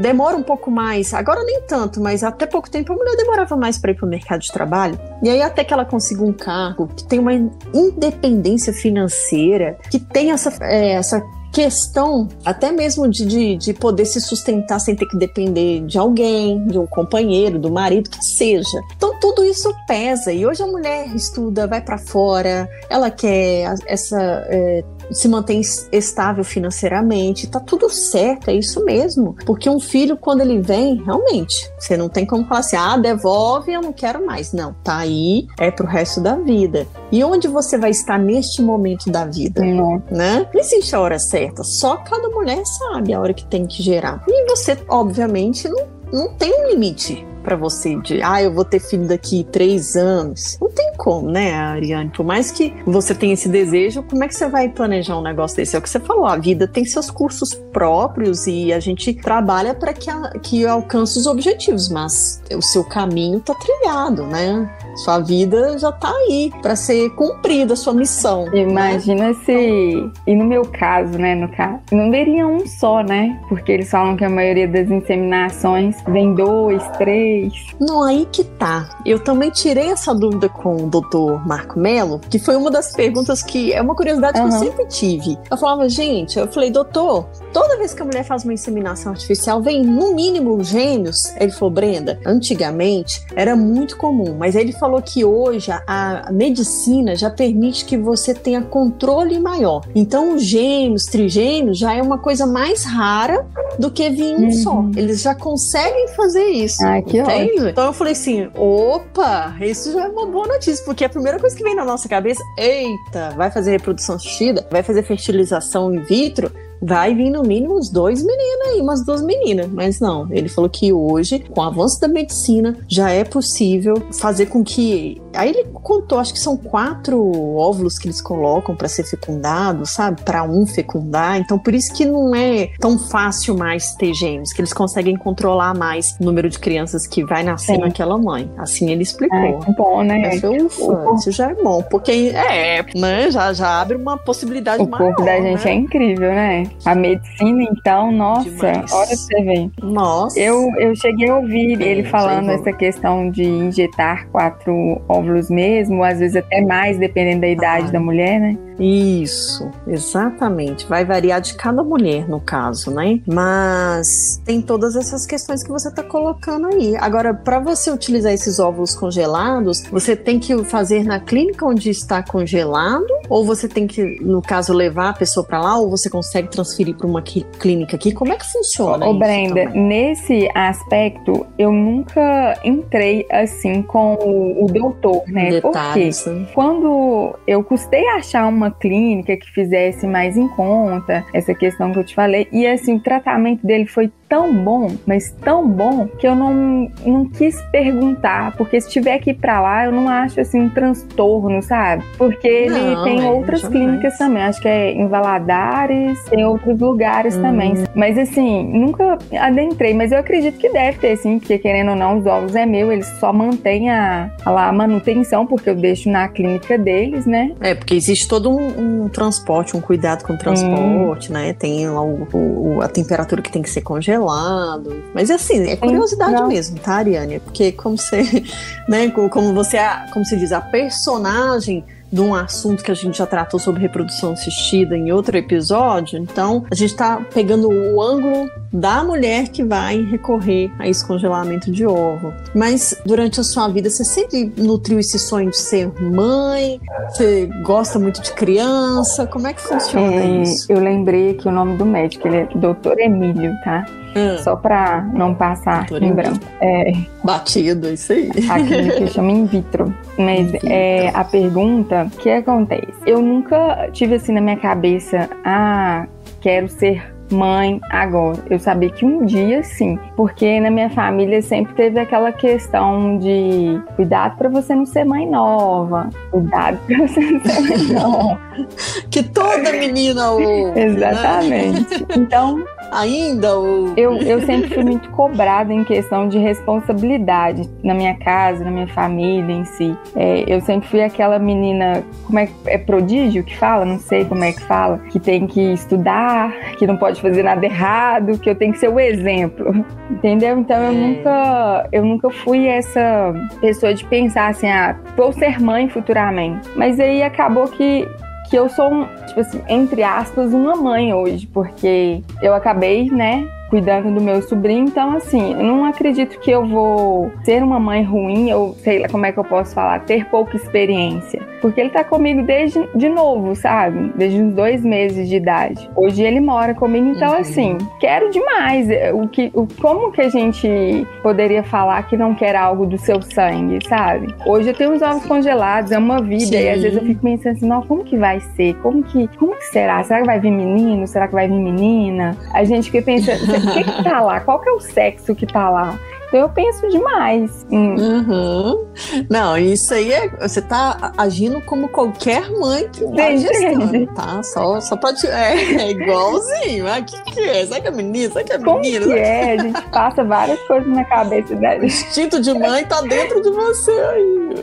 demora 0.00 0.36
um 0.36 0.42
pouco 0.42 0.70
mais, 0.70 1.12
agora 1.12 1.42
nem 1.42 1.62
tanto, 1.62 2.00
mas 2.00 2.22
até 2.22 2.46
pouco 2.46 2.70
tempo 2.70 2.92
a 2.92 2.96
mulher 2.96 3.16
demorava 3.16 3.56
mais 3.56 3.76
para 3.76 3.90
ir 3.90 3.94
para 3.96 4.06
o 4.06 4.08
mercado 4.08 4.42
de 4.42 4.52
trabalho. 4.52 4.96
E 5.20 5.28
aí 5.28 5.42
até 5.42 5.64
que 5.64 5.74
ela 5.74 5.84
consiga 5.84 6.22
um 6.22 6.32
cargo, 6.32 6.86
que 6.86 7.02
tem 7.02 7.18
uma 7.18 7.32
independência 7.34 8.72
financeira, 8.72 9.76
que 9.90 9.98
tem 9.98 10.30
essa, 10.30 10.56
é, 10.62 10.92
essa 10.92 11.20
questão 11.54 12.28
até 12.44 12.72
mesmo 12.72 13.08
de, 13.08 13.24
de, 13.24 13.56
de, 13.56 13.72
poder 13.72 14.04
se 14.04 14.20
sustentar 14.20 14.80
sem 14.80 14.96
ter 14.96 15.06
que 15.06 15.16
depender 15.16 15.86
de 15.86 15.96
alguém, 15.96 16.66
de 16.66 16.76
um 16.76 16.86
companheiro, 16.86 17.60
do 17.60 17.70
marido, 17.70 18.10
que 18.10 18.24
seja. 18.24 18.80
Então 18.96 19.18
tudo 19.20 19.44
isso 19.44 19.72
pesa. 19.86 20.32
E 20.32 20.44
hoje 20.44 20.64
a 20.64 20.66
mulher 20.66 21.14
estuda, 21.14 21.68
vai 21.68 21.80
para 21.80 21.96
fora, 21.96 22.68
ela 22.90 23.08
quer 23.08 23.72
essa 23.86 24.20
é, 24.48 24.82
se 25.10 25.28
mantém 25.28 25.60
estável 25.92 26.44
financeiramente, 26.44 27.46
tá 27.46 27.60
tudo 27.60 27.88
certo, 27.90 28.48
é 28.48 28.54
isso 28.54 28.84
mesmo. 28.84 29.36
Porque 29.44 29.68
um 29.68 29.80
filho, 29.80 30.16
quando 30.16 30.40
ele 30.40 30.60
vem, 30.60 31.02
realmente, 31.02 31.70
você 31.78 31.96
não 31.96 32.08
tem 32.08 32.26
como 32.26 32.46
falar 32.46 32.60
assim, 32.60 32.76
ah, 32.76 32.96
devolve, 32.96 33.72
eu 33.72 33.80
não 33.80 33.92
quero 33.92 34.24
mais. 34.24 34.52
Não, 34.52 34.74
tá 34.84 34.98
aí, 34.98 35.46
é 35.58 35.70
pro 35.70 35.86
resto 35.86 36.20
da 36.20 36.36
vida. 36.36 36.86
E 37.10 37.22
onde 37.22 37.48
você 37.48 37.78
vai 37.78 37.90
estar 37.90 38.18
neste 38.18 38.62
momento 38.62 39.10
da 39.10 39.24
vida? 39.24 39.62
Não. 39.62 40.02
Né? 40.10 40.48
Não 40.52 40.60
existe 40.60 40.94
a 40.94 41.00
hora 41.00 41.18
certa, 41.18 41.62
só 41.62 41.96
cada 41.96 42.28
mulher 42.28 42.62
sabe 42.64 43.12
a 43.12 43.20
hora 43.20 43.34
que 43.34 43.46
tem 43.46 43.66
que 43.66 43.82
gerar. 43.82 44.22
E 44.28 44.46
você, 44.48 44.76
obviamente, 44.88 45.68
não, 45.68 45.86
não 46.12 46.34
tem 46.34 46.52
um 46.52 46.68
limite 46.68 47.26
para 47.44 47.56
você 47.56 47.94
de, 48.00 48.22
ah, 48.22 48.42
eu 48.42 48.52
vou 48.52 48.64
ter 48.64 48.80
filho 48.80 49.06
daqui 49.06 49.46
três 49.52 49.94
anos. 49.94 50.58
Não 50.60 50.70
tem 50.70 50.94
como, 50.96 51.30
né, 51.30 51.54
Ariane? 51.54 52.10
Por 52.10 52.24
mais 52.24 52.50
que 52.50 52.74
você 52.86 53.14
tenha 53.14 53.34
esse 53.34 53.48
desejo, 53.48 54.02
como 54.02 54.24
é 54.24 54.28
que 54.28 54.34
você 54.34 54.48
vai 54.48 54.68
planejar 54.68 55.18
um 55.18 55.22
negócio 55.22 55.56
desse? 55.56 55.76
É 55.76 55.78
o 55.78 55.82
que 55.82 55.90
você 55.90 56.00
falou, 56.00 56.26
a 56.26 56.36
vida 56.36 56.66
tem 56.66 56.84
seus 56.84 57.10
cursos 57.10 57.54
próprios 57.72 58.46
e 58.46 58.72
a 58.72 58.80
gente 58.80 59.12
trabalha 59.14 59.74
para 59.74 59.92
que, 59.92 60.10
que 60.42 60.66
alcance 60.66 61.18
os 61.18 61.26
objetivos, 61.26 61.88
mas 61.90 62.42
o 62.56 62.62
seu 62.62 62.84
caminho 62.84 63.40
tá 63.40 63.54
trilhado, 63.54 64.26
né? 64.26 64.68
Sua 64.96 65.18
vida 65.18 65.78
já 65.78 65.92
tá 65.92 66.10
aí 66.10 66.50
para 66.62 66.76
ser 66.76 67.10
cumprida 67.10 67.74
a 67.74 67.76
sua 67.76 67.92
missão. 67.92 68.46
Né? 68.46 68.58
Imagina 68.58 69.28
né? 69.28 69.34
se, 69.44 70.10
e 70.26 70.34
no 70.34 70.44
meu 70.44 70.64
caso, 70.64 71.18
né, 71.18 71.34
no 71.34 71.48
caso, 71.48 71.80
não 71.92 72.10
veria 72.10 72.46
um 72.46 72.66
só, 72.66 73.02
né? 73.02 73.40
Porque 73.48 73.72
eles 73.72 73.90
falam 73.90 74.16
que 74.16 74.24
a 74.24 74.30
maioria 74.30 74.68
das 74.68 74.90
inseminações 74.90 75.96
vem 76.08 76.34
dois, 76.34 76.82
três. 76.96 77.33
Não, 77.80 78.02
aí 78.02 78.26
que 78.30 78.44
tá. 78.44 78.88
Eu 79.04 79.18
também 79.18 79.50
tirei 79.50 79.90
essa 79.90 80.14
dúvida 80.14 80.48
com 80.48 80.76
o 80.76 80.86
doutor 80.88 81.46
Marco 81.46 81.78
Melo, 81.78 82.20
que 82.30 82.38
foi 82.38 82.56
uma 82.56 82.70
das 82.70 82.92
perguntas 82.92 83.42
que 83.42 83.72
é 83.72 83.80
uma 83.80 83.94
curiosidade 83.94 84.40
uhum. 84.40 84.48
que 84.48 84.54
eu 84.54 84.58
sempre 84.58 84.86
tive. 84.86 85.38
Eu 85.50 85.56
falava, 85.56 85.88
gente, 85.88 86.38
eu 86.38 86.48
falei, 86.48 86.70
doutor, 86.70 87.26
toda 87.52 87.76
vez 87.78 87.94
que 87.94 88.02
a 88.02 88.04
mulher 88.04 88.24
faz 88.24 88.44
uma 88.44 88.52
inseminação 88.52 89.12
artificial, 89.12 89.62
vem 89.62 89.82
no 89.82 90.14
mínimo 90.14 90.62
gêmeos? 90.62 91.34
Ele 91.36 91.52
falou, 91.52 91.70
Brenda, 91.70 92.18
antigamente 92.26 93.24
era 93.34 93.56
muito 93.56 93.96
comum, 93.96 94.36
mas 94.38 94.54
ele 94.54 94.72
falou 94.72 95.00
que 95.02 95.24
hoje 95.24 95.70
a 95.70 96.28
medicina 96.32 97.16
já 97.16 97.30
permite 97.30 97.84
que 97.84 97.96
você 97.96 98.34
tenha 98.34 98.62
controle 98.62 99.38
maior. 99.38 99.82
Então, 99.94 100.34
os 100.34 100.42
gêmeos, 100.42 101.06
trigêmeos 101.06 101.78
já 101.78 101.94
é 101.94 102.02
uma 102.02 102.18
coisa 102.18 102.46
mais 102.46 102.84
rara 102.84 103.46
do 103.78 103.90
que 103.90 104.08
vir 104.10 104.36
um 104.36 104.44
uhum. 104.44 104.52
só. 104.52 104.84
Eles 104.96 105.22
já 105.22 105.34
conseguem 105.34 106.08
fazer 106.08 106.44
isso. 106.44 106.84
Ah, 106.84 107.02
que 107.02 107.20
entende? 107.24 107.70
Então 107.70 107.86
eu 107.86 107.92
falei 107.92 108.12
assim: 108.12 108.50
opa, 108.54 109.56
isso 109.60 109.92
já 109.92 110.04
é 110.04 110.08
uma 110.08 110.26
boa 110.26 110.46
notícia, 110.46 110.84
porque 110.84 111.04
a 111.04 111.08
primeira 111.08 111.38
coisa 111.38 111.56
que 111.56 111.62
vem 111.62 111.74
na 111.74 111.84
nossa 111.84 112.08
cabeça, 112.08 112.42
eita, 112.58 113.30
vai 113.36 113.50
fazer 113.50 113.72
reprodução 113.72 114.16
assistida, 114.16 114.66
vai 114.70 114.82
fazer 114.82 115.02
fertilização 115.02 115.94
in 115.94 116.00
vitro, 116.00 116.50
vai 116.84 117.14
vir 117.14 117.30
no 117.30 117.42
mínimo 117.42 117.78
uns 117.78 117.88
dois 117.88 118.22
meninos 118.22 118.68
aí, 118.68 118.80
umas 118.80 119.04
duas 119.04 119.22
meninas. 119.22 119.68
Mas 119.70 120.00
não, 120.00 120.28
ele 120.30 120.48
falou 120.48 120.68
que 120.68 120.92
hoje, 120.92 121.38
com 121.38 121.60
o 121.60 121.64
avanço 121.64 122.00
da 122.00 122.08
medicina, 122.08 122.76
já 122.86 123.10
é 123.10 123.24
possível 123.24 124.02
fazer 124.12 124.46
com 124.46 124.62
que. 124.62 125.20
Aí 125.34 125.50
ele 125.50 125.64
contou, 125.72 126.18
acho 126.18 126.32
que 126.32 126.38
são 126.38 126.56
quatro 126.56 127.20
óvulos 127.56 127.98
que 127.98 128.06
eles 128.06 128.20
colocam 128.20 128.76
para 128.76 128.86
ser 128.86 129.04
fecundado, 129.04 129.84
sabe? 129.84 130.22
Para 130.22 130.44
um 130.44 130.64
fecundar. 130.66 131.38
Então, 131.38 131.58
por 131.58 131.74
isso 131.74 131.92
que 131.92 132.04
não 132.04 132.34
é 132.34 132.70
tão 132.78 132.98
fácil 132.98 133.56
mais 133.56 133.94
ter 133.94 134.14
gêmeos, 134.14 134.52
que 134.52 134.60
eles 134.60 134.72
conseguem 134.72 135.16
controlar 135.16 135.74
mais 135.74 136.16
o 136.20 136.24
número 136.24 136.48
de 136.48 136.58
crianças 136.58 137.06
que 137.06 137.24
vai 137.24 137.42
nascer 137.42 137.74
Sim. 137.74 137.80
naquela 137.80 138.16
mãe. 138.16 138.50
Assim 138.56 138.90
ele 138.90 139.02
explicou. 139.02 139.38
É, 139.38 139.58
bom, 139.76 140.02
né? 140.02 140.18
Mas, 140.18 140.44
ufa, 140.44 141.14
isso 141.16 141.32
já 141.32 141.50
é 141.50 141.54
bom, 141.54 141.82
porque 141.82 142.32
é, 142.34 142.84
né? 142.94 143.30
Já, 143.30 143.52
já 143.52 143.80
abre 143.80 143.96
uma 143.96 144.16
possibilidade 144.16 144.82
o 144.82 144.88
maior. 144.88 145.04
O 145.04 145.14
corpo 145.14 145.24
da 145.24 145.40
gente 145.40 145.64
né? 145.64 145.70
é 145.70 145.74
incrível, 145.74 146.30
né? 146.30 146.64
A 146.84 146.94
medicina, 146.94 147.62
então, 147.62 148.12
nossa, 148.12 148.48
Demais. 148.48 148.92
olha 148.92 149.06
pra 149.06 149.16
você 149.16 149.42
ver. 149.42 149.70
Nossa. 149.82 150.38
Eu, 150.38 150.70
eu 150.78 150.94
cheguei 150.94 151.28
a 151.28 151.36
ouvir 151.36 151.80
é, 151.80 151.88
ele 151.88 152.04
falando 152.04 152.50
essa 152.50 152.72
questão 152.72 153.30
de 153.30 153.44
injetar 153.44 154.28
quatro 154.28 155.00
óvulos 155.08 155.50
mesmo, 155.50 156.02
às 156.04 156.18
vezes 156.18 156.36
até 156.36 156.60
mais, 156.60 156.98
dependendo 156.98 157.42
da 157.42 157.48
idade 157.48 157.88
ah. 157.88 157.92
da 157.92 158.00
mulher, 158.00 158.40
né? 158.40 158.58
Isso, 158.78 159.70
exatamente. 159.86 160.86
Vai 160.86 161.04
variar 161.04 161.40
de 161.40 161.54
cada 161.54 161.82
mulher, 161.82 162.28
no 162.28 162.40
caso, 162.40 162.90
né? 162.90 163.20
Mas 163.26 164.40
tem 164.44 164.60
todas 164.60 164.96
essas 164.96 165.26
questões 165.26 165.62
que 165.62 165.70
você 165.70 165.88
está 165.88 166.02
colocando 166.02 166.66
aí. 166.68 166.96
Agora, 166.96 167.32
para 167.32 167.60
você 167.60 167.90
utilizar 167.90 168.32
esses 168.32 168.58
óvulos 168.58 168.94
congelados, 168.94 169.82
você 169.90 170.16
tem 170.16 170.38
que 170.38 170.64
fazer 170.64 171.04
na 171.04 171.20
clínica 171.20 171.64
onde 171.66 171.90
está 171.90 172.22
congelado, 172.22 173.06
ou 173.28 173.44
você 173.44 173.68
tem 173.68 173.86
que, 173.86 174.20
no 174.20 174.42
caso, 174.42 174.72
levar 174.72 175.10
a 175.10 175.12
pessoa 175.12 175.44
para 175.46 175.60
lá, 175.60 175.78
ou 175.78 175.90
você 175.90 176.10
consegue 176.10 176.48
transferir 176.48 176.96
para 176.96 177.06
uma 177.06 177.22
clínica 177.22 177.96
aqui? 177.96 178.12
Como 178.12 178.32
é 178.32 178.36
que 178.36 178.50
funciona? 178.50 179.06
Ô, 179.06 179.14
Brenda, 179.14 179.64
também? 179.64 179.88
nesse 179.88 180.48
aspecto, 180.54 181.46
eu 181.58 181.72
nunca 181.72 182.58
entrei 182.64 183.26
assim 183.30 183.82
com 183.82 184.14
o, 184.14 184.64
o 184.64 184.66
doutor, 184.66 185.22
né? 185.28 185.50
Detalhes, 185.50 186.22
Porque 186.22 186.38
né? 186.38 186.48
quando 186.54 187.34
eu 187.46 187.62
custei 187.62 188.06
achar 188.08 188.46
uma 188.48 188.63
uma 188.64 188.70
clínica 188.70 189.36
que 189.36 189.50
fizesse 189.50 190.06
mais 190.06 190.36
em 190.36 190.48
conta 190.48 191.24
essa 191.32 191.54
questão 191.54 191.92
que 191.92 191.98
eu 191.98 192.04
te 192.04 192.14
falei. 192.14 192.48
E 192.50 192.66
assim, 192.66 192.96
o 192.96 193.00
tratamento 193.00 193.64
dele 193.66 193.86
foi 193.86 194.10
tão 194.34 194.52
bom, 194.52 194.90
mas 195.06 195.30
tão 195.44 195.68
bom, 195.68 196.08
que 196.18 196.26
eu 196.26 196.34
não, 196.34 196.90
não 197.06 197.24
quis 197.24 197.62
perguntar, 197.70 198.56
porque 198.56 198.80
se 198.80 198.90
tiver 198.90 199.20
que 199.20 199.30
ir 199.30 199.34
pra 199.34 199.60
lá, 199.60 199.84
eu 199.84 199.92
não 199.92 200.08
acho 200.08 200.40
assim 200.40 200.62
um 200.62 200.68
transtorno, 200.68 201.62
sabe? 201.62 202.02
Porque 202.18 202.48
ele 202.48 202.80
não, 202.80 203.04
tem 203.04 203.24
é, 203.24 203.30
outras 203.30 203.62
clínicas 203.68 204.18
também, 204.18 204.42
acho 204.42 204.60
que 204.60 204.66
é 204.66 204.90
em 204.90 205.06
Valadares, 205.06 206.20
tem 206.24 206.44
outros 206.44 206.80
lugares 206.80 207.36
hum. 207.36 207.42
também. 207.42 207.74
Mas 207.94 208.18
assim, 208.18 208.64
nunca 208.64 209.18
adentrei, 209.38 209.94
mas 209.94 210.10
eu 210.10 210.18
acredito 210.18 210.58
que 210.58 210.68
deve 210.68 210.98
ter 210.98 211.16
sim, 211.16 211.38
porque 211.38 211.56
querendo 211.56 211.90
ou 211.90 211.96
não, 211.96 212.18
os 212.18 212.26
ovos 212.26 212.56
é 212.56 212.66
meu, 212.66 212.90
eles 212.90 213.06
só 213.20 213.32
mantêm 213.32 213.88
a, 213.88 214.32
a, 214.44 214.68
a 214.68 214.72
manutenção, 214.72 215.46
porque 215.46 215.70
eu 215.70 215.76
deixo 215.76 216.10
na 216.10 216.26
clínica 216.26 216.76
deles, 216.76 217.24
né? 217.24 217.52
É, 217.60 217.72
porque 217.72 217.94
existe 217.94 218.26
todo 218.26 218.50
um, 218.50 219.04
um 219.04 219.08
transporte, 219.08 219.76
um 219.76 219.80
cuidado 219.80 220.24
com 220.24 220.32
o 220.32 220.38
transporte, 220.38 221.30
hum. 221.30 221.34
né? 221.34 221.52
Tem 221.52 221.88
lá 221.88 222.02
o, 222.02 222.26
o, 222.32 222.80
a 222.82 222.88
temperatura 222.88 223.40
que 223.40 223.52
tem 223.52 223.62
que 223.62 223.70
ser 223.70 223.82
congelada 223.82 224.23
gelado. 224.24 225.04
Mas 225.14 225.30
assim, 225.30 225.68
é 225.68 225.76
curiosidade 225.76 226.42
mesmo, 226.46 226.78
tá, 226.78 226.94
Ariane? 226.94 227.40
Porque 227.40 227.72
como 227.72 227.96
você, 227.96 228.22
né, 228.88 229.10
como 229.10 229.54
você, 229.54 229.78
como 230.12 230.24
se 230.24 230.36
diz, 230.36 230.52
a 230.52 230.60
personagem 230.60 231.84
de 232.14 232.20
um 232.20 232.32
assunto 232.32 232.84
que 232.84 232.92
a 232.92 232.94
gente 232.94 233.18
já 233.18 233.26
tratou 233.26 233.58
sobre 233.58 233.82
reprodução 233.82 234.34
assistida 234.34 234.96
em 234.96 235.10
outro 235.10 235.36
episódio. 235.36 236.16
Então, 236.16 236.64
a 236.70 236.74
gente 236.74 236.90
está 236.90 237.20
pegando 237.34 237.68
o 237.68 238.00
ângulo 238.00 238.48
da 238.72 239.02
mulher 239.02 239.48
que 239.48 239.64
vai 239.64 240.00
recorrer 240.00 240.70
a 240.78 240.88
esse 240.88 241.04
congelamento 241.04 241.72
de 241.72 241.84
ovo. 241.84 242.32
Mas 242.54 242.94
durante 243.04 243.40
a 243.40 243.42
sua 243.42 243.66
vida, 243.66 243.90
você 243.90 244.04
sempre 244.04 244.52
nutriu 244.56 245.00
esse 245.00 245.18
sonho 245.18 245.50
de 245.50 245.58
ser 245.58 245.90
mãe? 246.00 246.80
Você 247.08 247.48
gosta 247.64 247.98
muito 247.98 248.22
de 248.22 248.32
criança? 248.32 249.26
Como 249.26 249.48
é 249.48 249.52
que 249.52 249.60
funciona 249.60 250.14
é, 250.14 250.42
isso? 250.42 250.72
Eu 250.72 250.78
lembrei 250.78 251.34
que 251.34 251.48
o 251.48 251.50
nome 251.50 251.76
do 251.76 251.84
médico, 251.84 252.28
ele 252.28 252.36
é 252.36 252.44
Dr. 252.44 253.00
Emílio, 253.00 253.52
tá? 253.64 253.84
Hum. 254.16 254.38
Só 254.38 254.56
para 254.56 255.02
não 255.12 255.34
passar 255.34 255.86
em 256.00 256.12
branco. 256.12 256.40
É, 256.60 256.92
Batido, 257.22 257.88
isso 257.88 258.12
aí. 258.12 258.30
A 258.48 258.56
clínica 258.56 259.06
chama 259.12 259.30
in 259.32 259.46
vitro. 259.46 259.94
Mas 260.18 260.54
in 260.54 260.58
é, 260.64 261.10
a 261.14 261.24
pergunta, 261.24 262.08
o 262.12 262.16
que 262.18 262.30
acontece? 262.30 262.92
Eu 263.06 263.20
nunca 263.20 263.88
tive 263.92 264.16
assim 264.16 264.32
na 264.32 264.40
minha 264.40 264.56
cabeça, 264.56 265.28
ah, 265.44 266.06
quero 266.40 266.68
ser 266.68 267.14
mãe 267.30 267.80
agora. 267.90 268.38
Eu 268.50 268.58
sabia 268.58 268.90
que 268.90 269.04
um 269.04 269.24
dia 269.24 269.62
sim, 269.62 269.98
porque 270.16 270.60
na 270.60 270.70
minha 270.70 270.90
família 270.90 271.40
sempre 271.42 271.74
teve 271.74 271.98
aquela 271.98 272.32
questão 272.32 273.18
de 273.18 273.80
cuidado 273.96 274.36
para 274.36 274.48
você 274.48 274.74
não 274.74 274.86
ser 274.86 275.04
mãe 275.04 275.28
nova, 275.28 276.08
cuidado 276.30 276.78
para 276.86 277.06
você 277.06 277.20
não 277.20 277.40
ser 277.40 277.60
mãe 277.60 277.92
nova. 278.00 278.40
que 279.10 279.22
toda 279.22 279.72
menina 279.72 280.30
ouve. 280.30 280.72
Né? 280.72 280.84
Exatamente. 280.86 282.02
Né? 282.02 282.06
Então, 282.16 282.64
ainda 282.90 283.56
ou 283.56 283.92
eu, 283.96 284.16
eu 284.18 284.40
sempre 284.46 284.72
fui 284.72 284.84
muito 284.84 285.10
cobrada 285.10 285.72
em 285.72 285.84
questão 285.84 286.28
de 286.28 286.38
responsabilidade 286.38 287.68
na 287.82 287.94
minha 287.94 288.14
casa, 288.14 288.64
na 288.64 288.70
minha 288.70 288.86
família 288.88 289.52
em 289.52 289.64
si. 289.64 289.96
É, 290.14 290.44
eu 290.46 290.60
sempre 290.60 290.88
fui 290.88 291.02
aquela 291.02 291.38
menina, 291.38 292.02
como 292.24 292.38
é, 292.38 292.48
é 292.66 292.78
prodígio 292.78 293.42
que 293.42 293.56
fala, 293.56 293.84
não 293.84 293.98
sei 293.98 294.24
como 294.24 294.44
é 294.44 294.52
que 294.52 294.62
fala, 294.62 294.98
que 295.10 295.18
tem 295.18 295.46
que 295.46 295.60
estudar, 295.72 296.52
que 296.78 296.86
não 296.86 296.96
pode 296.96 297.20
fazer 297.20 297.42
nada 297.42 297.64
errado, 297.64 298.38
que 298.38 298.48
eu 298.48 298.54
tenho 298.54 298.72
que 298.72 298.78
ser 298.78 298.88
o 298.88 299.00
exemplo, 299.00 299.84
entendeu? 300.10 300.58
Então 300.58 300.76
eu 300.76 300.90
é. 300.90 300.92
nunca, 300.92 301.88
eu 301.92 302.04
nunca 302.04 302.30
fui 302.30 302.66
essa 302.66 303.34
pessoa 303.60 303.94
de 303.94 304.04
pensar 304.04 304.48
assim, 304.48 304.68
ah, 304.68 304.96
vou 305.16 305.32
ser 305.32 305.60
mãe 305.60 305.88
futuramente. 305.88 306.68
Mas 306.76 307.00
aí 307.00 307.22
acabou 307.22 307.66
que 307.68 308.08
que 308.54 308.58
eu 308.60 308.68
sou, 308.68 309.08
tipo 309.26 309.40
assim, 309.40 309.60
entre 309.68 310.04
aspas, 310.04 310.52
uma 310.54 310.76
mãe 310.76 311.12
hoje, 311.12 311.44
porque 311.44 312.22
eu 312.40 312.54
acabei, 312.54 313.10
né, 313.10 313.44
cuidando 313.68 314.12
do 314.12 314.20
meu 314.20 314.42
sobrinho. 314.42 314.84
Então, 314.84 315.16
assim, 315.16 315.52
eu 315.52 315.62
não 315.62 315.84
acredito 315.84 316.38
que 316.38 316.50
eu 316.50 316.66
vou 316.66 317.32
ser 317.44 317.62
uma 317.62 317.80
mãe 317.80 318.02
ruim, 318.02 318.52
ou 318.52 318.74
sei 318.74 319.00
lá 319.00 319.08
como 319.08 319.26
é 319.26 319.32
que 319.32 319.38
eu 319.38 319.44
posso 319.44 319.74
falar, 319.74 320.00
ter 320.00 320.26
pouca 320.26 320.56
experiência. 320.56 321.42
Porque 321.60 321.80
ele 321.80 321.90
tá 321.90 322.04
comigo 322.04 322.42
desde 322.42 322.86
de 322.94 323.08
novo, 323.08 323.56
sabe? 323.56 324.12
Desde 324.16 324.40
uns 324.40 324.54
dois 324.54 324.84
meses 324.84 325.28
de 325.28 325.36
idade. 325.36 325.88
Hoje 325.96 326.22
ele 326.22 326.38
mora 326.38 326.74
comigo, 326.74 327.08
então 327.08 327.32
uhum. 327.32 327.38
assim, 327.38 327.78
quero 327.98 328.30
demais. 328.30 328.86
O 329.14 329.26
que, 329.28 329.50
o, 329.54 329.66
como 329.80 330.12
que 330.12 330.20
a 330.20 330.28
gente 330.28 331.06
poderia 331.22 331.62
falar 331.62 332.02
que 332.06 332.16
não 332.16 332.34
quer 332.34 332.54
algo 332.54 332.84
do 332.84 332.98
seu 332.98 333.22
sangue, 333.22 333.78
sabe? 333.88 334.34
Hoje 334.46 334.68
eu 334.68 334.74
tenho 334.74 334.92
os 334.92 335.00
ovos 335.00 335.24
congelados, 335.24 335.90
é 335.90 335.98
uma 335.98 336.20
vida, 336.20 336.44
Sim. 336.44 336.64
e 336.64 336.68
às 336.68 336.82
vezes 336.82 336.98
eu 336.98 337.04
fico 337.04 337.22
pensando 337.22 337.56
assim, 337.56 337.66
não, 337.66 337.82
como 337.82 338.04
que 338.04 338.16
vai 338.16 338.40
ser? 338.40 338.74
Como 338.82 339.02
que, 339.02 339.26
como 339.38 339.56
que 339.56 339.64
será? 339.64 340.02
Será 340.04 340.20
que 340.20 340.26
vai 340.26 340.38
vir 340.38 340.50
menino? 340.50 341.06
Será 341.06 341.26
que 341.26 341.34
vai 341.34 341.48
vir 341.48 341.58
menina? 341.58 342.36
A 342.52 342.62
gente 342.64 342.90
fica 342.90 343.04
pensando, 343.04 343.38
o 343.64 343.72
que, 343.72 343.84
que 343.84 344.04
tá 344.04 344.20
lá? 344.20 344.40
Qual 344.40 344.60
que 344.60 344.68
é 344.68 344.72
o 344.72 344.80
sexo 344.80 345.34
que 345.34 345.46
tá 345.46 345.70
lá? 345.70 345.98
Então 346.34 346.40
eu 346.40 346.48
penso 346.48 346.88
demais. 346.88 347.64
Hum. 347.70 347.94
Uhum. 347.94 348.86
Não, 349.30 349.56
isso 349.56 349.94
aí 349.94 350.12
é. 350.12 350.28
Você 350.40 350.60
tá 350.60 351.12
agindo 351.16 351.60
como 351.60 351.88
qualquer 351.88 352.50
mãe 352.50 352.88
que 352.88 353.04
tá 353.14 353.36
gestando, 353.36 354.06
tá? 354.14 354.42
Só, 354.42 354.80
só 354.80 354.96
pode. 354.96 355.24
É, 355.28 355.54
é 355.80 355.90
igualzinho. 355.92 356.88
Ah, 356.88 356.98
o 356.98 357.04
que, 357.04 357.22
que 357.22 357.40
é? 357.40 357.64
Será 357.64 357.80
que 357.80 357.86
é 357.86 357.90
menina? 357.92 358.32
Será 358.32 358.44
que 358.44 358.52
é 358.52 358.58
menina? 358.58 359.00
Como 359.00 359.12
que 359.12 359.12
é? 359.12 359.52
A 359.52 359.62
gente 359.62 359.82
passa 359.90 360.24
várias 360.24 360.58
coisas 360.62 360.88
na 360.88 361.04
cabeça 361.04 361.54
dela. 361.54 361.80
O 361.80 361.86
instinto 361.86 362.40
de 362.40 362.52
mãe 362.52 362.84
tá 362.84 363.00
dentro 363.02 363.40
de 363.40 363.50
você 363.50 363.92
aí. 363.92 364.54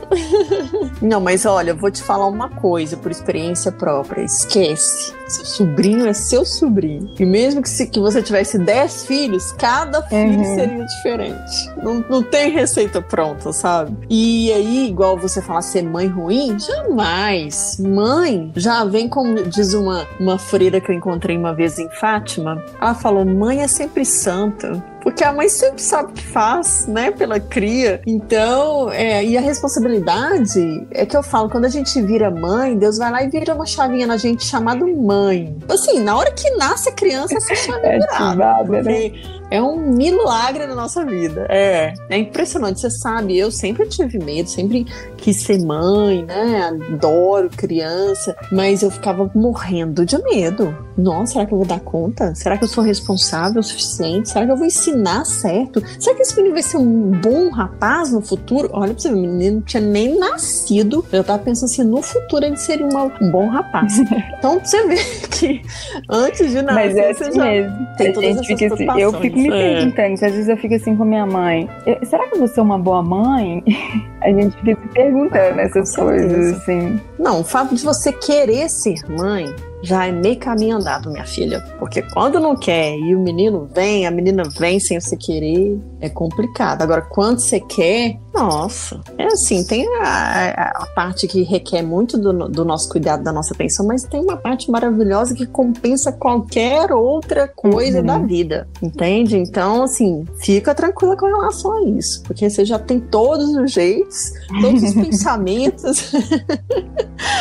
Não, 1.00 1.22
mas 1.22 1.46
olha, 1.46 1.70
eu 1.70 1.76
vou 1.76 1.90
te 1.90 2.02
falar 2.02 2.26
uma 2.26 2.50
coisa 2.50 2.98
por 2.98 3.10
experiência 3.10 3.72
própria. 3.72 4.22
Esquece. 4.22 5.14
Seu 5.32 5.46
sobrinho 5.46 6.06
é 6.06 6.12
seu 6.12 6.44
sobrinho. 6.44 7.10
E 7.18 7.24
mesmo 7.24 7.62
que, 7.62 7.68
se, 7.68 7.86
que 7.86 7.98
você 7.98 8.22
tivesse 8.22 8.58
10 8.58 9.06
filhos, 9.06 9.52
cada 9.52 10.02
filho 10.02 10.38
uhum. 10.38 10.54
seria 10.54 10.84
diferente. 10.84 11.70
Não, 11.82 12.04
não 12.08 12.22
tem 12.22 12.50
receita 12.50 13.00
pronta, 13.00 13.52
sabe? 13.52 13.96
E 14.10 14.52
aí, 14.52 14.88
igual 14.88 15.16
você 15.16 15.40
falar 15.40 15.62
ser 15.62 15.82
mãe 15.82 16.06
ruim, 16.06 16.58
jamais. 16.58 17.78
Mãe 17.78 18.52
já 18.56 18.84
vem 18.84 19.08
como 19.08 19.42
diz 19.44 19.72
uma, 19.72 20.06
uma 20.20 20.38
freira 20.38 20.80
que 20.80 20.90
eu 20.90 20.94
encontrei 20.94 21.36
uma 21.36 21.54
vez 21.54 21.78
em 21.78 21.88
Fátima. 21.88 22.62
Ela 22.80 22.94
falou: 22.94 23.24
mãe 23.24 23.62
é 23.62 23.68
sempre 23.68 24.04
santa 24.04 24.91
porque 25.02 25.24
a 25.24 25.32
mãe 25.32 25.48
sempre 25.48 25.82
sabe 25.82 26.12
o 26.12 26.14
que 26.14 26.26
faz, 26.26 26.86
né, 26.86 27.10
pela 27.10 27.40
cria. 27.40 28.00
Então, 28.06 28.90
é, 28.90 29.24
e 29.24 29.36
a 29.36 29.40
responsabilidade 29.40 30.86
é 30.90 31.04
que 31.04 31.16
eu 31.16 31.22
falo, 31.22 31.50
quando 31.50 31.64
a 31.64 31.68
gente 31.68 32.00
vira 32.00 32.30
mãe, 32.30 32.76
Deus 32.76 32.98
vai 32.98 33.10
lá 33.10 33.22
e 33.22 33.28
vira 33.28 33.54
uma 33.54 33.66
chavinha 33.66 34.06
na 34.06 34.16
gente 34.16 34.44
chamada 34.44 34.86
mãe. 34.86 35.56
Assim, 35.68 36.00
na 36.00 36.16
hora 36.16 36.30
que 36.32 36.48
nasce 36.56 36.88
a 36.88 36.92
criança, 36.92 37.36
essa 37.36 37.54
chave 37.54 37.86
é 37.86 37.98
virada. 37.98 38.82
Né? 38.82 39.41
É 39.52 39.60
um 39.60 39.76
milagre 39.76 40.66
na 40.66 40.74
nossa 40.74 41.04
vida. 41.04 41.46
É, 41.50 41.92
é 42.08 42.16
impressionante. 42.16 42.80
Você 42.80 42.88
sabe, 42.88 43.38
eu 43.38 43.50
sempre 43.50 43.86
tive 43.86 44.18
medo, 44.18 44.48
sempre 44.48 44.86
quis 45.18 45.42
ser 45.42 45.62
mãe, 45.62 46.24
né? 46.24 46.70
Adoro 46.90 47.50
criança, 47.50 48.34
mas 48.50 48.82
eu 48.82 48.90
ficava 48.90 49.30
morrendo 49.34 50.06
de 50.06 50.16
medo. 50.22 50.74
Nossa, 50.96 51.34
será 51.34 51.46
que 51.46 51.52
eu 51.52 51.58
vou 51.58 51.66
dar 51.66 51.80
conta? 51.80 52.34
Será 52.34 52.56
que 52.56 52.64
eu 52.64 52.68
sou 52.68 52.82
responsável 52.82 53.60
o 53.60 53.62
suficiente? 53.62 54.30
Será 54.30 54.46
que 54.46 54.52
eu 54.52 54.56
vou 54.56 54.66
ensinar 54.66 55.26
certo? 55.26 55.82
Será 56.00 56.16
que 56.16 56.22
esse 56.22 56.34
menino 56.34 56.54
vai 56.54 56.62
ser 56.62 56.78
um 56.78 57.10
bom 57.10 57.50
rapaz 57.50 58.10
no 58.10 58.22
futuro? 58.22 58.70
Olha 58.72 58.94
pra 58.94 59.02
você 59.02 59.08
o 59.08 59.16
menino 59.16 59.56
não 59.56 59.62
tinha 59.62 59.82
nem 59.82 60.18
nascido. 60.18 61.04
Eu 61.12 61.22
tava 61.22 61.42
pensando 61.42 61.70
assim, 61.70 61.84
no 61.84 62.00
futuro 62.00 62.46
ele 62.46 62.56
seria 62.56 62.86
uma, 62.86 63.04
um 63.04 63.30
bom 63.30 63.48
rapaz. 63.48 63.98
então 64.38 64.58
você 64.58 64.86
vê 64.86 64.96
que 65.28 65.62
antes 66.08 66.50
de 66.50 66.62
nascer, 66.62 66.74
mas 66.74 66.96
é 66.96 67.10
assim 67.10 67.38
mesmo. 67.38 67.86
tem 67.98 68.12
todas 68.14 68.36
essas 68.38 68.72
assim, 68.72 68.86
Eu 68.98 69.12
fico 69.20 69.41
me 69.42 69.48
é. 69.48 69.74
perguntando, 69.74 70.14
às 70.14 70.20
vezes 70.20 70.48
eu 70.48 70.56
fico 70.56 70.74
assim 70.74 70.96
com 70.96 71.04
minha 71.04 71.26
mãe, 71.26 71.68
será 72.04 72.26
que 72.28 72.34
eu 72.34 72.38
vou 72.38 72.48
ser 72.48 72.60
uma 72.60 72.78
boa 72.78 73.02
mãe? 73.02 73.62
A 74.22 74.28
gente 74.28 74.56
fica 74.58 74.80
se 74.80 74.88
perguntando 74.88 75.58
ah, 75.58 75.62
essas 75.62 75.96
coisas, 75.96 76.58
assim. 76.58 77.00
Não, 77.18 77.40
o 77.40 77.44
fato 77.44 77.74
de 77.74 77.84
você 77.84 78.12
querer 78.12 78.68
ser 78.68 79.00
mãe 79.08 79.52
já 79.82 80.06
é 80.06 80.12
meio 80.12 80.38
caminho 80.38 80.76
andado, 80.76 81.10
minha 81.10 81.26
filha. 81.26 81.60
Porque 81.78 82.02
quando 82.02 82.38
não 82.38 82.56
quer 82.56 82.96
e 82.96 83.14
o 83.14 83.20
menino 83.20 83.68
vem, 83.74 84.06
a 84.06 84.10
menina 84.10 84.44
vem 84.58 84.78
sem 84.78 85.00
você 85.00 85.16
querer, 85.16 85.78
é 86.00 86.08
complicado. 86.08 86.82
Agora, 86.82 87.02
quando 87.02 87.40
você 87.40 87.60
quer, 87.60 88.18
nossa, 88.32 89.00
é 89.18 89.26
assim, 89.26 89.64
tem 89.64 89.86
a, 89.98 90.72
a 90.74 90.86
parte 90.94 91.26
que 91.26 91.42
requer 91.42 91.82
muito 91.82 92.16
do, 92.16 92.48
do, 92.48 92.64
nosso 92.64 92.88
cuidado, 92.88 93.22
da 93.22 93.32
nossa 93.32 93.52
atenção, 93.52 93.86
mas 93.86 94.04
tem 94.04 94.20
uma 94.20 94.36
parte 94.36 94.70
maravilhosa 94.70 95.34
que 95.34 95.46
compensa 95.46 96.12
qualquer 96.12 96.92
outra 96.92 97.46
coisa 97.46 97.98
uhum. 97.98 98.06
da 98.06 98.18
vida, 98.18 98.68
entende? 98.80 99.36
Então, 99.36 99.82
assim, 99.82 100.24
fica 100.38 100.74
tranquila 100.74 101.16
com 101.16 101.26
relação 101.26 101.72
a 101.72 101.82
isso, 101.90 102.22
porque 102.22 102.48
você 102.48 102.64
já 102.64 102.78
tem 102.78 103.00
todos 103.00 103.54
os 103.54 103.70
jeitos, 103.70 104.32
todos 104.60 104.82
os 104.82 104.94
pensamentos. 104.96 106.12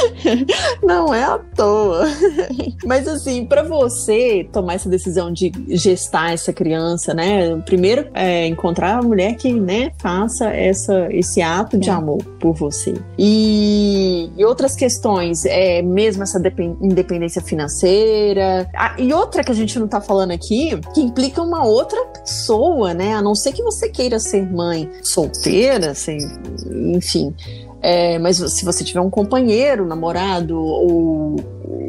não 0.84 1.14
é 1.14 1.24
à 1.24 1.38
toa. 1.38 2.06
Mas 2.86 3.08
assim, 3.08 3.46
para 3.46 3.64
você 3.64 4.48
tomar 4.52 4.76
essa 4.76 4.90
decisão 4.90 5.32
de 5.32 5.52
gestar 5.70 6.34
essa 6.34 6.54
criança, 6.54 7.14
né? 7.14 7.56
Primeiro 7.66 8.08
é 8.14 8.48
encontrar 8.48 9.00
a 9.00 9.02
mulher 9.02 9.36
que, 9.36 9.52
né, 9.54 9.92
faça 10.00 10.50
essa, 10.50 11.08
esse 11.12 11.42
ato 11.42 11.78
de 11.78 11.90
é. 11.90 11.94
amor 11.94 12.24
por 12.40 12.54
você. 12.54 12.94
E, 13.18 14.30
e, 14.38 14.46
outras 14.46 14.76
questões, 14.76 15.46
é 15.46 15.82
mesmo 15.82 16.24
essa 16.24 16.42
independência 16.82 17.42
financeira. 17.42 18.70
Ah, 18.76 18.96
e 18.98 19.14
outra 19.14 19.44
que 19.44 19.52
a 19.52 19.56
gente 19.56 19.78
não 19.80 19.88
tá 19.88 20.02
falando 20.02 20.32
aqui, 20.32 20.80
que 20.94 21.02
implica 21.02 21.42
uma 21.42 21.66
outra 21.66 22.04
pessoa, 22.08 22.94
né? 22.94 23.14
A 23.14 23.22
não 23.22 23.36
ser 23.36 23.54
que 23.54 23.64
você 23.64 23.90
queira 23.90 24.20
ser 24.20 24.50
mãe 24.52 24.90
solteira, 25.04 25.92
assim, 25.92 26.18
enfim. 26.94 27.34
É, 27.82 28.20
mas 28.20 28.38
se 28.38 28.64
você 28.64 28.84
tiver 28.84 29.02
um 29.02 29.10
companheiro, 29.10 29.86
namorado 29.86 30.58
ou 30.58 31.36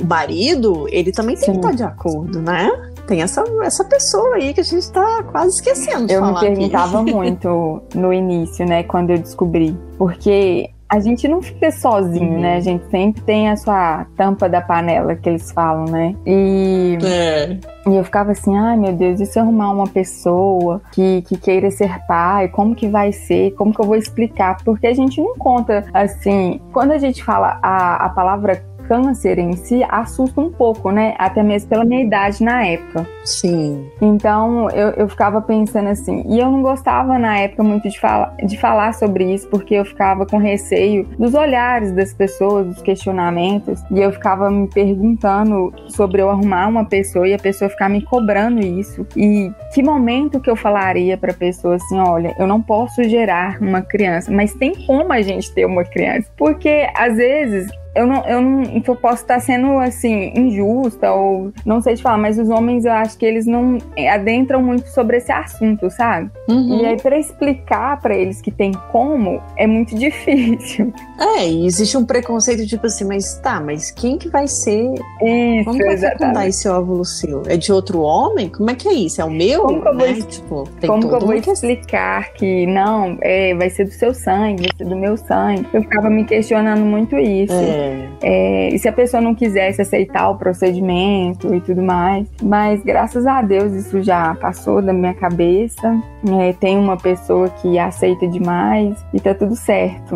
marido, 0.04 0.86
ele 0.90 1.12
também 1.12 1.36
tem 1.36 1.46
Sim. 1.46 1.52
que 1.52 1.58
estar 1.58 1.72
de 1.72 1.82
acordo, 1.82 2.40
né? 2.40 2.70
Tem 3.06 3.20
essa, 3.20 3.44
essa 3.62 3.84
pessoa 3.84 4.36
aí 4.36 4.54
que 4.54 4.60
a 4.60 4.64
gente 4.64 4.78
está 4.82 5.22
quase 5.24 5.56
esquecendo. 5.56 6.10
Eu 6.10 6.24
me 6.24 6.40
perguntava 6.40 7.02
aqui. 7.02 7.12
muito 7.14 7.82
no 7.94 8.12
início, 8.12 8.64
né, 8.64 8.82
quando 8.84 9.10
eu 9.10 9.18
descobri. 9.18 9.76
Porque 9.98 10.70
a 10.92 11.00
gente 11.00 11.26
não 11.26 11.40
fica 11.40 11.70
sozinho, 11.70 12.34
uhum. 12.34 12.40
né? 12.42 12.56
A 12.56 12.60
gente 12.60 12.84
sempre 12.90 13.22
tem 13.22 13.48
a 13.48 13.56
sua 13.56 14.04
tampa 14.14 14.46
da 14.46 14.60
panela 14.60 15.16
que 15.16 15.26
eles 15.26 15.50
falam, 15.50 15.86
né? 15.86 16.14
E, 16.26 16.98
é. 17.02 17.56
e 17.90 17.96
eu 17.96 18.04
ficava 18.04 18.32
assim, 18.32 18.54
ai 18.54 18.76
meu 18.76 18.92
Deus, 18.92 19.18
e 19.18 19.24
se 19.24 19.38
eu 19.38 19.42
arrumar 19.42 19.70
uma 19.70 19.86
pessoa 19.86 20.82
que, 20.92 21.22
que 21.22 21.38
queira 21.38 21.70
ser 21.70 21.98
pai, 22.06 22.48
como 22.48 22.74
que 22.74 22.88
vai 22.88 23.10
ser? 23.10 23.52
Como 23.52 23.72
que 23.72 23.80
eu 23.80 23.86
vou 23.86 23.96
explicar? 23.96 24.62
Porque 24.62 24.86
a 24.86 24.92
gente 24.92 25.18
não 25.18 25.34
conta 25.38 25.82
assim. 25.94 26.60
Quando 26.74 26.90
a 26.90 26.98
gente 26.98 27.24
fala 27.24 27.58
a, 27.62 28.04
a 28.04 28.10
palavra 28.10 28.62
câncer 28.92 29.38
em 29.38 29.56
si 29.56 29.82
assusta 29.88 30.38
um 30.38 30.50
pouco, 30.50 30.90
né? 30.90 31.14
Até 31.16 31.42
mesmo 31.42 31.70
pela 31.70 31.82
minha 31.82 32.02
idade 32.02 32.44
na 32.44 32.62
época. 32.66 33.08
Sim. 33.24 33.90
Então 34.02 34.68
eu, 34.68 34.90
eu 34.90 35.08
ficava 35.08 35.40
pensando 35.40 35.88
assim, 35.88 36.22
e 36.28 36.38
eu 36.38 36.50
não 36.50 36.60
gostava 36.60 37.18
na 37.18 37.38
época 37.38 37.62
muito 37.62 37.88
de, 37.88 37.98
fala, 37.98 38.36
de 38.44 38.58
falar 38.58 38.92
sobre 38.92 39.32
isso, 39.32 39.48
porque 39.48 39.76
eu 39.76 39.84
ficava 39.86 40.26
com 40.26 40.36
receio 40.36 41.04
dos 41.18 41.32
olhares 41.32 41.92
das 41.92 42.12
pessoas, 42.12 42.66
dos 42.66 42.82
questionamentos, 42.82 43.82
e 43.90 43.98
eu 43.98 44.12
ficava 44.12 44.50
me 44.50 44.68
perguntando 44.68 45.72
sobre 45.88 46.20
eu 46.20 46.28
arrumar 46.28 46.68
uma 46.68 46.84
pessoa 46.84 47.26
e 47.26 47.32
a 47.32 47.38
pessoa 47.38 47.70
ficar 47.70 47.88
me 47.88 48.02
cobrando 48.02 48.60
isso. 48.60 49.06
E 49.16 49.50
que 49.72 49.82
momento 49.82 50.38
que 50.38 50.50
eu 50.50 50.56
falaria 50.56 51.16
para 51.16 51.30
a 51.30 51.34
pessoa 51.34 51.76
assim: 51.76 51.98
olha, 51.98 52.36
eu 52.38 52.46
não 52.46 52.60
posso 52.60 53.02
gerar 53.04 53.56
uma 53.58 53.80
criança, 53.80 54.30
mas 54.30 54.52
tem 54.52 54.74
como 54.86 55.14
a 55.14 55.22
gente 55.22 55.50
ter 55.54 55.64
uma 55.64 55.82
criança? 55.82 56.30
Porque 56.36 56.86
às 56.94 57.16
vezes 57.16 57.70
eu 57.94 58.06
não, 58.06 58.24
eu 58.26 58.40
não 58.40 58.62
eu 58.86 58.96
posso 58.96 59.22
estar 59.22 59.40
sendo 59.40 59.78
assim 59.78 60.32
injusta 60.34 61.12
ou 61.12 61.52
não 61.64 61.80
sei 61.80 61.94
te 61.94 62.02
falar, 62.02 62.18
mas 62.18 62.38
os 62.38 62.48
homens 62.48 62.84
eu 62.84 62.92
acho 62.92 63.16
que 63.18 63.26
eles 63.26 63.46
não 63.46 63.78
adentram 64.10 64.62
muito 64.62 64.88
sobre 64.88 65.18
esse 65.18 65.30
assunto, 65.30 65.90
sabe? 65.90 66.30
Uhum. 66.48 66.80
E 66.80 66.86
aí 66.86 67.00
para 67.00 67.18
explicar 67.18 68.00
para 68.00 68.16
eles 68.16 68.40
que 68.40 68.50
tem 68.50 68.72
como 68.90 69.40
é 69.56 69.66
muito 69.66 69.94
difícil. 69.98 70.92
É, 71.18 71.48
e 71.48 71.66
existe 71.66 71.96
um 71.96 72.04
preconceito 72.04 72.66
tipo 72.66 72.86
assim, 72.86 73.04
mas 73.04 73.38
tá, 73.40 73.60
mas 73.60 73.90
quem 73.90 74.16
que 74.16 74.28
vai 74.28 74.46
ser? 74.48 74.94
Isso, 75.22 75.64
como 75.64 75.78
vai 75.78 75.96
fecundar 75.96 76.46
esse 76.46 76.68
óvulo 76.68 77.04
seu? 77.04 77.42
É 77.46 77.56
de 77.56 77.72
outro 77.72 78.00
homem? 78.00 78.48
Como 78.48 78.70
é 78.70 78.74
que 78.74 78.88
é 78.88 78.92
isso? 78.92 79.20
É 79.20 79.24
o 79.24 79.30
meu? 79.30 79.62
Como 79.62 79.82
que 79.82 79.88
eu 79.88 79.98
vou, 79.98 80.06
né? 80.06 80.14
tipo, 80.22 80.68
como 80.86 81.08
que 81.08 81.14
eu 81.14 81.20
vou 81.20 81.34
explicar 81.34 82.32
que 82.32 82.66
não, 82.66 83.18
é, 83.20 83.54
vai 83.54 83.68
ser 83.68 83.84
do 83.84 83.92
seu 83.92 84.14
sangue, 84.14 84.62
vai 84.62 84.76
ser 84.76 84.84
do 84.84 84.96
meu 84.96 85.16
sangue? 85.16 85.66
Eu 85.72 85.82
ficava 85.82 86.08
me 86.08 86.24
questionando 86.24 86.84
muito 86.84 87.16
isso. 87.16 87.52
É. 87.52 87.81
É, 88.22 88.68
e 88.68 88.78
se 88.78 88.88
a 88.88 88.92
pessoa 88.92 89.20
não 89.20 89.34
quisesse 89.34 89.82
aceitar 89.82 90.28
o 90.30 90.36
procedimento 90.36 91.54
e 91.54 91.60
tudo 91.60 91.82
mais. 91.82 92.26
Mas 92.42 92.82
graças 92.82 93.26
a 93.26 93.42
Deus 93.42 93.72
isso 93.72 94.02
já 94.02 94.34
passou 94.36 94.82
da 94.82 94.92
minha 94.92 95.14
cabeça. 95.14 96.00
É, 96.40 96.52
tem 96.52 96.78
uma 96.78 96.96
pessoa 96.96 97.48
que 97.48 97.78
aceita 97.78 98.26
demais 98.26 98.96
e 99.12 99.20
tá 99.20 99.34
tudo 99.34 99.56
certo. 99.56 100.14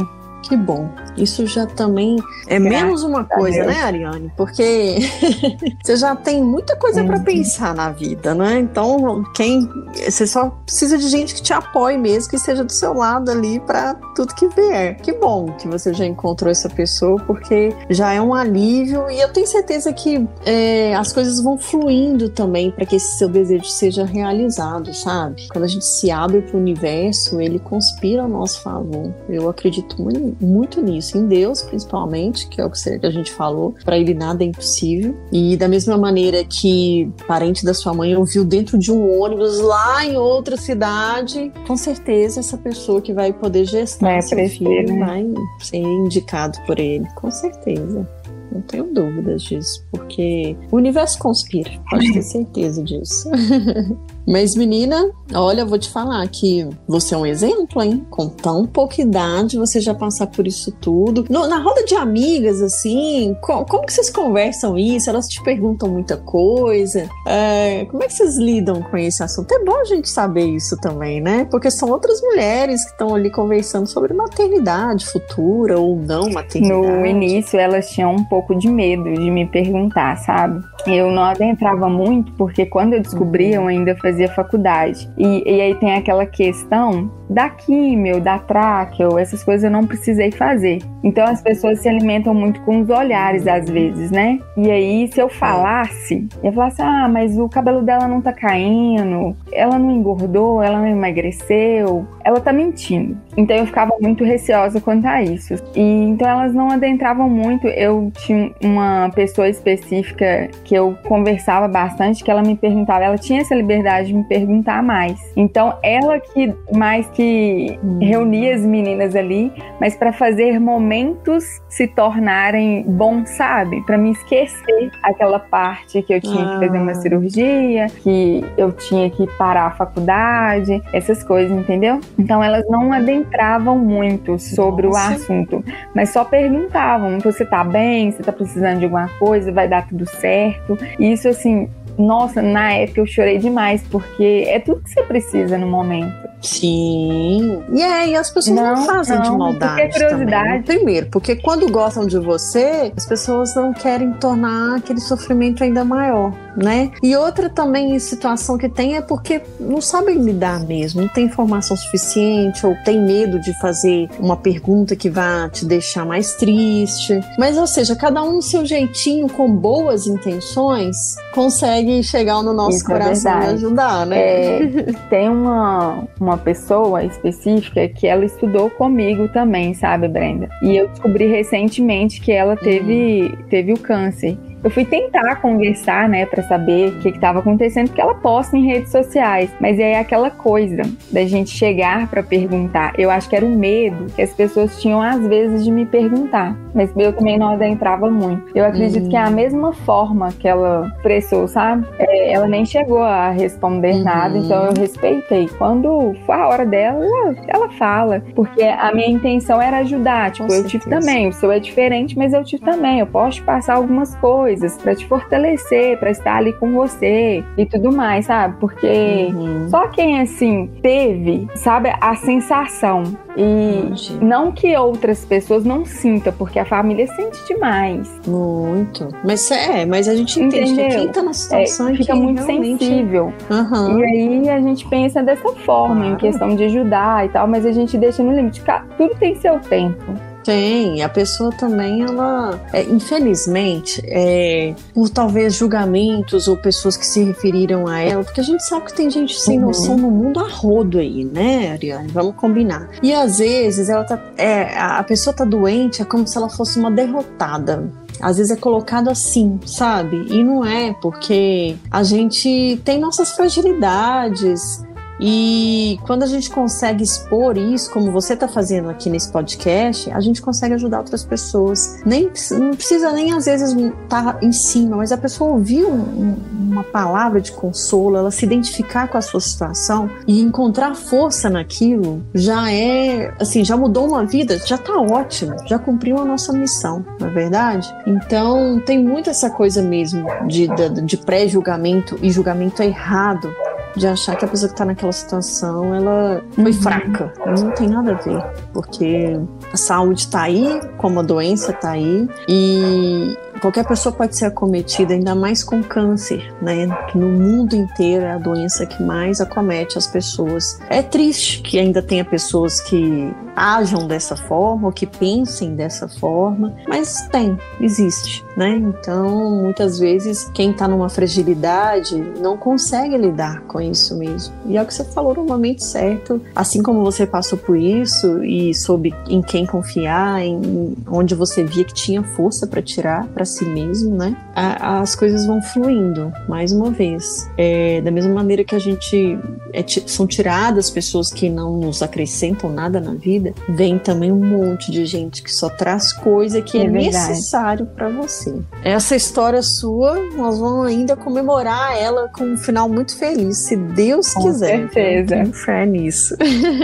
Que 0.49 0.57
bom. 0.57 0.89
Isso 1.17 1.47
já 1.47 1.67
também 1.67 2.17
é 2.47 2.59
Graças 2.59 2.83
menos 2.83 3.03
uma 3.03 3.25
coisa, 3.25 3.65
né, 3.65 3.83
Ariane? 3.83 4.33
Porque 4.37 4.99
você 5.83 5.97
já 5.97 6.15
tem 6.15 6.43
muita 6.43 6.77
coisa 6.77 7.03
para 7.05 7.19
pensar 7.21 7.75
na 7.75 7.91
vida, 7.91 8.35
né? 8.35 8.59
Então, 8.59 9.25
quem 9.35 9.69
você 9.95 10.27
só 10.27 10.51
precisa 10.65 10.99
de 10.99 11.09
gente 11.09 11.35
que 11.35 11.43
te 11.43 11.53
apoie 11.53 11.97
mesmo, 11.99 12.31
que 12.31 12.37
esteja 12.37 12.63
do 12.63 12.73
seu 12.73 12.93
lado 12.93 13.31
ali 13.31 13.59
para 13.61 13.95
tudo 14.15 14.35
que 14.35 14.49
vier. 14.49 14.97
Que 15.01 15.13
bom 15.13 15.53
que 15.53 15.67
você 15.67 15.93
já 15.93 16.05
encontrou 16.05 16.51
essa 16.51 16.69
pessoa, 16.69 17.21
porque 17.27 17.75
já 17.91 18.13
é 18.13 18.21
um 18.21 18.35
alívio 18.35 19.11
e 19.11 19.21
eu 19.21 19.33
tenho 19.33 19.47
certeza 19.47 19.93
que 19.93 20.27
é, 20.45 20.95
as 20.95 21.13
coisas 21.13 21.41
vão 21.41 21.59
fluindo 21.59 22.29
também 22.29 22.71
para 22.71 22.87
que 22.87 22.97
esse 22.97 23.19
seu 23.19 23.29
desejo 23.29 23.65
seja 23.65 24.05
realizado, 24.05 24.93
sabe? 24.95 25.49
Quando 25.51 25.65
a 25.65 25.69
gente 25.69 25.85
se 25.85 26.11
abre 26.11 26.43
para 26.43 26.57
o 26.57 26.61
universo, 26.61 27.41
ele 27.41 27.59
conspira 27.59 28.25
a 28.25 28.29
nosso 28.29 28.63
favor. 28.63 29.13
Eu 29.29 29.49
acredito 29.49 30.01
muito, 30.01 30.36
muito 30.41 30.83
nisso 30.83 31.07
isso 31.07 31.19
em 31.19 31.27
Deus, 31.27 31.63
principalmente, 31.63 32.49
que 32.49 32.61
é 32.61 32.65
o 32.65 32.71
que 32.71 33.07
a 33.07 33.11
gente 33.11 33.31
falou. 33.31 33.75
Para 33.85 33.99
ele 33.99 34.15
nada 34.15 34.43
é 34.43 34.47
impossível. 34.47 35.17
E 35.33 35.57
da 35.57 35.69
mesma 35.69 35.97
maneira 35.97 36.45
que 36.45 37.11
parente 37.27 37.65
da 37.65 37.73
sua 37.73 37.95
mãe 37.95 38.17
ouviu 38.17 38.45
dentro 38.45 38.79
de 38.79 38.91
um 38.91 39.21
ônibus 39.21 39.61
lá 39.61 40.05
em 40.05 40.17
outra 40.17 40.57
cidade, 40.57 41.53
com 41.67 41.77
certeza 41.77 42.41
essa 42.41 42.59
pessoa 42.59 43.01
que 43.01 43.13
vai 43.13 43.33
poder 43.33 43.65
gestar 43.65 44.13
vai 44.13 44.23
seu 44.23 44.49
filho 44.49 44.95
né? 44.95 45.07
vai 45.07 45.27
ser 45.61 45.79
indicado 45.79 46.59
por 46.67 46.79
ele, 46.79 47.07
com 47.15 47.31
certeza. 47.31 48.09
Não 48.53 48.63
tenho 48.63 48.85
dúvidas 48.93 49.43
disso, 49.43 49.85
porque 49.91 50.57
o 50.71 50.77
universo 50.77 51.19
conspira, 51.19 51.71
pode 51.91 52.13
ter 52.13 52.23
certeza 52.23 52.83
disso. 52.83 53.29
Mas, 54.27 54.57
menina, 54.57 55.09
olha, 55.33 55.65
vou 55.65 55.79
te 55.79 55.89
falar 55.89 56.27
que 56.29 56.69
você 56.89 57.15
é 57.15 57.19
um 57.19 57.25
exemplo, 57.25 57.81
hein? 57.81 58.05
Com 58.11 58.29
tão 58.29 58.67
pouca 58.67 59.01
idade, 59.01 59.57
você 59.57 59.81
já 59.81 59.95
passar 59.95 60.27
por 60.27 60.47
isso 60.47 60.73
tudo. 60.73 61.25
No, 61.31 61.47
na 61.47 61.59
roda 61.59 61.85
de 61.85 61.95
amigas, 61.95 62.61
assim, 62.61 63.37
co 63.41 63.65
como 63.65 63.87
que 63.87 63.93
vocês 63.93 64.11
conversam 64.11 64.77
isso? 64.77 65.09
Elas 65.09 65.29
te 65.29 65.41
perguntam 65.43 65.89
muita 65.89 66.17
coisa? 66.17 67.09
É, 67.27 67.87
como 67.89 68.03
é 68.03 68.07
que 68.07 68.15
vocês 68.15 68.37
lidam 68.37 68.83
com 68.83 68.97
esse 68.97 69.23
assunto? 69.23 69.53
É 69.53 69.65
bom 69.65 69.81
a 69.81 69.85
gente 69.85 70.09
saber 70.09 70.47
isso 70.47 70.77
também, 70.81 71.21
né? 71.21 71.47
Porque 71.49 71.71
são 71.71 71.91
outras 71.91 72.21
mulheres 72.21 72.85
que 72.85 72.91
estão 72.91 73.15
ali 73.15 73.31
conversando 73.31 73.87
sobre 73.87 74.13
maternidade 74.13 75.07
futura 75.07 75.79
ou 75.79 75.97
não 75.97 76.31
maternidade. 76.31 76.81
No 76.81 77.07
início, 77.07 77.59
elas 77.61 77.91
tinham 77.91 78.13
um 78.13 78.25
pouco 78.25 78.57
de 78.57 78.69
medo 78.69 79.05
de 79.05 79.31
me 79.31 79.47
perguntar, 79.47 80.17
sabe? 80.17 80.65
Eu 80.85 81.13
não 81.13 81.23
adentrava 81.23 81.89
muito, 81.89 82.33
porque 82.33 82.67
quando 82.67 82.95
eu 82.95 83.03
descobri, 83.03 83.57
uhum. 83.57 83.63
eu 83.63 83.67
ainda 83.69 83.97
fazia 83.97 84.16
fazia 84.17 84.29
faculdade. 84.29 85.09
E, 85.19 85.43
e 85.47 85.61
aí 85.61 85.75
tem 85.75 85.95
aquela 85.95 86.25
questão 86.25 87.11
da 87.29 87.49
químio, 87.49 88.21
da 88.21 88.39
tráqueo, 88.39 89.19
essas 89.19 89.43
coisas 89.43 89.65
eu 89.65 89.71
não 89.71 89.87
precisei 89.87 90.31
fazer. 90.31 90.79
Então 91.03 91.25
as 91.25 91.43
pessoas 91.43 91.81
se 91.81 91.89
alimentam 91.89 92.35
muito 92.35 92.61
com 92.63 92.81
os 92.81 92.89
olhares 92.89 93.47
às 93.47 93.69
vezes, 93.69 94.11
né? 94.11 94.39
E 94.57 94.71
aí 94.71 95.09
se 95.09 95.21
eu 95.21 95.29
falasse, 95.29 96.29
eu 96.43 96.53
falasse: 96.53 96.83
"Ah, 96.83 97.09
mas 97.09 97.39
o 97.39 97.49
cabelo 97.49 97.83
dela 97.83 98.09
não 98.09 98.21
tá 98.21 98.33
caindo, 98.33 99.37
ela 99.53 99.79
não 99.79 99.91
engordou, 99.91 100.63
ela 100.63 100.79
não 100.79 100.87
emagreceu, 100.87 102.07
ela 102.25 102.41
tá 102.41 102.53
mentindo". 102.53 103.17
Então 103.37 103.57
eu 103.57 103.67
ficava 103.67 103.93
muito 104.01 104.25
receosa 104.25 104.81
quanto 104.81 105.07
a 105.07 105.23
isso. 105.23 105.55
E 105.75 105.81
então 105.81 106.29
elas 106.29 106.55
não 106.55 106.71
adentravam 106.71 107.29
muito. 107.29 107.67
Eu 107.67 108.11
tinha 108.19 108.51
uma 108.63 109.11
pessoa 109.15 109.49
específica 109.49 110.49
que 110.65 110.75
eu 110.75 110.97
conversava 111.07 111.69
bastante, 111.69 112.25
que 112.25 112.31
ela 112.31 112.43
me 112.43 112.57
perguntava, 112.57 113.05
ela 113.05 113.19
tinha 113.19 113.41
essa 113.41 113.55
liberdade 113.55 114.09
de 114.09 114.15
me 114.15 114.25
perguntar 114.25 114.83
mais. 114.83 115.21
Então 115.37 115.75
ela 115.83 116.19
que 116.19 116.53
mais 116.73 117.09
que 117.17 117.81
reunia 117.99 118.55
as 118.55 118.61
meninas 118.61 119.17
ali, 119.17 119.51
mas 119.81 119.97
para 119.97 120.13
fazer 120.13 120.61
momentos 120.61 121.45
se 121.67 121.89
tornarem 121.89 122.83
bons, 122.83 123.31
sabe? 123.31 123.83
Para 123.87 123.97
me 123.97 124.11
esquecer 124.11 124.91
aquela 125.03 125.39
parte 125.39 126.03
que 126.03 126.13
eu 126.13 126.21
tinha 126.21 126.45
ah. 126.45 126.59
que 126.59 126.67
fazer 126.67 126.79
uma 126.79 126.93
ah. 126.93 126.97
cirurgia, 126.97 127.87
que 128.03 128.45
eu 128.59 128.71
tinha 128.71 129.09
que 129.09 129.27
parar 129.39 129.69
a 129.69 129.71
faculdade, 129.71 130.83
essas 130.93 131.25
coisas, 131.25 131.57
entendeu? 131.57 132.01
Então 132.19 132.45
elas 132.45 132.69
não 132.69 132.93
adentravam 132.93 133.79
muito 133.79 134.39
sobre 134.39 134.87
Nossa. 134.87 135.13
o 135.13 135.15
assunto, 135.15 135.65
mas 135.95 136.11
só 136.11 136.23
perguntavam: 136.23 137.19
você 137.19 137.47
tá 137.47 137.65
bem? 137.65 138.13
Você 138.13 138.23
tá 138.23 138.33
precisando 138.33 138.81
de 138.81 138.85
alguma 138.85 139.09
coisa? 139.19 139.51
Vai 139.51 139.67
dar 139.67 139.89
tudo 139.89 140.07
certo? 140.07 140.77
E 140.99 141.13
isso 141.13 141.29
assim 141.29 141.71
nossa, 141.99 142.43
na 142.43 142.73
época 142.73 143.01
eu 143.01 143.07
chorei 143.07 143.39
demais, 143.39 143.83
porque 143.91 144.45
é 144.47 144.59
tudo 144.61 144.83
que 144.83 144.91
você 144.91 145.03
precisa 145.03 145.59
no 145.59 145.67
momento. 145.67 146.27
Sim. 146.41 147.63
E 147.73 147.83
é, 147.83 148.09
e 148.09 148.15
as 148.15 148.31
pessoas 148.31 148.57
não, 148.57 148.77
não 148.77 148.87
fazem 148.87 149.17
não, 149.17 149.23
de 149.23 149.31
maldade. 149.39 149.83
Porque 149.83 149.83
é 149.83 150.09
curiosidade. 150.09 150.47
Também. 150.47 150.63
Primeiro, 150.63 151.07
porque 151.11 151.37
quando 151.37 151.71
gostam 151.71 152.07
de 152.07 152.19
você, 152.19 152.93
as 152.97 153.07
pessoas 153.07 153.55
não 153.55 153.73
querem 153.73 154.13
tornar 154.13 154.77
aquele 154.77 155.01
sofrimento 155.01 155.65
ainda 155.65 155.85
maior, 155.85 156.33
né? 156.57 156.91
E 157.03 157.17
outra 157.17 157.49
também 157.49 157.99
situação 157.99 158.59
que 158.59 158.69
tem 158.69 158.97
é 158.97 159.01
porque 159.01 159.43
não 159.59 159.81
sabem 159.81 160.19
lidar 160.19 160.61
mesmo, 160.61 161.03
não 161.03 161.09
tem 161.09 161.25
informação 161.25 161.77
suficiente 161.77 162.65
ou 162.67 162.77
tem 162.85 163.01
medo 163.01 163.41
de 163.41 163.59
fazer 163.61 164.09
uma 164.19 164.37
pergunta 164.37 164.95
que 164.95 165.09
vá 165.09 165.49
te 165.49 165.65
deixar 165.65 166.05
mais 166.05 166.35
triste. 166.35 167.19
Mas, 167.39 167.57
ou 167.57 167.67
seja, 167.67 167.97
cada 167.97 168.23
um 168.23 168.37
no 168.37 168.43
seu 168.43 168.65
jeitinho, 168.65 169.29
com 169.29 169.51
boas 169.51 170.07
intenções, 170.07 171.17
consegue 171.33 171.86
chegar 172.03 172.43
no 172.43 172.53
nosso 172.53 172.79
Isso 172.79 172.91
é 172.91 172.99
coração 172.99 173.41
é 173.41 173.45
e 173.45 173.55
ajudar, 173.55 174.07
né? 174.07 174.19
É, 174.19 174.67
tem 175.09 175.29
uma, 175.29 176.05
uma 176.21 176.37
pessoa 176.37 177.05
específica 177.05 177.89
que 177.89 178.07
ela 178.07 178.25
estudou 178.25 178.71
comigo 178.71 179.29
também, 179.29 179.75
sabe, 179.75 180.09
Brenda? 180.09 180.49
E 180.63 180.77
eu 180.77 180.89
descobri 180.89 181.27
recentemente 181.27 182.21
que 182.21 182.33
ela 182.33 182.57
teve, 182.57 183.23
uhum. 183.23 183.49
teve 183.49 183.73
o 183.73 183.79
câncer. 183.79 184.37
Eu 184.67 184.71
fui 184.71 184.85
tentar 184.85 185.37
conversar, 185.37 186.09
né, 186.09 186.27
para 186.27 186.43
saber 186.43 186.89
o 186.89 186.99
que 186.99 187.11
estava 187.11 187.39
acontecendo, 187.39 187.87
porque 187.87 188.01
ela 188.01 188.17
posta 188.17 188.57
em 188.57 188.67
redes 188.67 188.91
sociais. 188.91 189.49
Mas 189.61 189.79
é 189.79 189.97
aquela 189.97 190.29
coisa 190.29 190.83
da 191.13 191.25
gente 191.25 191.51
chegar 191.51 192.09
para 192.09 192.21
perguntar. 192.21 192.93
Eu 192.99 193.09
acho 193.09 193.29
que 193.29 193.37
era 193.37 193.47
o 193.47 193.49
medo 193.49 194.07
que 194.13 194.21
as 194.21 194.35
pessoas 194.35 194.83
tinham 194.83 195.01
às 195.01 195.25
vezes 195.25 195.65
de 195.65 195.71
me 195.71 195.87
perguntar. 195.87 196.57
Mas 196.75 196.91
eu 196.97 197.13
também 197.13 197.39
não 197.39 197.51
adentrava 197.51 198.11
muito. 198.11 198.51
Eu 198.57 198.65
acredito 198.65 199.05
uhum. 199.05 199.09
que 199.09 199.17
é 199.17 199.21
a 199.21 199.31
mesma 199.31 199.73
forma 199.73 200.33
que 200.33 200.49
ela 200.49 200.93
expressou, 200.97 201.47
sabe? 201.47 201.87
É, 202.01 202.33
ela 202.33 202.49
nem 202.49 202.67
chegou 202.67 203.05
a 203.05 203.31
responder 203.31 203.93
uhum. 203.93 204.03
nada, 204.03 204.37
então 204.37 204.65
eu 204.65 204.73
respeitei. 204.77 205.49
Quando 205.59 206.13
for 206.27 206.33
a 206.33 206.49
hora 206.49 206.67
dela, 206.67 207.07
ela 207.47 207.69
fala. 207.71 208.21
Porque 208.35 208.65
a 208.65 208.93
minha 208.93 209.11
intenção 209.11 209.63
era 209.63 209.79
ajudar. 209.79 210.33
Tipo, 210.33 210.49
Com 210.49 210.55
eu 210.55 210.63
certeza. 210.63 210.69
tive 210.69 210.91
também. 210.91 211.29
O 211.29 211.33
seu 211.33 211.53
é 211.53 211.61
diferente, 211.61 212.19
mas 212.19 212.33
eu 212.33 212.43
tive 212.43 212.65
também. 212.65 212.99
Eu 212.99 213.07
posso 213.07 213.37
te 213.37 213.43
passar 213.45 213.77
algumas 213.77 214.15
coisas 214.17 214.56
coisas 214.57 214.79
para 214.79 214.95
te 214.95 215.07
fortalecer, 215.07 215.99
para 215.99 216.11
estar 216.11 216.37
ali 216.37 216.53
com 216.55 216.73
você 216.73 217.45
e 217.57 217.67
tudo 217.67 217.93
mais, 217.93 218.27
sabe? 218.27 218.57
Porque 218.59 219.29
uhum. 219.33 219.69
só 219.69 219.89
quem 219.89 220.21
assim 220.21 220.71
teve, 220.83 221.47
sabe, 221.55 221.93
a 222.01 222.17
sensação 222.17 223.05
e 223.37 224.17
não 224.25 224.51
que 224.51 224.75
outras 224.77 225.25
pessoas 225.25 225.63
não 225.63 225.85
sintam, 225.85 226.33
porque 226.33 226.59
a 226.59 226.65
família 226.65 227.07
sente 227.07 227.47
demais. 227.47 228.11
Muito. 228.27 229.09
Mas 229.23 229.51
é, 229.51 229.85
mas 229.85 230.09
a 230.09 230.15
gente 230.15 230.41
entende 230.41 230.73
Entendeu? 230.73 230.89
que 230.89 230.97
quem 230.97 231.09
tá 231.13 231.23
na 231.23 231.35
situação 231.35 231.89
é, 231.91 231.97
fica 231.97 232.15
muito 232.15 232.43
realmente... 232.43 232.85
sensível. 232.85 233.33
Uhum. 233.51 233.99
E 233.99 234.05
aí 234.05 234.49
a 234.49 234.61
gente 234.61 234.87
pensa 234.89 235.23
dessa 235.23 235.53
forma, 235.53 235.97
claro. 235.97 236.15
em 236.15 236.17
questão 236.17 236.57
de 236.57 236.65
ajudar 236.65 237.27
e 237.27 237.29
tal, 237.29 237.47
mas 237.47 237.67
a 237.67 237.73
gente 237.73 237.99
deixa 237.99 238.23
no 238.23 238.35
limite. 238.35 238.63
Tudo 238.97 239.15
tem 239.17 239.35
seu 239.35 239.61
tempo. 239.61 240.15
Tem, 240.47 241.03
a 241.03 241.09
pessoa 241.09 241.51
também, 241.51 242.03
ela, 242.03 242.65
é, 242.73 242.85
infelizmente, 242.85 244.01
é, 244.07 244.77
por 244.95 245.11
talvez 245.11 245.55
julgamentos 245.55 246.47
ou 246.47 246.57
pessoas 246.57 246.97
que 246.97 247.05
se 247.05 247.21
referiram 247.25 247.89
a 247.89 247.99
ela, 247.99 248.23
porque 248.23 248.41
a 248.41 248.45
gente 248.45 248.65
sabe 248.65 248.87
que 248.87 248.95
tem 248.95 249.11
gente 249.11 249.37
sem 249.41 249.59
uhum. 249.59 249.67
noção 249.67 249.97
no 249.97 250.09
mundo 250.09 250.39
a 250.39 250.49
rodo 250.49 251.01
aí, 251.01 251.25
né, 251.25 251.73
Ariane? 251.73 252.07
Vamos 252.13 252.37
combinar. 252.37 252.91
E 253.03 253.13
às 253.13 253.39
vezes 253.39 253.89
ela 253.89 254.05
tá, 254.05 254.23
é, 254.37 254.79
a 254.79 255.03
pessoa 255.03 255.35
tá 255.35 255.45
doente, 255.45 256.01
é 256.01 256.05
como 256.05 256.25
se 256.25 256.39
ela 256.39 256.49
fosse 256.49 256.79
uma 256.79 256.93
derrotada 256.93 257.91
às 258.21 258.39
vezes 258.39 258.51
é 258.51 258.57
colocado 258.57 259.09
assim, 259.09 259.61
sabe? 259.67 260.27
E 260.31 260.43
não 260.43 260.65
é, 260.65 260.95
porque 261.03 261.77
a 261.91 262.03
gente 262.03 262.81
tem 262.85 262.99
nossas 262.99 263.33
fragilidades, 263.33 264.83
e 265.19 265.99
quando 266.07 266.23
a 266.23 266.27
gente 266.27 266.51
consegue 266.51 267.03
expor 267.03 267.57
isso, 267.57 267.91
como 267.91 268.11
você 268.11 268.35
está 268.35 268.47
fazendo 268.47 268.91
aqui 268.91 269.09
nesse 269.09 269.31
podcast, 269.31 270.11
a 270.11 270.21
gente 270.21 270.43
consegue 270.43 270.75
ajudar 270.75 270.99
outras 270.99 271.25
pessoas. 271.25 272.03
Nem, 272.05 272.31
não 272.53 272.75
precisa 272.75 273.13
nem 273.13 273.33
às 273.33 273.47
vezes 273.47 273.73
estar 273.73 274.35
tá 274.35 274.39
em 274.43 274.53
cima, 274.53 274.97
mas 274.97 275.13
a 275.13 275.17
pessoa 275.17 275.53
ouvir 275.53 275.85
um, 275.85 276.37
uma 276.53 276.85
palavra 276.85 277.41
de 277.41 277.53
consolo, 277.53 278.17
ela 278.17 278.31
se 278.31 278.45
identificar 278.45 279.09
com 279.09 279.17
a 279.17 279.23
sua 279.23 279.41
situação 279.41 280.11
e 280.27 280.41
encontrar 280.41 280.95
força 280.95 281.49
naquilo, 281.49 282.23
já 282.35 282.71
é, 282.71 283.33
assim, 283.41 283.65
já 283.65 283.77
mudou 283.77 284.07
uma 284.07 284.25
vida, 284.27 284.59
já 284.67 284.77
está 284.77 284.95
ótimo, 285.01 285.57
já 285.67 285.79
cumpriu 285.79 286.19
a 286.19 286.25
nossa 286.25 286.53
missão, 286.53 287.05
não 287.19 287.29
é 287.29 287.31
verdade? 287.31 287.95
Então, 288.07 288.81
tem 288.85 289.03
muito 289.03 289.31
essa 289.31 289.49
coisa 289.49 289.81
mesmo 289.81 290.27
de, 290.47 290.69
de, 290.69 291.03
de 291.03 291.17
pré-julgamento 291.17 292.19
e 292.23 292.31
julgamento 292.31 292.83
errado 292.83 293.51
de 293.97 294.07
achar 294.07 294.37
que 294.37 294.45
a 294.45 294.49
pessoa 294.49 294.69
que 294.69 294.77
tá 294.77 294.85
naquela 294.85 295.13
situação, 295.13 295.95
ela 295.95 296.43
foi 296.55 296.65
uhum. 296.65 296.73
fraca. 296.73 297.33
Não 297.47 297.71
tem 297.73 297.89
nada 297.89 298.13
a 298.13 298.15
ver, 298.15 298.43
porque 298.73 299.39
a 299.73 299.77
saúde 299.77 300.29
tá 300.29 300.43
aí, 300.43 300.81
como 300.99 301.21
a 301.21 301.23
doença 301.23 301.73
tá 301.73 301.91
aí, 301.91 302.29
e, 302.49 303.37
qualquer 303.61 303.87
pessoa 303.87 304.15
pode 304.15 304.37
ser 304.37 304.47
acometida, 304.47 305.15
ainda 305.15 305.35
mais 305.35 305.63
com 305.63 305.83
câncer, 305.83 306.55
né? 306.61 306.87
No 307.15 307.29
mundo 307.29 307.75
inteiro 307.75 308.25
é 308.25 308.33
a 308.33 308.39
doença 308.39 308.87
que 308.87 309.03
mais 309.03 309.41
acomete 309.41 309.99
as 309.99 310.07
pessoas. 310.07 310.79
É 310.89 311.03
triste 311.03 311.63
que 311.63 311.79
ainda 311.79 312.03
tenha 312.03 312.25
pessoas 312.25 312.81
que 312.81 313.33
ajam 313.57 314.07
dessa 314.07 314.37
forma 314.37 314.89
ou 314.89 314.93
que 314.93 315.07
pensem 315.07 315.75
dessa 315.75 316.07
forma, 316.07 316.75
mas 316.87 317.27
tem, 317.29 317.59
existe, 317.81 318.45
né? 318.55 318.77
Então, 318.77 319.63
muitas 319.63 319.99
vezes, 319.99 320.51
quem 320.53 320.73
está 320.73 320.87
numa 320.87 321.09
fragilidade 321.09 322.17
não 322.39 322.59
consegue 322.59 323.17
lidar 323.17 323.63
com 323.63 323.81
isso 323.81 324.17
mesmo. 324.19 324.55
E 324.67 324.77
é 324.77 324.83
o 324.83 324.87
que 324.87 324.93
você 324.93 325.05
falou 325.05 325.35
no 325.35 325.45
momento 325.45 325.83
certo. 325.83 326.41
Assim 326.55 326.83
como 326.83 327.03
você 327.03 327.27
passou 327.27 327.59
por 327.59 327.77
isso 327.77 328.45
e 328.45 328.75
soube 328.75 329.15
em 329.29 329.41
quem 329.41 329.65
confiar, 329.65 330.43
em 330.43 330.95
onde 331.09 331.35
você 331.35 331.65
via 331.65 331.85
que 331.85 331.95
tinha 331.95 332.23
força 332.23 332.67
para 332.67 332.83
tirar 332.83 333.27
para 333.29 333.46
si 333.47 333.65
mesmo, 333.65 334.17
né? 334.17 334.37
as 334.55 335.15
coisas 335.15 335.47
vão 335.47 335.61
fluindo, 335.61 336.33
mais 336.49 336.73
uma 336.73 336.91
vez. 336.91 337.49
É, 337.57 338.01
da 338.01 338.11
mesma 338.11 338.33
maneira 338.33 338.65
que 338.65 338.75
a 338.75 338.79
gente 338.79 339.39
é, 339.73 339.85
são 340.07 340.27
tiradas 340.27 340.91
pessoas 340.91 341.31
que 341.31 341.49
não 341.49 341.77
nos 341.77 342.03
acrescentam 342.03 342.71
nada 342.71 343.01
na 343.01 343.15
vida, 343.15 343.55
vem 343.69 343.99
também 343.99 344.33
um 344.33 344.45
monte 344.45 344.91
de 344.91 345.05
gente 345.05 345.43
que 345.43 345.53
só 345.53 345.69
traz 345.69 346.13
coisa 346.13 346.61
que 346.63 346.79
é, 346.79 346.85
é 346.85 346.89
necessário 346.89 347.87
para 347.87 348.09
você. 348.09 348.55
Essa 348.83 349.15
história 349.17 349.63
sua, 349.63 350.19
nós 350.37 350.59
vamos 350.59 350.87
ainda 350.87 351.17
comemorar 351.17 351.97
ela 351.97 352.29
com 352.29 352.45
um 352.45 352.57
final 352.57 352.89
muito 352.89 353.17
feliz, 353.17 353.59
se 353.59 353.77
Deus 353.77 354.33
com 354.33 354.43
quiser. 354.43 354.87
Com 354.87 354.93
certeza. 354.93 355.53
Fé 355.53 355.87
nisso. 355.87 356.37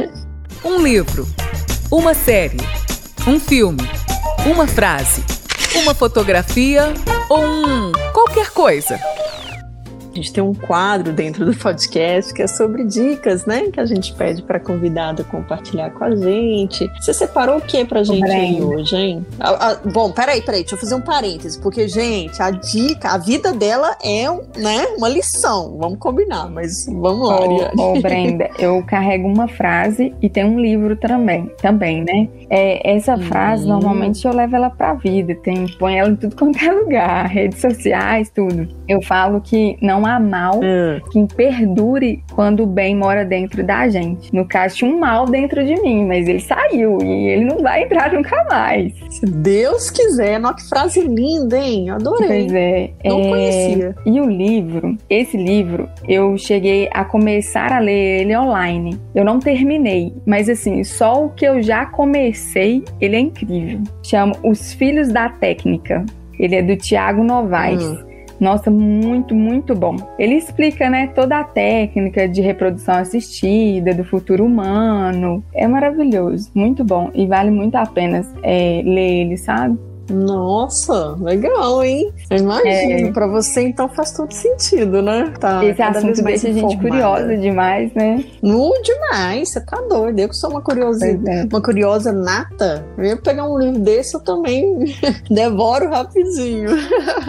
um 0.64 0.82
livro, 0.82 1.26
uma 1.90 2.14
série, 2.14 2.58
um 3.26 3.38
filme, 3.38 3.82
uma 4.46 4.66
frase, 4.66 5.24
uma 5.82 5.94
fotografia 5.94 6.94
ou 7.28 7.42
um 7.44 7.92
qualquer 8.12 8.50
coisa. 8.50 8.98
A 10.12 10.16
gente 10.16 10.32
tem 10.32 10.44
um 10.44 10.52
quadro 10.52 11.10
dentro 11.10 11.44
do 11.46 11.56
podcast 11.56 12.34
que 12.34 12.42
é 12.42 12.46
sobre 12.46 12.84
dicas, 12.84 13.46
né? 13.46 13.70
Que 13.72 13.80
a 13.80 13.86
gente 13.86 14.14
pede 14.14 14.42
para 14.42 14.60
convidada 14.60 15.24
compartilhar 15.24 15.90
com 15.90 16.04
a 16.04 16.14
gente. 16.14 16.90
Você 17.00 17.14
separou 17.14 17.56
o 17.56 17.60
que 17.62 17.82
pra 17.84 18.04
gente 18.04 18.30
aí 18.30 18.62
hoje, 18.62 18.94
hein? 18.94 19.26
Ah, 19.40 19.70
ah, 19.70 19.88
bom, 19.90 20.12
peraí, 20.12 20.42
peraí, 20.42 20.60
deixa 20.60 20.74
eu 20.74 20.78
fazer 20.78 20.94
um 20.94 21.00
parêntese, 21.00 21.58
porque, 21.58 21.88
gente, 21.88 22.42
a 22.42 22.50
dica, 22.50 23.08
a 23.08 23.18
vida 23.18 23.52
dela 23.52 23.96
é 24.04 24.30
né, 24.60 24.86
uma 24.98 25.08
lição. 25.08 25.78
Vamos 25.78 25.98
combinar, 25.98 26.50
mas 26.50 26.86
vamos 26.86 27.26
lá, 27.26 27.40
Ô, 27.40 27.92
ô 27.92 28.00
Brenda, 28.02 28.50
eu 28.58 28.82
carrego 28.84 29.26
uma 29.26 29.48
frase 29.48 30.14
e 30.20 30.28
tem 30.28 30.44
um 30.44 30.60
livro 30.60 30.94
também, 30.96 31.50
também, 31.62 32.04
né? 32.04 32.28
É, 32.50 32.96
essa 32.96 33.16
frase, 33.16 33.64
hum. 33.64 33.68
normalmente 33.68 34.26
eu 34.26 34.34
levo 34.34 34.56
ela 34.56 34.68
pra 34.68 34.92
vida, 34.92 35.34
tem, 35.36 35.66
põe 35.78 35.98
ela 35.98 36.10
em 36.10 36.16
tudo 36.16 36.36
quanto 36.36 36.58
é 36.58 36.70
lugar, 36.70 37.26
redes 37.26 37.60
sociais, 37.60 38.30
tudo. 38.34 38.68
Eu 38.86 39.00
falo 39.00 39.40
que 39.40 39.78
não 39.80 40.01
não 40.02 40.06
há 40.06 40.18
mal 40.18 40.56
hum. 40.56 41.00
que 41.10 41.34
perdure 41.34 42.22
quando 42.34 42.64
o 42.64 42.66
bem 42.66 42.96
mora 42.96 43.24
dentro 43.24 43.64
da 43.64 43.88
gente. 43.88 44.34
No 44.34 44.46
caso, 44.46 44.76
tinha 44.76 44.90
um 44.90 44.98
mal 44.98 45.26
dentro 45.26 45.64
de 45.64 45.80
mim, 45.80 46.04
mas 46.04 46.26
ele 46.26 46.40
saiu 46.40 46.98
e 47.00 47.28
ele 47.28 47.44
não 47.44 47.62
vai 47.62 47.84
entrar 47.84 48.10
nunca 48.12 48.44
mais. 48.44 48.92
Se 49.10 49.24
Deus 49.24 49.90
quiser, 49.90 50.40
nossa, 50.40 50.56
que 50.56 50.68
frase 50.68 51.00
linda, 51.00 51.56
hein? 51.56 51.90
Adorei. 51.90 52.28
Pois 52.28 52.54
é. 52.54 52.90
Não 53.04 53.20
é... 53.20 53.28
conhecia. 53.28 53.94
E 54.04 54.20
o 54.20 54.28
livro, 54.28 54.98
esse 55.08 55.36
livro, 55.36 55.88
eu 56.08 56.36
cheguei 56.36 56.88
a 56.92 57.04
começar 57.04 57.72
a 57.72 57.78
ler 57.78 58.22
ele 58.22 58.36
online. 58.36 58.98
Eu 59.14 59.24
não 59.24 59.38
terminei, 59.38 60.12
mas 60.26 60.48
assim, 60.48 60.82
só 60.82 61.24
o 61.24 61.30
que 61.30 61.46
eu 61.46 61.62
já 61.62 61.86
comecei, 61.86 62.84
ele 63.00 63.16
é 63.16 63.20
incrível. 63.20 63.80
Chama 64.02 64.34
Os 64.42 64.72
Filhos 64.72 65.08
da 65.12 65.28
Técnica. 65.28 66.04
Ele 66.38 66.56
é 66.56 66.62
do 66.62 66.76
Tiago 66.76 67.22
Novaes. 67.22 67.84
Hum. 67.84 68.11
Nossa, 68.42 68.72
muito, 68.72 69.36
muito 69.36 69.72
bom. 69.72 69.94
Ele 70.18 70.34
explica, 70.34 70.90
né, 70.90 71.06
toda 71.14 71.38
a 71.38 71.44
técnica 71.44 72.28
de 72.28 72.40
reprodução 72.40 72.96
assistida, 72.96 73.94
do 73.94 74.02
futuro 74.02 74.44
humano. 74.44 75.44
É 75.54 75.68
maravilhoso, 75.68 76.50
muito 76.52 76.82
bom 76.82 77.08
e 77.14 77.24
vale 77.24 77.52
muito 77.52 77.76
a 77.76 77.86
pena 77.86 78.20
é, 78.42 78.82
ler 78.84 79.20
ele, 79.20 79.36
sabe? 79.36 79.78
Nossa, 80.10 81.16
legal, 81.20 81.82
hein? 81.82 82.12
Eu 82.28 82.38
imagino. 82.38 83.08
É. 83.08 83.12
Pra 83.12 83.26
você, 83.26 83.62
então, 83.62 83.88
faz 83.88 84.12
todo 84.12 84.32
sentido, 84.32 85.00
né? 85.00 85.32
Tá 85.38 85.64
Esse 85.64 85.80
assunto 85.80 86.22
deixa 86.22 86.48
a 86.48 86.52
gente 86.52 86.76
curiosa 86.78 87.36
demais, 87.36 87.92
né? 87.94 88.24
Nu 88.42 88.72
demais, 88.82 89.50
você 89.50 89.60
tá 89.60 89.80
doido. 89.88 90.18
Eu 90.18 90.28
que 90.28 90.36
sou 90.36 90.50
uma 90.50 90.60
curiosa, 90.60 91.06
é. 91.06 91.44
uma 91.50 91.60
curiosa 91.60 92.12
nata, 92.12 92.84
eu 92.98 93.04
ia 93.04 93.16
pegar 93.16 93.48
um 93.48 93.58
livro 93.58 93.80
desse, 93.80 94.14
eu 94.14 94.20
também 94.20 94.84
devoro 95.30 95.90
rapidinho. 95.90 96.70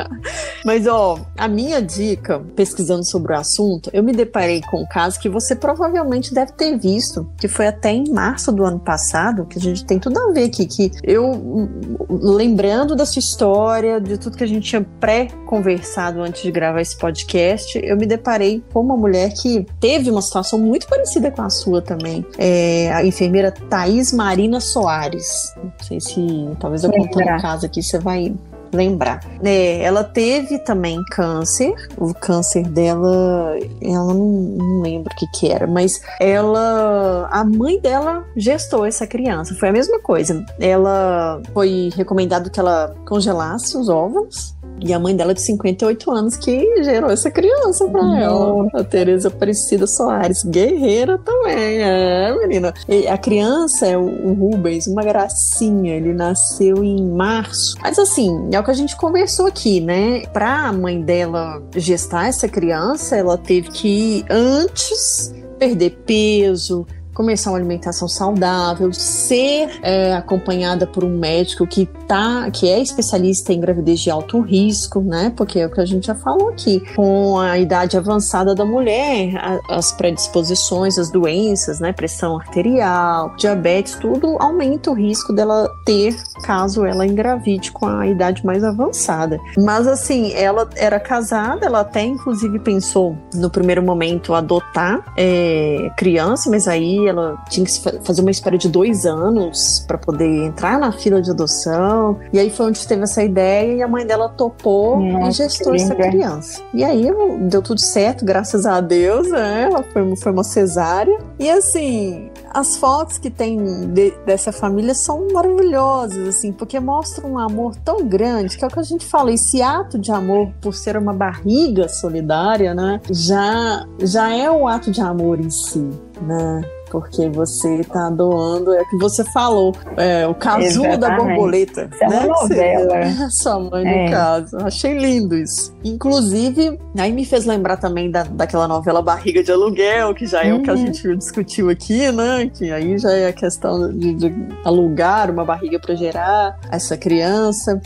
Mas, 0.65 0.87
ó, 0.87 1.19
a 1.37 1.47
minha 1.47 1.81
dica, 1.81 2.41
pesquisando 2.55 3.05
sobre 3.05 3.33
o 3.33 3.37
assunto, 3.37 3.89
eu 3.93 4.01
me 4.01 4.13
deparei 4.13 4.61
com 4.61 4.81
um 4.81 4.85
caso 4.85 5.19
que 5.19 5.29
você 5.29 5.55
provavelmente 5.55 6.33
deve 6.33 6.53
ter 6.53 6.77
visto, 6.77 7.29
que 7.37 7.47
foi 7.47 7.67
até 7.67 7.91
em 7.91 8.09
março 8.09 8.51
do 8.51 8.63
ano 8.63 8.79
passado, 8.79 9.45
que 9.45 9.59
a 9.59 9.61
gente 9.61 9.85
tem 9.85 9.99
tudo 9.99 10.17
a 10.19 10.31
ver 10.31 10.45
aqui, 10.45 10.65
que 10.65 10.91
eu 11.03 11.69
lembrando 12.09 12.62
lembrando 12.63 12.95
da 12.95 13.05
sua 13.05 13.19
história, 13.19 13.99
de 13.99 14.17
tudo 14.17 14.37
que 14.37 14.43
a 14.43 14.47
gente 14.47 14.69
tinha 14.69 14.81
pré-conversado 14.81 16.21
antes 16.21 16.41
de 16.43 16.49
gravar 16.49 16.79
esse 16.79 16.97
podcast, 16.97 17.77
eu 17.83 17.97
me 17.97 18.05
deparei 18.05 18.63
com 18.71 18.79
uma 18.79 18.95
mulher 18.95 19.33
que 19.33 19.65
teve 19.81 20.09
uma 20.09 20.21
situação 20.21 20.57
muito 20.57 20.87
parecida 20.87 21.29
com 21.29 21.41
a 21.41 21.49
sua 21.49 21.81
também. 21.81 22.25
É 22.37 22.89
a 22.93 23.05
enfermeira 23.05 23.51
Thaís 23.51 24.13
Marina 24.13 24.61
Soares. 24.61 25.53
Não 25.61 25.73
sei 25.81 25.99
se 25.99 26.21
talvez 26.57 26.85
eu 26.85 26.91
contando 26.91 27.37
o 27.37 27.41
caso 27.41 27.65
aqui 27.65 27.83
você 27.83 27.99
vai 27.99 28.33
lembrar. 28.75 29.21
É, 29.43 29.81
ela 29.81 30.03
teve 30.03 30.59
também 30.59 31.03
câncer, 31.11 31.73
o 31.97 32.13
câncer 32.13 32.63
dela, 32.67 33.57
ela 33.81 34.13
não, 34.13 34.31
não 34.57 34.81
lembro 34.81 35.11
o 35.13 35.15
que 35.15 35.27
que 35.27 35.51
era, 35.51 35.67
mas 35.67 36.01
ela, 36.19 37.27
a 37.31 37.43
mãe 37.43 37.79
dela 37.79 38.25
gestou 38.35 38.85
essa 38.85 39.07
criança, 39.07 39.55
foi 39.55 39.69
a 39.69 39.73
mesma 39.73 39.99
coisa. 39.99 40.45
Ela 40.59 41.41
foi 41.53 41.89
recomendado 41.95 42.49
que 42.49 42.59
ela 42.59 42.95
congelasse 43.05 43.77
os 43.77 43.89
óvulos 43.89 44.53
e 44.79 44.93
a 44.93 44.99
mãe 44.99 45.15
dela 45.15 45.33
de 45.33 45.41
58 45.41 46.11
anos 46.11 46.35
que 46.35 46.83
gerou 46.83 47.09
essa 47.09 47.31
criança 47.31 47.87
pra 47.87 48.01
uhum. 48.01 48.15
ela. 48.15 48.67
A 48.73 48.83
Tereza 48.83 49.29
Aparecida 49.29 49.87
Soares, 49.87 50.43
guerreira 50.43 51.17
também, 51.17 51.79
é, 51.81 52.35
menina. 52.39 52.73
E 52.87 53.07
a 53.07 53.17
criança 53.17 53.87
é 53.87 53.97
o 53.97 54.33
Rubens, 54.33 54.87
uma 54.87 55.03
gracinha. 55.03 55.95
Ele 55.95 56.13
nasceu 56.13 56.83
em 56.83 57.03
março. 57.09 57.75
Mas 57.81 57.97
assim, 57.97 58.49
é 58.51 58.59
o 58.59 58.63
que 58.63 58.71
a 58.71 58.75
gente 58.75 58.95
conversou 58.95 59.47
aqui, 59.47 59.79
né? 59.79 60.23
Pra 60.33 60.71
mãe 60.73 61.01
dela 61.01 61.61
gestar 61.75 62.27
essa 62.27 62.47
criança, 62.47 63.15
ela 63.15 63.37
teve 63.37 63.69
que 63.69 64.25
antes 64.29 65.33
perder 65.57 65.91
peso, 66.05 66.85
começar 67.13 67.51
uma 67.51 67.57
alimentação 67.57 68.07
saudável, 68.07 68.91
ser 68.91 69.69
é, 69.81 70.13
acompanhada 70.15 70.87
por 70.87 71.03
um 71.03 71.17
médico 71.17 71.65
que 71.67 71.85
tá, 72.07 72.49
que 72.51 72.69
é 72.69 72.79
especialista 72.79 73.53
em 73.53 73.59
gravidez 73.59 73.99
de 73.99 74.09
alto 74.09 74.41
risco, 74.41 75.01
né? 75.01 75.31
Porque 75.35 75.59
é 75.59 75.65
o 75.65 75.69
que 75.69 75.79
a 75.79 75.85
gente 75.85 76.07
já 76.07 76.15
falou 76.15 76.49
aqui. 76.49 76.81
Com 76.95 77.37
a 77.37 77.57
idade 77.57 77.97
avançada 77.97 78.55
da 78.55 78.65
mulher, 78.65 79.35
a, 79.37 79.77
as 79.77 79.91
predisposições, 79.91 80.97
as 80.97 81.11
doenças, 81.11 81.79
né? 81.79 81.93
Pressão 81.93 82.37
arterial, 82.37 83.35
diabetes, 83.37 83.95
tudo 83.95 84.37
aumenta 84.39 84.91
o 84.91 84.93
risco 84.93 85.33
dela 85.33 85.69
ter, 85.85 86.15
caso 86.43 86.85
ela 86.85 87.05
engravide 87.05 87.71
com 87.71 87.85
a 87.85 88.07
idade 88.07 88.45
mais 88.45 88.63
avançada. 88.63 89.39
Mas 89.57 89.87
assim, 89.87 90.33
ela 90.33 90.69
era 90.75 90.99
casada, 90.99 91.65
ela 91.65 91.81
até 91.81 92.03
inclusive 92.03 92.59
pensou 92.59 93.15
no 93.33 93.49
primeiro 93.49 93.83
momento 93.83 94.33
adotar 94.33 95.03
é, 95.17 95.91
criança, 95.97 96.49
mas 96.49 96.67
aí 96.67 97.02
ela 97.07 97.37
tinha 97.49 97.65
que 97.65 97.71
fazer 98.03 98.21
uma 98.21 98.31
espera 98.31 98.57
de 98.57 98.69
dois 98.69 99.05
anos 99.05 99.83
para 99.87 99.97
poder 99.97 100.45
entrar 100.45 100.79
na 100.79 100.91
fila 100.91 101.21
de 101.21 101.31
adoção. 101.31 102.19
E 102.31 102.39
aí 102.39 102.49
foi 102.49 102.67
onde 102.67 102.87
teve 102.87 103.03
essa 103.03 103.23
ideia 103.23 103.73
e 103.73 103.81
a 103.81 103.87
mãe 103.87 104.05
dela 104.05 104.29
topou 104.29 104.99
Nossa, 104.99 105.29
e 105.29 105.31
gestou 105.31 105.75
essa 105.75 105.95
criança. 105.95 106.61
E 106.73 106.83
aí 106.83 107.07
deu 107.49 107.61
tudo 107.61 107.79
certo, 107.79 108.25
graças 108.25 108.65
a 108.65 108.81
Deus, 108.81 109.29
né? 109.29 109.63
Ela 109.63 109.83
foi, 109.83 110.15
foi 110.15 110.31
uma 110.31 110.43
cesárea. 110.43 111.17
E 111.39 111.49
assim, 111.49 112.29
as 112.53 112.77
fotos 112.77 113.17
que 113.17 113.29
tem 113.29 113.87
de, 113.87 114.11
dessa 114.25 114.51
família 114.51 114.93
são 114.93 115.27
maravilhosas, 115.33 116.27
assim, 116.27 116.51
porque 116.51 116.79
mostram 116.79 117.31
um 117.31 117.39
amor 117.39 117.75
tão 117.77 118.05
grande, 118.05 118.57
que 118.57 118.63
é 118.63 118.67
o 118.67 118.69
que 118.69 118.79
a 118.79 118.83
gente 118.83 119.05
fala, 119.05 119.31
esse 119.31 119.61
ato 119.61 119.97
de 119.97 120.11
amor 120.11 120.51
por 120.61 120.75
ser 120.75 120.95
uma 120.95 121.13
barriga 121.13 121.89
solidária, 121.89 122.73
né? 122.73 123.01
Já, 123.09 123.85
já 123.99 124.29
é 124.31 124.49
um 124.51 124.67
ato 124.67 124.91
de 124.91 125.01
amor 125.01 125.39
em 125.39 125.49
si, 125.49 125.89
né? 126.21 126.61
Porque 126.93 127.27
você 127.27 127.77
está 127.77 128.07
doando, 128.11 128.71
é 128.71 128.83
o 128.83 128.87
que 128.87 128.97
você 128.97 129.23
falou, 129.31 129.73
é, 129.97 130.27
o 130.27 130.35
casulo 130.35 130.85
Exatamente. 130.85 130.99
da 130.99 131.17
borboleta. 131.17 131.89
Isso 131.91 132.07
né? 132.07 132.15
é 132.15 132.19
uma 132.19 132.41
novela. 132.41 133.29
Sua 133.31 133.59
mãe, 133.59 133.87
é. 133.87 134.05
no 134.05 134.11
caso. 134.11 134.57
Achei 134.57 134.95
lindo 134.95 135.35
isso. 135.35 135.75
Inclusive, 135.83 136.79
aí 136.95 137.11
me 137.11 137.25
fez 137.25 137.47
lembrar 137.47 137.77
também 137.77 138.11
da, 138.11 138.21
daquela 138.21 138.67
novela 138.67 139.01
Barriga 139.01 139.41
de 139.41 139.51
Aluguel, 139.51 140.13
que 140.13 140.27
já 140.27 140.43
é 140.43 140.53
uhum. 140.53 140.59
o 140.59 140.61
que 140.61 140.69
a 140.69 140.73
uhum. 140.73 140.85
gente 140.85 141.15
discutiu 141.15 141.71
aqui, 141.71 142.11
né? 142.11 142.51
Que 142.53 142.71
aí 142.71 142.95
já 142.99 143.11
é 143.11 143.29
a 143.29 143.33
questão 143.33 143.91
de, 143.91 144.13
de 144.13 144.31
alugar 144.63 145.31
uma 145.31 145.43
barriga 145.43 145.79
para 145.79 145.95
gerar 145.95 146.59
essa 146.69 146.95
criança. 146.95 147.81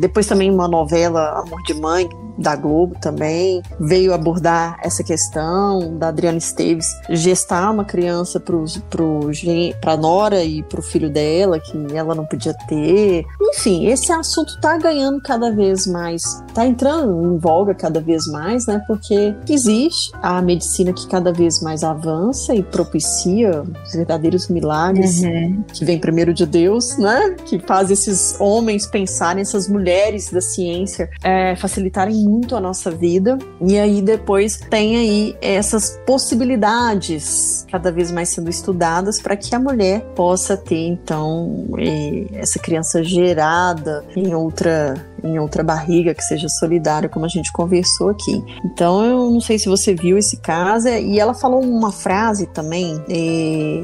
Depois 0.00 0.26
também 0.26 0.50
uma 0.50 0.66
novela 0.66 1.42
Amor 1.42 1.62
de 1.64 1.74
Mãe, 1.74 2.08
da 2.40 2.56
Globo 2.56 2.96
também, 3.00 3.62
veio 3.78 4.14
abordar 4.14 4.78
essa 4.82 5.04
questão 5.04 5.98
da 5.98 6.08
Adriana 6.08 6.38
Esteves 6.38 6.86
gestar 7.10 7.70
uma 7.70 7.84
criança 7.84 8.29
para 8.38 8.56
pro, 8.88 9.96
Nora 10.00 10.44
e 10.44 10.62
para 10.62 10.80
o 10.80 10.82
filho 10.82 11.10
dela, 11.10 11.58
que 11.58 11.76
ela 11.94 12.14
não 12.14 12.24
podia 12.24 12.54
ter. 12.68 13.24
Enfim, 13.40 13.86
esse 13.86 14.12
assunto 14.12 14.54
está 14.54 14.76
ganhando 14.76 15.20
cada 15.22 15.50
vez 15.50 15.86
mais, 15.86 16.22
está 16.46 16.66
entrando 16.66 17.34
em 17.34 17.38
voga 17.38 17.74
cada 17.74 18.00
vez 18.00 18.26
mais, 18.26 18.66
né? 18.66 18.82
Porque 18.86 19.34
existe 19.48 20.12
a 20.22 20.40
medicina 20.40 20.92
que 20.92 21.06
cada 21.08 21.32
vez 21.32 21.60
mais 21.60 21.82
avança 21.82 22.54
e 22.54 22.62
propicia 22.62 23.62
os 23.62 23.92
verdadeiros 23.92 24.48
milagres 24.48 25.22
uhum. 25.22 25.64
que 25.72 25.84
vem 25.84 25.98
primeiro 25.98 26.32
de 26.32 26.46
Deus, 26.46 26.96
né? 26.98 27.36
Que 27.44 27.58
faz 27.58 27.90
esses 27.90 28.36
homens 28.38 28.86
pensarem, 28.86 29.40
essas 29.40 29.68
mulheres 29.68 30.30
da 30.30 30.40
ciência 30.40 31.08
é, 31.22 31.56
facilitarem 31.56 32.14
muito 32.14 32.54
a 32.54 32.60
nossa 32.60 32.90
vida. 32.90 33.38
E 33.60 33.78
aí 33.78 34.02
depois 34.02 34.58
tem 34.70 34.96
aí 34.96 35.36
essas 35.40 36.00
possibilidades 36.06 37.66
cada 37.70 37.90
vez 37.90 38.10
mais 38.10 38.19
sendo 38.28 38.50
estudadas 38.50 39.20
para 39.20 39.36
que 39.36 39.54
a 39.54 39.58
mulher 39.58 40.00
possa 40.14 40.56
ter 40.56 40.86
então 40.86 41.66
essa 42.32 42.58
criança 42.58 43.02
gerada 43.02 44.04
em 44.14 44.34
outra 44.34 44.94
em 45.22 45.38
outra 45.38 45.62
barriga 45.62 46.14
que 46.14 46.22
seja 46.22 46.48
solidária, 46.48 47.08
como 47.08 47.26
a 47.26 47.28
gente 47.28 47.52
conversou 47.52 48.08
aqui. 48.08 48.42
Então 48.64 49.04
eu 49.04 49.30
não 49.30 49.40
sei 49.40 49.58
se 49.58 49.68
você 49.68 49.94
viu 49.94 50.16
esse 50.16 50.38
caso 50.38 50.88
e 50.88 51.18
ela 51.20 51.34
falou 51.34 51.62
uma 51.62 51.92
frase 51.92 52.46
também, 52.46 53.02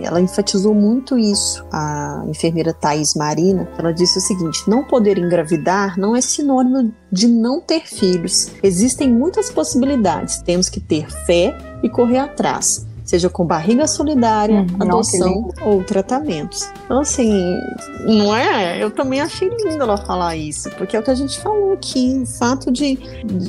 ela 0.03 0.20
enfatizou 0.20 0.74
muito 0.74 1.18
isso. 1.18 1.64
A 1.70 2.24
enfermeira 2.28 2.72
Thais 2.72 3.14
Marina, 3.14 3.68
ela 3.78 3.93
disse 3.93 4.18
o 4.18 4.20
seguinte: 4.20 4.68
não 4.68 4.84
poder 4.84 5.18
engravidar 5.18 5.99
não 5.99 6.16
é 6.16 6.20
sinônimo 6.20 6.93
de 7.11 7.28
não 7.28 7.61
ter 7.61 7.87
filhos. 7.87 8.51
Existem 8.62 9.12
muitas 9.12 9.51
possibilidades. 9.51 10.39
Temos 10.39 10.68
que 10.68 10.80
ter 10.80 11.09
fé 11.26 11.57
e 11.82 11.89
correr 11.89 12.18
atrás 12.18 12.87
seja 13.07 13.30
com 13.30 13.46
barriga 13.46 13.86
solidária, 13.86 14.62
hum, 14.62 14.76
adoção 14.80 15.48
ou 15.64 15.82
tratamentos. 15.84 16.68
Então, 16.84 17.00
assim, 17.00 17.57
não 18.04 18.34
é? 18.34 18.82
Eu 18.82 18.90
também 18.90 19.20
achei 19.20 19.48
lindo 19.48 19.82
ela 19.82 19.96
falar 19.96 20.36
isso, 20.36 20.68
porque 20.72 20.96
é 20.96 21.00
o 21.00 21.02
que 21.02 21.11
a 21.11 21.14
gente 21.14 21.38
falou 21.40 21.72
aqui: 21.72 22.20
o 22.22 22.26
fato 22.26 22.70
de 22.70 22.98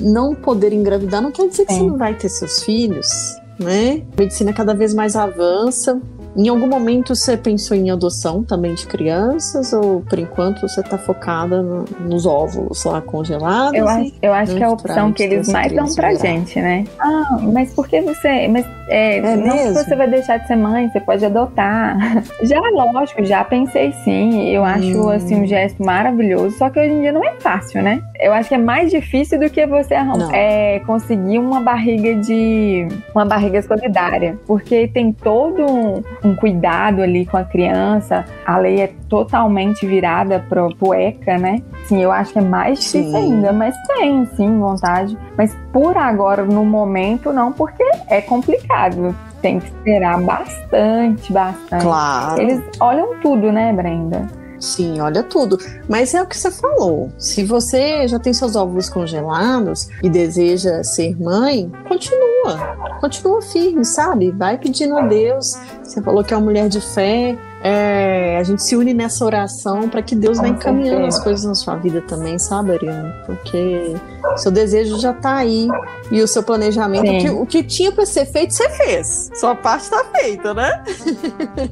não 0.01 0.35
poder 0.35 0.71
engravidar 0.71 1.21
não 1.21 1.31
quer 1.31 1.49
dizer 1.49 1.65
que 1.65 1.73
você 1.73 1.83
não 1.83 1.97
vai 1.97 2.13
ter 2.13 2.29
seus 2.29 2.63
filhos. 2.63 3.07
Né? 3.59 4.03
A 4.15 4.21
medicina 4.21 4.53
cada 4.53 4.75
vez 4.75 4.93
mais 4.93 5.15
avança, 5.15 5.99
em 6.37 6.49
algum 6.49 6.67
momento 6.67 7.15
você 7.15 7.35
pensou 7.35 7.75
em 7.75 7.89
adoção 7.89 8.43
também 8.43 8.75
de 8.75 8.85
crianças 8.85 9.73
ou 9.73 10.01
por 10.01 10.19
enquanto 10.19 10.61
você 10.61 10.81
está 10.81 10.97
focada 10.97 11.63
no, 11.63 11.85
nos 12.01 12.25
óvulos 12.25 12.83
lá 12.85 13.01
congelados? 13.01 13.73
Eu 13.73 13.87
acho, 13.87 14.13
eu 14.21 14.33
acho 14.33 14.55
que 14.55 14.63
é 14.63 14.65
a 14.65 14.69
opção 14.69 15.11
que 15.11 15.23
eles 15.23 15.49
mais 15.49 15.71
dão 15.71 15.87
pra 15.95 16.09
virar. 16.09 16.19
gente, 16.19 16.61
né? 16.61 16.85
Ah, 16.99 17.39
mas 17.41 17.73
por 17.73 17.87
que 17.87 18.01
você. 18.01 18.47
Mas 18.47 18.65
é, 18.87 19.17
é 19.17 19.35
não 19.35 19.55
mesmo? 19.55 19.73
você 19.73 19.95
vai 19.95 20.07
deixar 20.07 20.37
de 20.37 20.47
ser 20.47 20.55
mãe, 20.55 20.89
você 20.89 20.99
pode 20.99 21.25
adotar. 21.25 21.97
Já, 22.43 22.59
lógico, 22.59 23.23
já 23.25 23.43
pensei 23.43 23.91
sim. 24.03 24.49
Eu 24.49 24.63
acho 24.63 25.01
hum. 25.01 25.09
assim 25.09 25.41
um 25.41 25.47
gesto 25.47 25.83
maravilhoso, 25.83 26.57
só 26.57 26.69
que 26.69 26.79
hoje 26.79 26.91
em 26.91 27.01
dia 27.01 27.11
não 27.11 27.23
é 27.23 27.33
fácil, 27.39 27.81
né? 27.81 28.01
Eu 28.19 28.31
acho 28.31 28.49
que 28.49 28.55
é 28.55 28.59
mais 28.59 28.91
difícil 28.91 29.39
do 29.39 29.49
que 29.49 29.65
você 29.65 29.95
é, 30.33 30.79
conseguir 30.85 31.39
uma 31.39 31.61
barriga 31.61 32.15
de. 32.15 32.87
uma 33.13 33.25
barriga 33.25 33.61
solidária. 33.61 34.37
Porque 34.45 34.87
tem 34.87 35.11
todo 35.11 36.03
um 36.23 36.26
um 36.27 36.35
cuidado 36.35 37.01
ali 37.01 37.25
com 37.25 37.37
a 37.37 37.43
criança, 37.43 38.25
a 38.45 38.57
lei 38.57 38.81
é 38.81 38.91
totalmente 39.09 39.85
virada 39.85 40.43
pro, 40.47 40.75
pro 40.75 40.93
ECA, 40.93 41.37
né? 41.37 41.61
Sim, 41.85 42.01
eu 42.01 42.11
acho 42.11 42.33
que 42.33 42.39
é 42.39 42.41
mais 42.41 42.79
difícil 42.79 43.11
sim. 43.11 43.15
ainda, 43.15 43.53
mas 43.53 43.75
tenho 43.87 44.27
sim 44.35 44.59
vontade. 44.59 45.17
Mas 45.37 45.55
por 45.71 45.97
agora, 45.97 46.43
no 46.43 46.65
momento, 46.65 47.31
não, 47.31 47.51
porque 47.51 47.83
é 48.07 48.21
complicado. 48.21 49.15
Tem 49.41 49.59
que 49.59 49.67
esperar 49.67 50.19
bastante, 50.21 51.31
bastante. 51.31 51.83
Claro. 51.83 52.41
Eles 52.41 52.61
olham 52.79 53.19
tudo, 53.21 53.51
né, 53.51 53.71
Brenda? 53.71 54.27
Sim, 54.59 54.99
olha 54.99 55.23
tudo. 55.23 55.57
Mas 55.87 56.13
é 56.13 56.21
o 56.21 56.25
que 56.25 56.37
você 56.37 56.51
falou. 56.51 57.09
Se 57.17 57.43
você 57.43 58.07
já 58.07 58.19
tem 58.19 58.33
seus 58.33 58.55
óvulos 58.55 58.89
congelados 58.89 59.89
e 60.01 60.09
deseja 60.09 60.83
ser 60.83 61.15
mãe, 61.21 61.71
continua. 62.47 62.97
Continua 62.99 63.41
firme, 63.41 63.85
sabe? 63.85 64.31
Vai 64.31 64.57
pedindo 64.57 64.97
a 64.97 65.01
Deus. 65.01 65.57
Você 65.83 66.01
falou 66.01 66.23
que 66.23 66.33
é 66.33 66.37
uma 66.37 66.45
mulher 66.45 66.69
de 66.69 66.81
fé. 66.81 67.37
É, 67.63 68.37
a 68.37 68.43
gente 68.43 68.61
se 68.61 68.75
une 68.75 68.93
nessa 68.93 69.25
oração 69.25 69.89
para 69.89 70.01
que 70.01 70.15
Deus 70.15 70.37
vá 70.37 70.47
encaminhando 70.47 71.07
as 71.07 71.21
coisas 71.21 71.43
na 71.43 71.55
sua 71.55 71.75
vida 71.75 72.01
também, 72.01 72.37
sabe, 72.37 72.71
Ariane? 72.71 73.11
Porque 73.25 73.95
seu 74.37 74.51
desejo 74.51 74.99
já 74.99 75.11
está 75.11 75.37
aí 75.37 75.67
e 76.11 76.21
o 76.21 76.27
seu 76.27 76.43
planejamento, 76.43 77.09
o 77.09 77.17
que, 77.17 77.29
o 77.29 77.45
que, 77.45 77.63
tinha 77.63 77.91
para 77.91 78.05
ser 78.05 78.25
feito, 78.25 78.53
você 78.53 78.69
fez. 78.69 79.31
Sua 79.33 79.55
parte 79.55 79.83
está 79.83 80.03
feita, 80.05 80.53
né? 80.53 80.83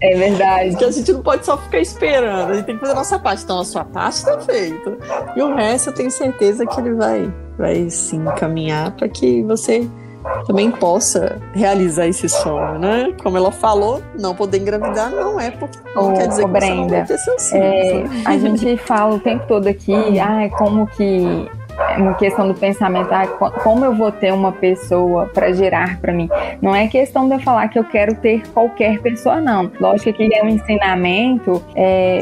É 0.02 0.18
verdade. 0.18 0.72
Porque 0.72 0.86
a 0.86 0.92
gente 0.92 1.14
não 1.14 1.22
pode 1.22 1.46
só 1.46 1.56
ficar 1.56 1.80
esperando, 1.80 2.52
a 2.52 2.56
gente 2.56 2.66
tem 2.66 2.76
que 2.76 2.82
fazer 2.82 2.94
a 2.94 2.96
nossa 2.96 3.20
parte. 3.20 3.44
Então 3.44 3.60
a 3.60 3.66
sua 3.66 3.86
parte 3.86 4.16
está 4.16 4.40
feita. 4.40 4.98
E 5.36 5.42
o 5.42 5.56
resto 5.56 5.92
eu 5.92 5.94
tenho 5.94 6.10
certeza 6.10 6.66
que 6.66 6.80
ele 6.80 6.96
vai, 6.96 7.32
vai 7.58 7.90
se 7.92 8.16
encaminhar 8.16 8.92
para 8.92 9.08
que 9.08 9.44
você 9.44 9.88
também 10.46 10.72
possa 10.72 11.42
realizar 11.54 12.08
esse 12.08 12.28
sonho, 12.30 12.80
né? 12.80 13.14
Como 13.22 13.38
ela 13.38 13.52
falou, 13.52 14.02
não 14.18 14.36
poder 14.36 14.60
engravidar 14.60 15.10
não 15.12 15.40
é 15.40 15.52
porque 15.52 15.78
não 15.96 16.14
quer 16.14 16.28
dizer 16.28 16.46
que 16.46 16.52
Brenda, 16.52 16.66
você 16.68 16.76
não 16.76 16.90
vai 16.90 17.06
ter 17.06 17.18
seus 17.18 17.50
filhos. 17.50 17.66
É, 17.66 18.04
né? 18.04 18.24
A 18.26 18.38
gente 18.38 18.78
fala 18.78 19.16
o 19.16 19.20
tempo 19.20 19.46
todo 19.48 19.68
aqui, 19.68 19.94
ah, 20.20 20.50
como 20.58 20.88
que 20.88 21.50
uma 21.98 22.14
questão 22.16 22.48
do 22.48 22.54
pensamento, 22.54 23.10
ah, 23.12 23.28
como 23.64 23.86
eu 23.86 23.94
vou 23.94 24.12
ter 24.12 24.34
uma 24.34 24.52
pessoa 24.52 25.30
para 25.34 25.52
gerar 25.54 26.00
para 26.00 26.12
mim? 26.12 26.30
Não 26.62 26.76
é 26.76 26.88
questão 26.88 27.28
de 27.28 27.36
eu 27.36 27.40
falar 27.40 27.68
que 27.68 27.78
eu 27.78 27.84
quero 27.84 28.16
ter 28.16 28.48
qualquer 28.50 29.00
pessoa, 29.02 29.40
não. 29.40 29.72
Lógico 29.80 30.14
que 30.14 30.34
é 30.34 30.44
um 30.44 30.50
ensinamento 30.50 31.62
é, 31.76 32.20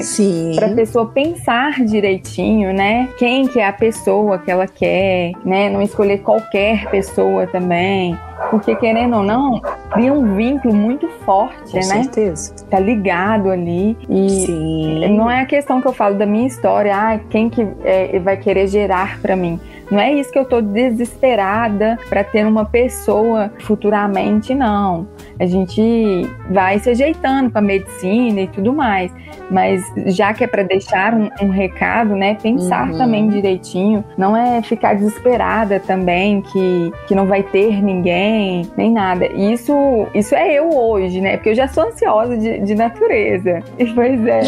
para 0.55 0.67
a 0.67 0.75
pessoa 0.75 1.05
pensar 1.07 1.83
direitinho, 1.83 2.73
né? 2.73 3.09
Quem 3.17 3.47
que 3.47 3.59
é 3.59 3.67
a 3.67 3.73
pessoa 3.73 4.37
que 4.37 4.49
ela 4.49 4.67
quer, 4.67 5.31
né? 5.45 5.69
Não 5.69 5.81
escolher 5.81 6.19
qualquer 6.19 6.89
pessoa 6.89 7.47
também. 7.47 8.17
Porque, 8.49 8.75
querendo 8.75 9.17
ou 9.17 9.23
não, 9.23 9.61
cria 9.91 10.13
um 10.13 10.35
vínculo 10.35 10.73
muito 10.73 11.07
forte, 11.25 11.71
Com 11.71 11.77
né? 11.77 11.83
Com 11.83 12.03
certeza. 12.03 12.53
Tá 12.69 12.79
ligado 12.79 13.49
ali. 13.49 13.97
E 14.09 14.29
Sim. 14.29 15.17
não 15.17 15.29
é 15.29 15.41
a 15.41 15.45
questão 15.45 15.81
que 15.81 15.87
eu 15.87 15.93
falo 15.93 16.15
da 16.15 16.25
minha 16.25 16.47
história, 16.47 16.95
ah, 16.95 17.19
quem 17.29 17.49
que 17.49 17.65
é, 17.83 18.19
vai 18.19 18.37
querer 18.37 18.67
gerar 18.67 19.19
para 19.21 19.35
mim. 19.35 19.59
Não 19.91 19.99
é 19.99 20.13
isso 20.13 20.31
que 20.31 20.39
eu 20.39 20.45
tô 20.45 20.61
desesperada 20.61 21.97
para 22.09 22.23
ter 22.23 22.45
uma 22.45 22.65
pessoa 22.65 23.51
futuramente, 23.59 24.53
não. 24.55 25.07
A 25.39 25.45
gente 25.45 26.29
vai 26.49 26.79
se 26.79 26.89
ajeitando 26.89 27.51
com 27.51 27.57
a 27.57 27.61
medicina 27.61 28.41
e 28.41 28.47
tudo 28.47 28.73
mais. 28.73 29.11
Mas 29.49 29.83
já 30.07 30.33
que 30.33 30.43
é 30.43 30.47
para 30.47 30.63
deixar 30.63 31.13
um, 31.13 31.29
um, 31.41 31.49
recado, 31.49 32.15
né? 32.15 32.35
Pensar 32.41 32.89
uhum. 32.89 32.97
também 32.97 33.29
direitinho. 33.29 34.03
Não 34.17 34.35
é 34.35 34.61
ficar 34.61 34.95
desesperada 34.95 35.79
também 35.79 36.41
que, 36.41 36.91
que 37.07 37.15
não 37.15 37.25
vai 37.25 37.43
ter 37.43 37.81
ninguém, 37.81 38.63
nem 38.77 38.91
nada. 38.91 39.25
Isso, 39.27 40.07
isso 40.13 40.33
é 40.33 40.53
eu 40.53 40.69
hoje, 40.75 41.21
né? 41.21 41.37
Porque 41.37 41.49
eu 41.49 41.55
já 41.55 41.67
sou 41.67 41.87
ansiosa 41.87 42.37
de, 42.37 42.59
de 42.59 42.75
natureza. 42.75 43.61
Pois 43.93 44.25
é. 44.25 44.41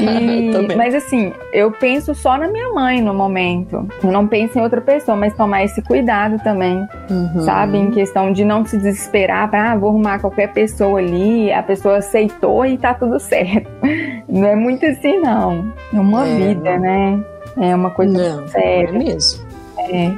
E, 0.00 0.52
mas 0.74 0.94
assim, 0.94 1.32
eu 1.52 1.70
penso 1.70 2.14
só 2.14 2.38
na 2.38 2.48
minha 2.48 2.72
mãe 2.72 3.02
no 3.02 3.12
momento. 3.12 3.86
Eu 4.02 4.10
não 4.10 4.26
penso 4.26 4.58
em 4.58 4.62
outra 4.62 4.80
pessoa, 4.80 5.16
mas 5.16 5.34
tomar 5.34 5.64
esse 5.64 5.82
cuidado 5.82 6.38
também, 6.42 6.86
uhum. 7.10 7.40
sabe? 7.42 7.76
Em 7.76 7.90
questão 7.90 8.32
de 8.32 8.44
não 8.44 8.64
se 8.64 8.76
desesperar 8.78 9.50
para, 9.50 9.72
ah, 9.72 9.76
vou 9.76 9.90
arrumar 9.90 10.18
qualquer 10.26 10.52
pessoa 10.52 10.98
ali, 10.98 11.52
a 11.52 11.62
pessoa 11.62 11.98
aceitou 11.98 12.64
e 12.66 12.76
tá 12.76 12.94
tudo 12.94 13.18
certo. 13.20 13.70
Não 14.28 14.46
é 14.46 14.56
muito 14.56 14.84
assim, 14.84 15.20
não. 15.20 15.72
É 15.94 16.00
uma 16.00 16.26
é, 16.26 16.36
vida, 16.36 16.72
não. 16.74 16.80
né? 16.80 17.24
É 17.58 17.74
uma 17.74 17.90
coisa 17.90 18.12
não, 18.12 18.48
séria. 18.48 18.92
Não 18.92 19.00
é 19.00 19.04
mesmo. 19.04 19.46
É. 19.78 20.12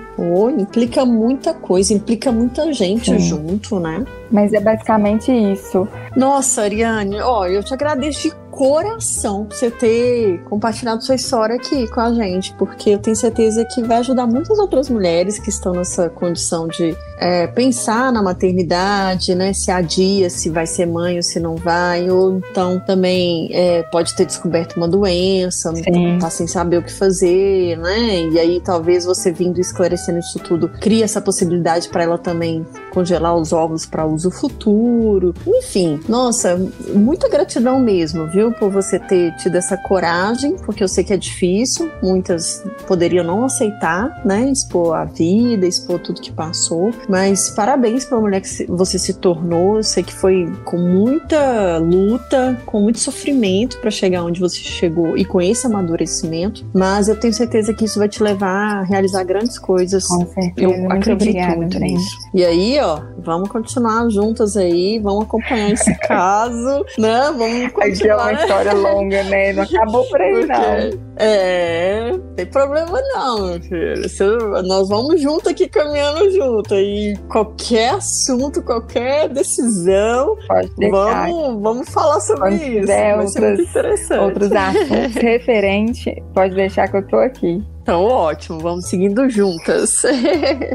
Implica 0.58 1.04
muita 1.04 1.52
coisa, 1.52 1.92
implica 1.92 2.32
muita 2.32 2.72
gente 2.72 3.12
Sim. 3.12 3.18
junto, 3.18 3.78
né? 3.78 4.04
Mas 4.30 4.52
é 4.52 4.60
basicamente 4.60 5.30
isso. 5.30 5.86
Nossa, 6.16 6.62
Ariane, 6.62 7.20
ó, 7.20 7.46
eu 7.46 7.62
te 7.62 7.74
agradeço 7.74 8.22
de 8.22 8.34
coração 8.50 9.44
por 9.44 9.54
você 9.54 9.70
ter 9.70 10.42
compartilhado 10.44 11.04
sua 11.04 11.14
história 11.16 11.56
aqui 11.56 11.86
com 11.88 12.00
a 12.00 12.12
gente, 12.12 12.52
porque 12.54 12.90
eu 12.90 12.98
tenho 12.98 13.14
certeza 13.14 13.64
que 13.64 13.82
vai 13.82 13.98
ajudar 13.98 14.26
muitas 14.26 14.58
outras 14.58 14.88
mulheres 14.88 15.38
que 15.38 15.50
estão 15.50 15.72
nessa 15.72 16.08
condição 16.08 16.66
de 16.66 16.96
é, 17.18 17.46
pensar 17.46 18.12
na 18.12 18.22
maternidade, 18.22 19.34
né? 19.34 19.52
Se 19.52 19.70
adia, 19.70 20.30
se 20.30 20.48
vai 20.48 20.66
ser 20.66 20.86
mãe 20.86 21.16
ou 21.16 21.22
se 21.22 21.40
não 21.40 21.56
vai, 21.56 22.10
ou 22.10 22.38
então 22.38 22.80
também 22.80 23.48
é, 23.52 23.82
pode 23.84 24.14
ter 24.14 24.24
descoberto 24.24 24.76
uma 24.76 24.88
doença, 24.88 25.74
Sim. 25.74 26.18
tá 26.18 26.30
sem 26.30 26.46
saber 26.46 26.78
o 26.78 26.82
que 26.82 26.92
fazer, 26.92 27.76
né? 27.78 28.28
E 28.32 28.38
aí 28.38 28.60
talvez 28.60 29.04
você 29.04 29.32
vindo 29.32 29.60
esclarecendo 29.60 30.18
isso 30.18 30.38
tudo 30.38 30.68
cria 30.68 31.04
essa 31.04 31.20
possibilidade 31.20 31.88
para 31.88 32.02
ela 32.02 32.18
também 32.18 32.66
congelar 32.92 33.36
os 33.36 33.52
ovos 33.52 33.86
para 33.86 34.06
uso 34.06 34.30
futuro. 34.30 35.34
Enfim, 35.46 36.00
nossa, 36.08 36.60
muita 36.94 37.28
gratidão 37.28 37.80
mesmo, 37.80 38.26
viu, 38.28 38.52
por 38.52 38.70
você 38.70 38.98
ter 38.98 39.34
tido 39.36 39.56
essa 39.56 39.76
coragem, 39.76 40.56
porque 40.56 40.82
eu 40.82 40.88
sei 40.88 41.04
que 41.04 41.12
é 41.12 41.16
difícil, 41.16 41.90
muitas 42.02 42.64
poderiam 42.86 43.24
não 43.24 43.44
aceitar, 43.44 44.22
né? 44.24 44.50
Expor 44.50 44.94
a 44.94 45.04
vida, 45.04 45.66
expor 45.66 45.98
tudo 45.98 46.20
que 46.20 46.32
passou, 46.32 46.92
mas 47.08 47.50
parabéns 47.50 48.04
pela 48.04 48.20
mulher 48.20 48.40
que 48.40 48.66
você 48.66 48.98
se 48.98 49.14
tornou. 49.14 49.78
Eu 49.78 49.82
sei 49.82 50.02
que 50.02 50.12
foi 50.12 50.52
com 50.64 50.76
muita 50.76 51.78
luta, 51.78 52.60
com 52.66 52.80
muito 52.80 52.98
sofrimento 52.98 53.78
para 53.78 53.90
chegar 53.90 54.24
onde 54.24 54.40
você 54.40 54.58
chegou 54.58 55.16
e 55.16 55.24
com 55.24 55.40
esse 55.40 55.66
amadurecimento, 55.66 56.64
mas 56.74 57.08
eu 57.08 57.18
tenho 57.18 57.32
certeza 57.32 57.72
que 57.72 57.84
isso 57.84 57.98
vai 57.98 58.08
te 58.08 58.22
levar 58.22 58.78
a 58.78 58.82
realizar 58.82 59.24
grandes 59.24 59.58
coisas. 59.58 60.06
Com 60.06 60.26
certeza. 60.26 60.54
Eu 60.56 60.70
muito 60.70 60.92
acredito 60.92 61.28
obrigada, 61.28 61.56
muito 61.56 61.78
nisso. 61.78 62.16
E 62.34 62.44
aí, 62.44 62.78
ó, 62.80 63.00
vamos 63.18 63.48
continuar 63.48 64.08
juntas 64.10 64.56
aí, 64.56 64.98
vamos 64.98 65.24
acompanhar 65.24 65.72
esse 65.72 65.94
caso, 66.06 66.84
né? 66.98 67.32
Vamos 67.36 67.72
continuar. 67.72 67.88
Aqui 67.88 68.08
é 68.08 68.14
uma 68.14 68.32
história 68.32 68.72
longa, 68.74 69.22
né? 69.24 69.52
Não 69.52 69.62
acabou 69.62 70.04
por 70.08 70.20
aí, 70.20 70.44
não. 70.46 71.07
É, 71.20 72.12
não 72.12 72.20
tem 72.36 72.46
problema 72.46 73.02
não, 73.12 73.48
meu 73.48 73.60
filho. 73.60 74.62
Nós 74.64 74.88
vamos 74.88 75.20
junto 75.20 75.48
aqui 75.48 75.68
caminhando 75.68 76.30
junto. 76.30 76.74
E 76.76 77.16
qualquer 77.28 77.94
assunto, 77.94 78.62
qualquer 78.62 79.28
decisão, 79.28 80.36
vamos, 80.78 81.60
vamos 81.60 81.88
falar 81.88 82.20
sobre 82.20 82.40
Quando 82.40 82.62
isso. 82.62 82.86
Vai 82.86 83.18
outras, 83.18 83.40
muito 83.40 83.62
interessante. 83.62 84.20
Outros 84.20 84.52
assuntos 84.52 85.14
referentes, 85.20 86.14
pode 86.32 86.54
deixar 86.54 86.86
que 86.88 86.98
eu 86.98 87.06
tô 87.08 87.16
aqui. 87.16 87.64
Então, 87.82 88.04
ótimo, 88.04 88.60
vamos 88.60 88.86
seguindo 88.86 89.28
juntas. 89.28 90.02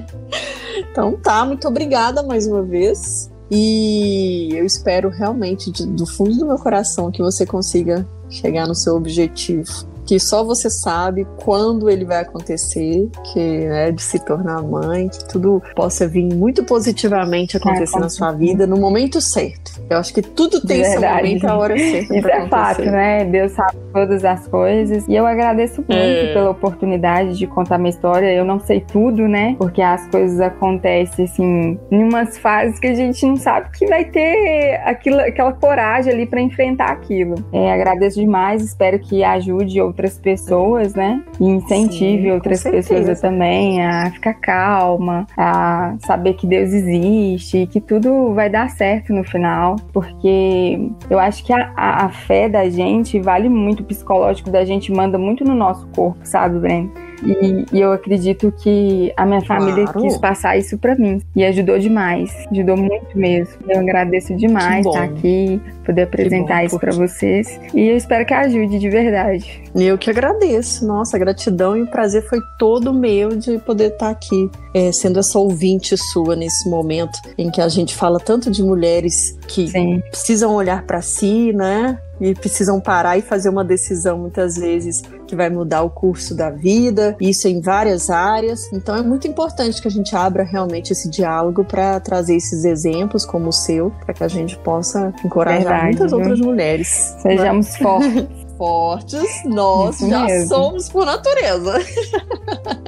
então 0.91 1.17
tá, 1.23 1.45
muito 1.45 1.69
obrigada 1.69 2.21
mais 2.21 2.47
uma 2.47 2.63
vez. 2.63 3.31
E 3.49 4.49
eu 4.53 4.65
espero 4.65 5.09
realmente, 5.09 5.71
de, 5.71 5.85
do 5.85 6.05
fundo 6.05 6.35
do 6.35 6.45
meu 6.47 6.57
coração, 6.57 7.11
que 7.11 7.21
você 7.21 7.45
consiga 7.45 8.05
chegar 8.29 8.67
no 8.67 8.75
seu 8.75 8.95
objetivo 8.95 9.92
que 10.13 10.19
só 10.19 10.43
você 10.43 10.69
sabe 10.69 11.25
quando 11.37 11.89
ele 11.89 12.05
vai 12.05 12.19
acontecer, 12.19 13.09
que 13.31 13.39
é 13.65 13.91
de 13.91 13.99
se 13.99 14.23
tornar 14.23 14.61
mãe, 14.61 15.09
que 15.09 15.27
tudo 15.27 15.59
possa 15.75 16.07
vir 16.07 16.31
muito 16.35 16.63
positivamente 16.63 17.57
acontecer 17.57 17.97
é, 17.97 17.99
na 17.99 18.09
sua 18.09 18.31
vida 18.31 18.67
no 18.67 18.77
momento 18.77 19.19
certo. 19.19 19.81
Eu 19.89 19.97
acho 19.97 20.13
que 20.13 20.21
tudo 20.21 20.61
tem 20.61 20.83
seu 20.85 21.01
momento, 21.01 21.45
a 21.45 21.57
hora 21.57 21.75
certa. 21.75 22.15
Isso 22.15 22.27
é 22.27 22.47
fato, 22.47 22.83
né? 22.83 23.25
Deus 23.25 23.53
sabe 23.53 23.75
todas 23.91 24.23
as 24.23 24.47
coisas. 24.47 25.07
E 25.07 25.15
eu 25.15 25.25
agradeço 25.25 25.77
muito 25.77 25.93
é. 25.93 26.33
pela 26.33 26.51
oportunidade 26.51 27.37
de 27.37 27.47
contar 27.47 27.79
minha 27.79 27.89
história. 27.89 28.31
Eu 28.31 28.45
não 28.45 28.59
sei 28.59 28.81
tudo, 28.81 29.27
né? 29.27 29.55
Porque 29.57 29.81
as 29.81 30.07
coisas 30.09 30.39
acontecem 30.39 31.25
assim, 31.25 31.79
em 31.89 32.03
umas 32.03 32.37
fases 32.37 32.79
que 32.79 32.85
a 32.85 32.93
gente 32.93 33.25
não 33.25 33.35
sabe 33.35 33.69
que 33.71 33.87
vai 33.87 34.05
ter 34.05 34.79
aquilo, 34.85 35.19
aquela 35.21 35.53
coragem 35.53 36.13
ali 36.13 36.27
para 36.27 36.39
enfrentar 36.39 36.91
aquilo. 36.91 37.35
É, 37.51 37.73
agradeço 37.73 38.19
demais, 38.19 38.63
espero 38.63 38.99
que 38.99 39.23
ajude 39.23 39.81
outras 39.81 40.02
pessoas, 40.17 40.93
né? 40.93 41.23
E 41.39 41.45
incentive 41.45 42.23
Sim, 42.23 42.31
outras 42.31 42.63
pessoas 42.63 43.21
também 43.21 43.83
a 43.85 44.11
ficar 44.11 44.33
calma, 44.35 45.25
a 45.37 45.95
saber 46.05 46.33
que 46.33 46.45
Deus 46.45 46.71
existe 46.71 47.59
e 47.59 47.67
que 47.67 47.79
tudo 47.79 48.33
vai 48.33 48.49
dar 48.49 48.69
certo 48.69 49.13
no 49.13 49.23
final, 49.23 49.75
porque 49.91 50.89
eu 51.09 51.19
acho 51.19 51.43
que 51.43 51.53
a, 51.53 51.71
a, 51.75 52.05
a 52.05 52.09
fé 52.09 52.49
da 52.49 52.69
gente 52.69 53.19
vale 53.19 53.49
muito, 53.49 53.81
o 53.81 53.85
psicológico 53.85 54.49
da 54.49 54.65
gente 54.65 54.91
manda 54.91 55.17
muito 55.17 55.43
no 55.43 55.55
nosso 55.55 55.87
corpo, 55.87 56.17
sabe, 56.23 56.59
Breno? 56.59 56.91
E, 57.25 57.65
e, 57.71 57.81
eu 57.81 57.91
acredito 57.91 58.51
que 58.51 59.13
a 59.15 59.25
minha 59.25 59.41
família 59.41 59.85
claro. 59.85 60.01
quis 60.01 60.17
passar 60.17 60.57
isso 60.57 60.77
para 60.77 60.95
mim. 60.95 61.21
E 61.35 61.43
ajudou 61.45 61.79
demais. 61.79 62.31
Ajudou 62.51 62.77
muito 62.77 63.17
mesmo. 63.17 63.55
Eu 63.67 63.79
agradeço 63.79 64.35
demais 64.35 64.85
estar 64.85 65.03
aqui, 65.03 65.61
poder 65.85 66.03
apresentar 66.03 66.65
isso 66.65 66.79
para 66.79 66.91
vocês. 66.91 67.59
E 67.73 67.87
eu 67.89 67.97
espero 67.97 68.25
que 68.25 68.33
ajude 68.33 68.79
de 68.79 68.89
verdade. 68.89 69.63
Eu 69.75 69.97
que 69.97 70.09
agradeço. 70.09 70.85
Nossa, 70.85 71.17
gratidão 71.17 71.77
e 71.77 71.83
o 71.83 71.87
prazer 71.87 72.23
foi 72.23 72.39
todo 72.59 72.93
meu 72.93 73.35
de 73.35 73.57
poder 73.59 73.93
estar 73.93 74.09
aqui, 74.09 74.49
é, 74.73 74.91
sendo 74.91 75.19
essa 75.19 75.39
ouvinte 75.39 75.95
sua 75.97 76.35
nesse 76.35 76.69
momento 76.69 77.17
em 77.37 77.49
que 77.49 77.61
a 77.61 77.67
gente 77.67 77.95
fala 77.95 78.19
tanto 78.19 78.51
de 78.51 78.61
mulheres 78.61 79.37
que 79.47 79.67
Sim. 79.67 80.01
precisam 80.09 80.53
olhar 80.53 80.83
para 80.83 81.01
si, 81.01 81.53
né? 81.53 81.97
E 82.23 82.33
precisam 82.33 82.79
parar 82.79 83.17
e 83.17 83.21
fazer 83.21 83.49
uma 83.49 83.65
decisão 83.65 84.17
muitas 84.17 84.55
vezes 84.55 85.03
que 85.27 85.35
vai 85.35 85.49
mudar 85.49 85.83
o 85.83 85.89
curso 85.89 86.33
da 86.33 86.49
vida, 86.49 87.17
isso 87.19 87.49
em 87.49 87.59
várias 87.59 88.09
áreas. 88.09 88.71
Então 88.71 88.95
é 88.95 89.01
muito 89.01 89.27
importante 89.27 89.81
que 89.81 89.87
a 89.89 89.91
gente 89.91 90.15
abra 90.15 90.43
realmente 90.43 90.93
esse 90.93 91.09
diálogo 91.09 91.65
para 91.65 91.99
trazer 91.99 92.35
esses 92.37 92.63
exemplos 92.63 93.25
como 93.25 93.49
o 93.49 93.53
seu, 93.53 93.91
para 94.05 94.13
que 94.13 94.23
a 94.23 94.27
gente 94.29 94.57
possa 94.59 95.13
encorajar 95.25 95.63
Verdade, 95.63 95.85
muitas 95.85 96.11
viu? 96.11 96.19
outras 96.19 96.39
mulheres. 96.39 97.15
Sejamos 97.21 97.73
né? 97.73 97.79
fortes. 97.79 98.43
fortes, 98.57 99.43
nós 99.45 99.95
Isso 99.95 100.09
já 100.09 100.25
mesmo. 100.25 100.47
somos 100.47 100.87
por 100.87 101.05
natureza. 101.05 101.73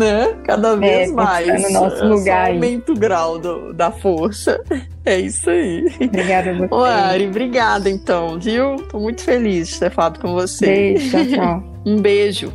né? 0.00 0.34
Cada 0.44 0.76
vez 0.76 1.10
é, 1.10 1.12
mais. 1.12 1.62
No 1.62 1.70
nosso 1.70 2.04
lugar. 2.06 2.48
aumenta 2.48 2.92
o 2.92 2.94
grau 2.94 3.38
do, 3.38 3.72
da 3.72 3.90
força. 3.90 4.62
É 5.02 5.18
isso 5.18 5.48
aí. 5.48 5.86
Obrigada 5.98 6.52
você. 6.54 6.74
Ari, 6.90 7.26
obrigada 7.26 7.88
então, 7.88 8.38
viu? 8.38 8.76
Tô 8.90 9.00
muito 9.00 9.24
feliz 9.24 9.68
de 9.68 9.80
ter 9.80 9.90
falado 9.90 10.20
com 10.20 10.34
você. 10.34 10.66
Beijo, 10.66 11.10
tchau, 11.10 11.24
tchau. 11.34 11.82
um 11.86 11.96
beijo. 12.02 12.52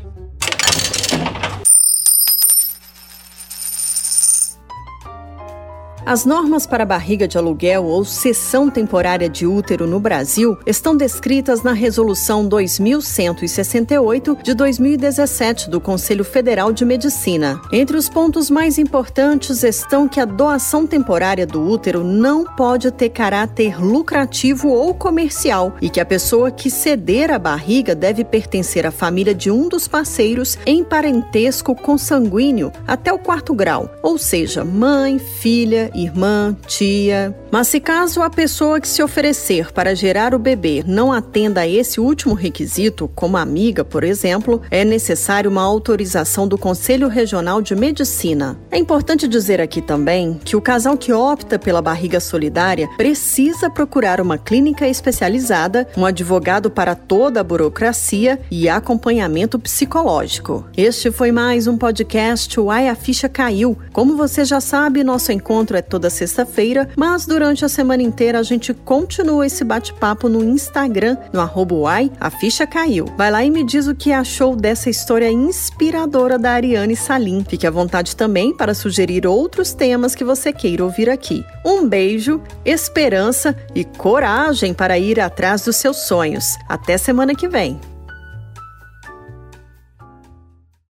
As 6.05 6.23
normas 6.23 6.67
para 6.67 6.85
barriga 6.85 7.27
de 7.27 7.35
aluguel 7.35 7.85
ou 7.85 8.05
cessão 8.05 8.69
temporária 8.69 9.27
de 9.27 9.47
útero 9.47 9.87
no 9.87 9.99
Brasil 9.99 10.55
estão 10.63 10.95
descritas 10.95 11.63
na 11.63 11.73
Resolução 11.73 12.47
2168 12.47 14.37
de 14.43 14.53
2017 14.53 15.67
do 15.67 15.81
Conselho 15.81 16.23
Federal 16.23 16.71
de 16.71 16.85
Medicina. 16.85 17.59
Entre 17.71 17.97
os 17.97 18.07
pontos 18.07 18.51
mais 18.51 18.77
importantes 18.77 19.63
estão 19.63 20.07
que 20.07 20.19
a 20.19 20.25
doação 20.25 20.85
temporária 20.85 21.47
do 21.47 21.59
útero 21.67 22.03
não 22.03 22.43
pode 22.43 22.91
ter 22.91 23.09
caráter 23.09 23.83
lucrativo 23.83 24.69
ou 24.69 24.93
comercial 24.93 25.73
e 25.81 25.89
que 25.89 25.99
a 25.99 26.05
pessoa 26.05 26.51
que 26.51 26.69
ceder 26.69 27.31
a 27.31 27.39
barriga 27.39 27.95
deve 27.95 28.23
pertencer 28.23 28.85
à 28.85 28.91
família 28.91 29.33
de 29.33 29.49
um 29.49 29.67
dos 29.67 29.87
parceiros 29.87 30.55
em 30.67 30.83
parentesco 30.83 31.73
consanguíneo 31.73 32.71
até 32.85 33.11
o 33.11 33.17
quarto 33.17 33.55
grau, 33.55 33.89
ou 34.03 34.19
seja, 34.19 34.63
mãe, 34.63 35.17
filha, 35.17 35.94
irmã, 35.95 36.55
tia. 36.67 37.35
Mas 37.51 37.67
se 37.67 37.79
caso 37.79 38.21
a 38.21 38.29
pessoa 38.29 38.81
que 38.81 38.87
se 38.87 39.01
oferecer 39.01 39.71
para 39.71 39.95
gerar 39.95 40.33
o 40.33 40.39
bebê 40.39 40.83
não 40.85 41.11
atenda 41.11 41.61
a 41.61 41.67
esse 41.67 41.99
último 41.99 42.33
requisito, 42.33 43.09
como 43.15 43.37
amiga, 43.37 43.83
por 43.83 44.03
exemplo, 44.03 44.61
é 44.69 44.83
necessário 44.83 45.49
uma 45.49 45.63
autorização 45.63 46.47
do 46.47 46.57
Conselho 46.57 47.07
Regional 47.07 47.61
de 47.61 47.75
Medicina. 47.75 48.59
É 48.69 48.77
importante 48.77 49.27
dizer 49.27 49.61
aqui 49.61 49.81
também 49.81 50.39
que 50.43 50.55
o 50.55 50.61
casal 50.61 50.97
que 50.97 51.13
opta 51.13 51.57
pela 51.57 51.81
barriga 51.81 52.19
solidária 52.19 52.89
precisa 52.97 53.69
procurar 53.69 54.19
uma 54.19 54.37
clínica 54.37 54.87
especializada, 54.87 55.87
um 55.95 56.05
advogado 56.05 56.69
para 56.69 56.95
toda 56.95 57.39
a 57.39 57.43
burocracia 57.43 58.39
e 58.51 58.67
acompanhamento 58.67 59.57
psicológico. 59.57 60.65
Este 60.75 61.11
foi 61.11 61.31
mais 61.31 61.67
um 61.67 61.77
podcast 61.77 62.59
Uai 62.59 62.89
a 62.89 62.95
Ficha 62.95 63.29
Caiu. 63.29 63.77
Como 63.93 64.17
você 64.17 64.43
já 64.43 64.59
sabe, 64.59 65.03
nosso 65.03 65.31
encontro 65.31 65.77
é 65.77 65.81
toda 65.86 66.09
sexta-feira, 66.09 66.89
mas 66.95 67.25
durante 67.25 67.63
a 67.63 67.69
semana 67.69 68.03
inteira 68.03 68.39
a 68.39 68.43
gente 68.43 68.73
continua 68.73 69.45
esse 69.45 69.63
bate-papo 69.63 70.27
no 70.27 70.43
Instagram, 70.43 71.17
no 71.31 71.39
arroba 71.39 71.75
uai, 71.75 72.11
a 72.19 72.29
ficha 72.29 72.67
caiu. 72.67 73.05
Vai 73.17 73.31
lá 73.31 73.43
e 73.43 73.49
me 73.49 73.63
diz 73.63 73.88
o 73.88 73.95
que 73.95 74.11
achou 74.11 74.55
dessa 74.55 74.89
história 74.89 75.31
inspiradora 75.31 76.38
da 76.38 76.51
Ariane 76.51 76.95
Salim. 76.95 77.45
Fique 77.47 77.67
à 77.67 77.71
vontade 77.71 78.15
também 78.15 78.55
para 78.55 78.73
sugerir 78.73 79.25
outros 79.25 79.73
temas 79.73 80.15
que 80.15 80.23
você 80.23 80.51
queira 80.51 80.83
ouvir 80.83 81.09
aqui. 81.09 81.45
Um 81.65 81.88
beijo, 81.88 82.41
esperança 82.63 83.55
e 83.73 83.83
coragem 83.83 84.73
para 84.73 84.97
ir 84.99 85.19
atrás 85.19 85.63
dos 85.63 85.75
seus 85.75 85.97
sonhos. 86.07 86.55
Até 86.67 86.97
semana 86.97 87.33
que 87.36 87.47
vem. 87.47 87.79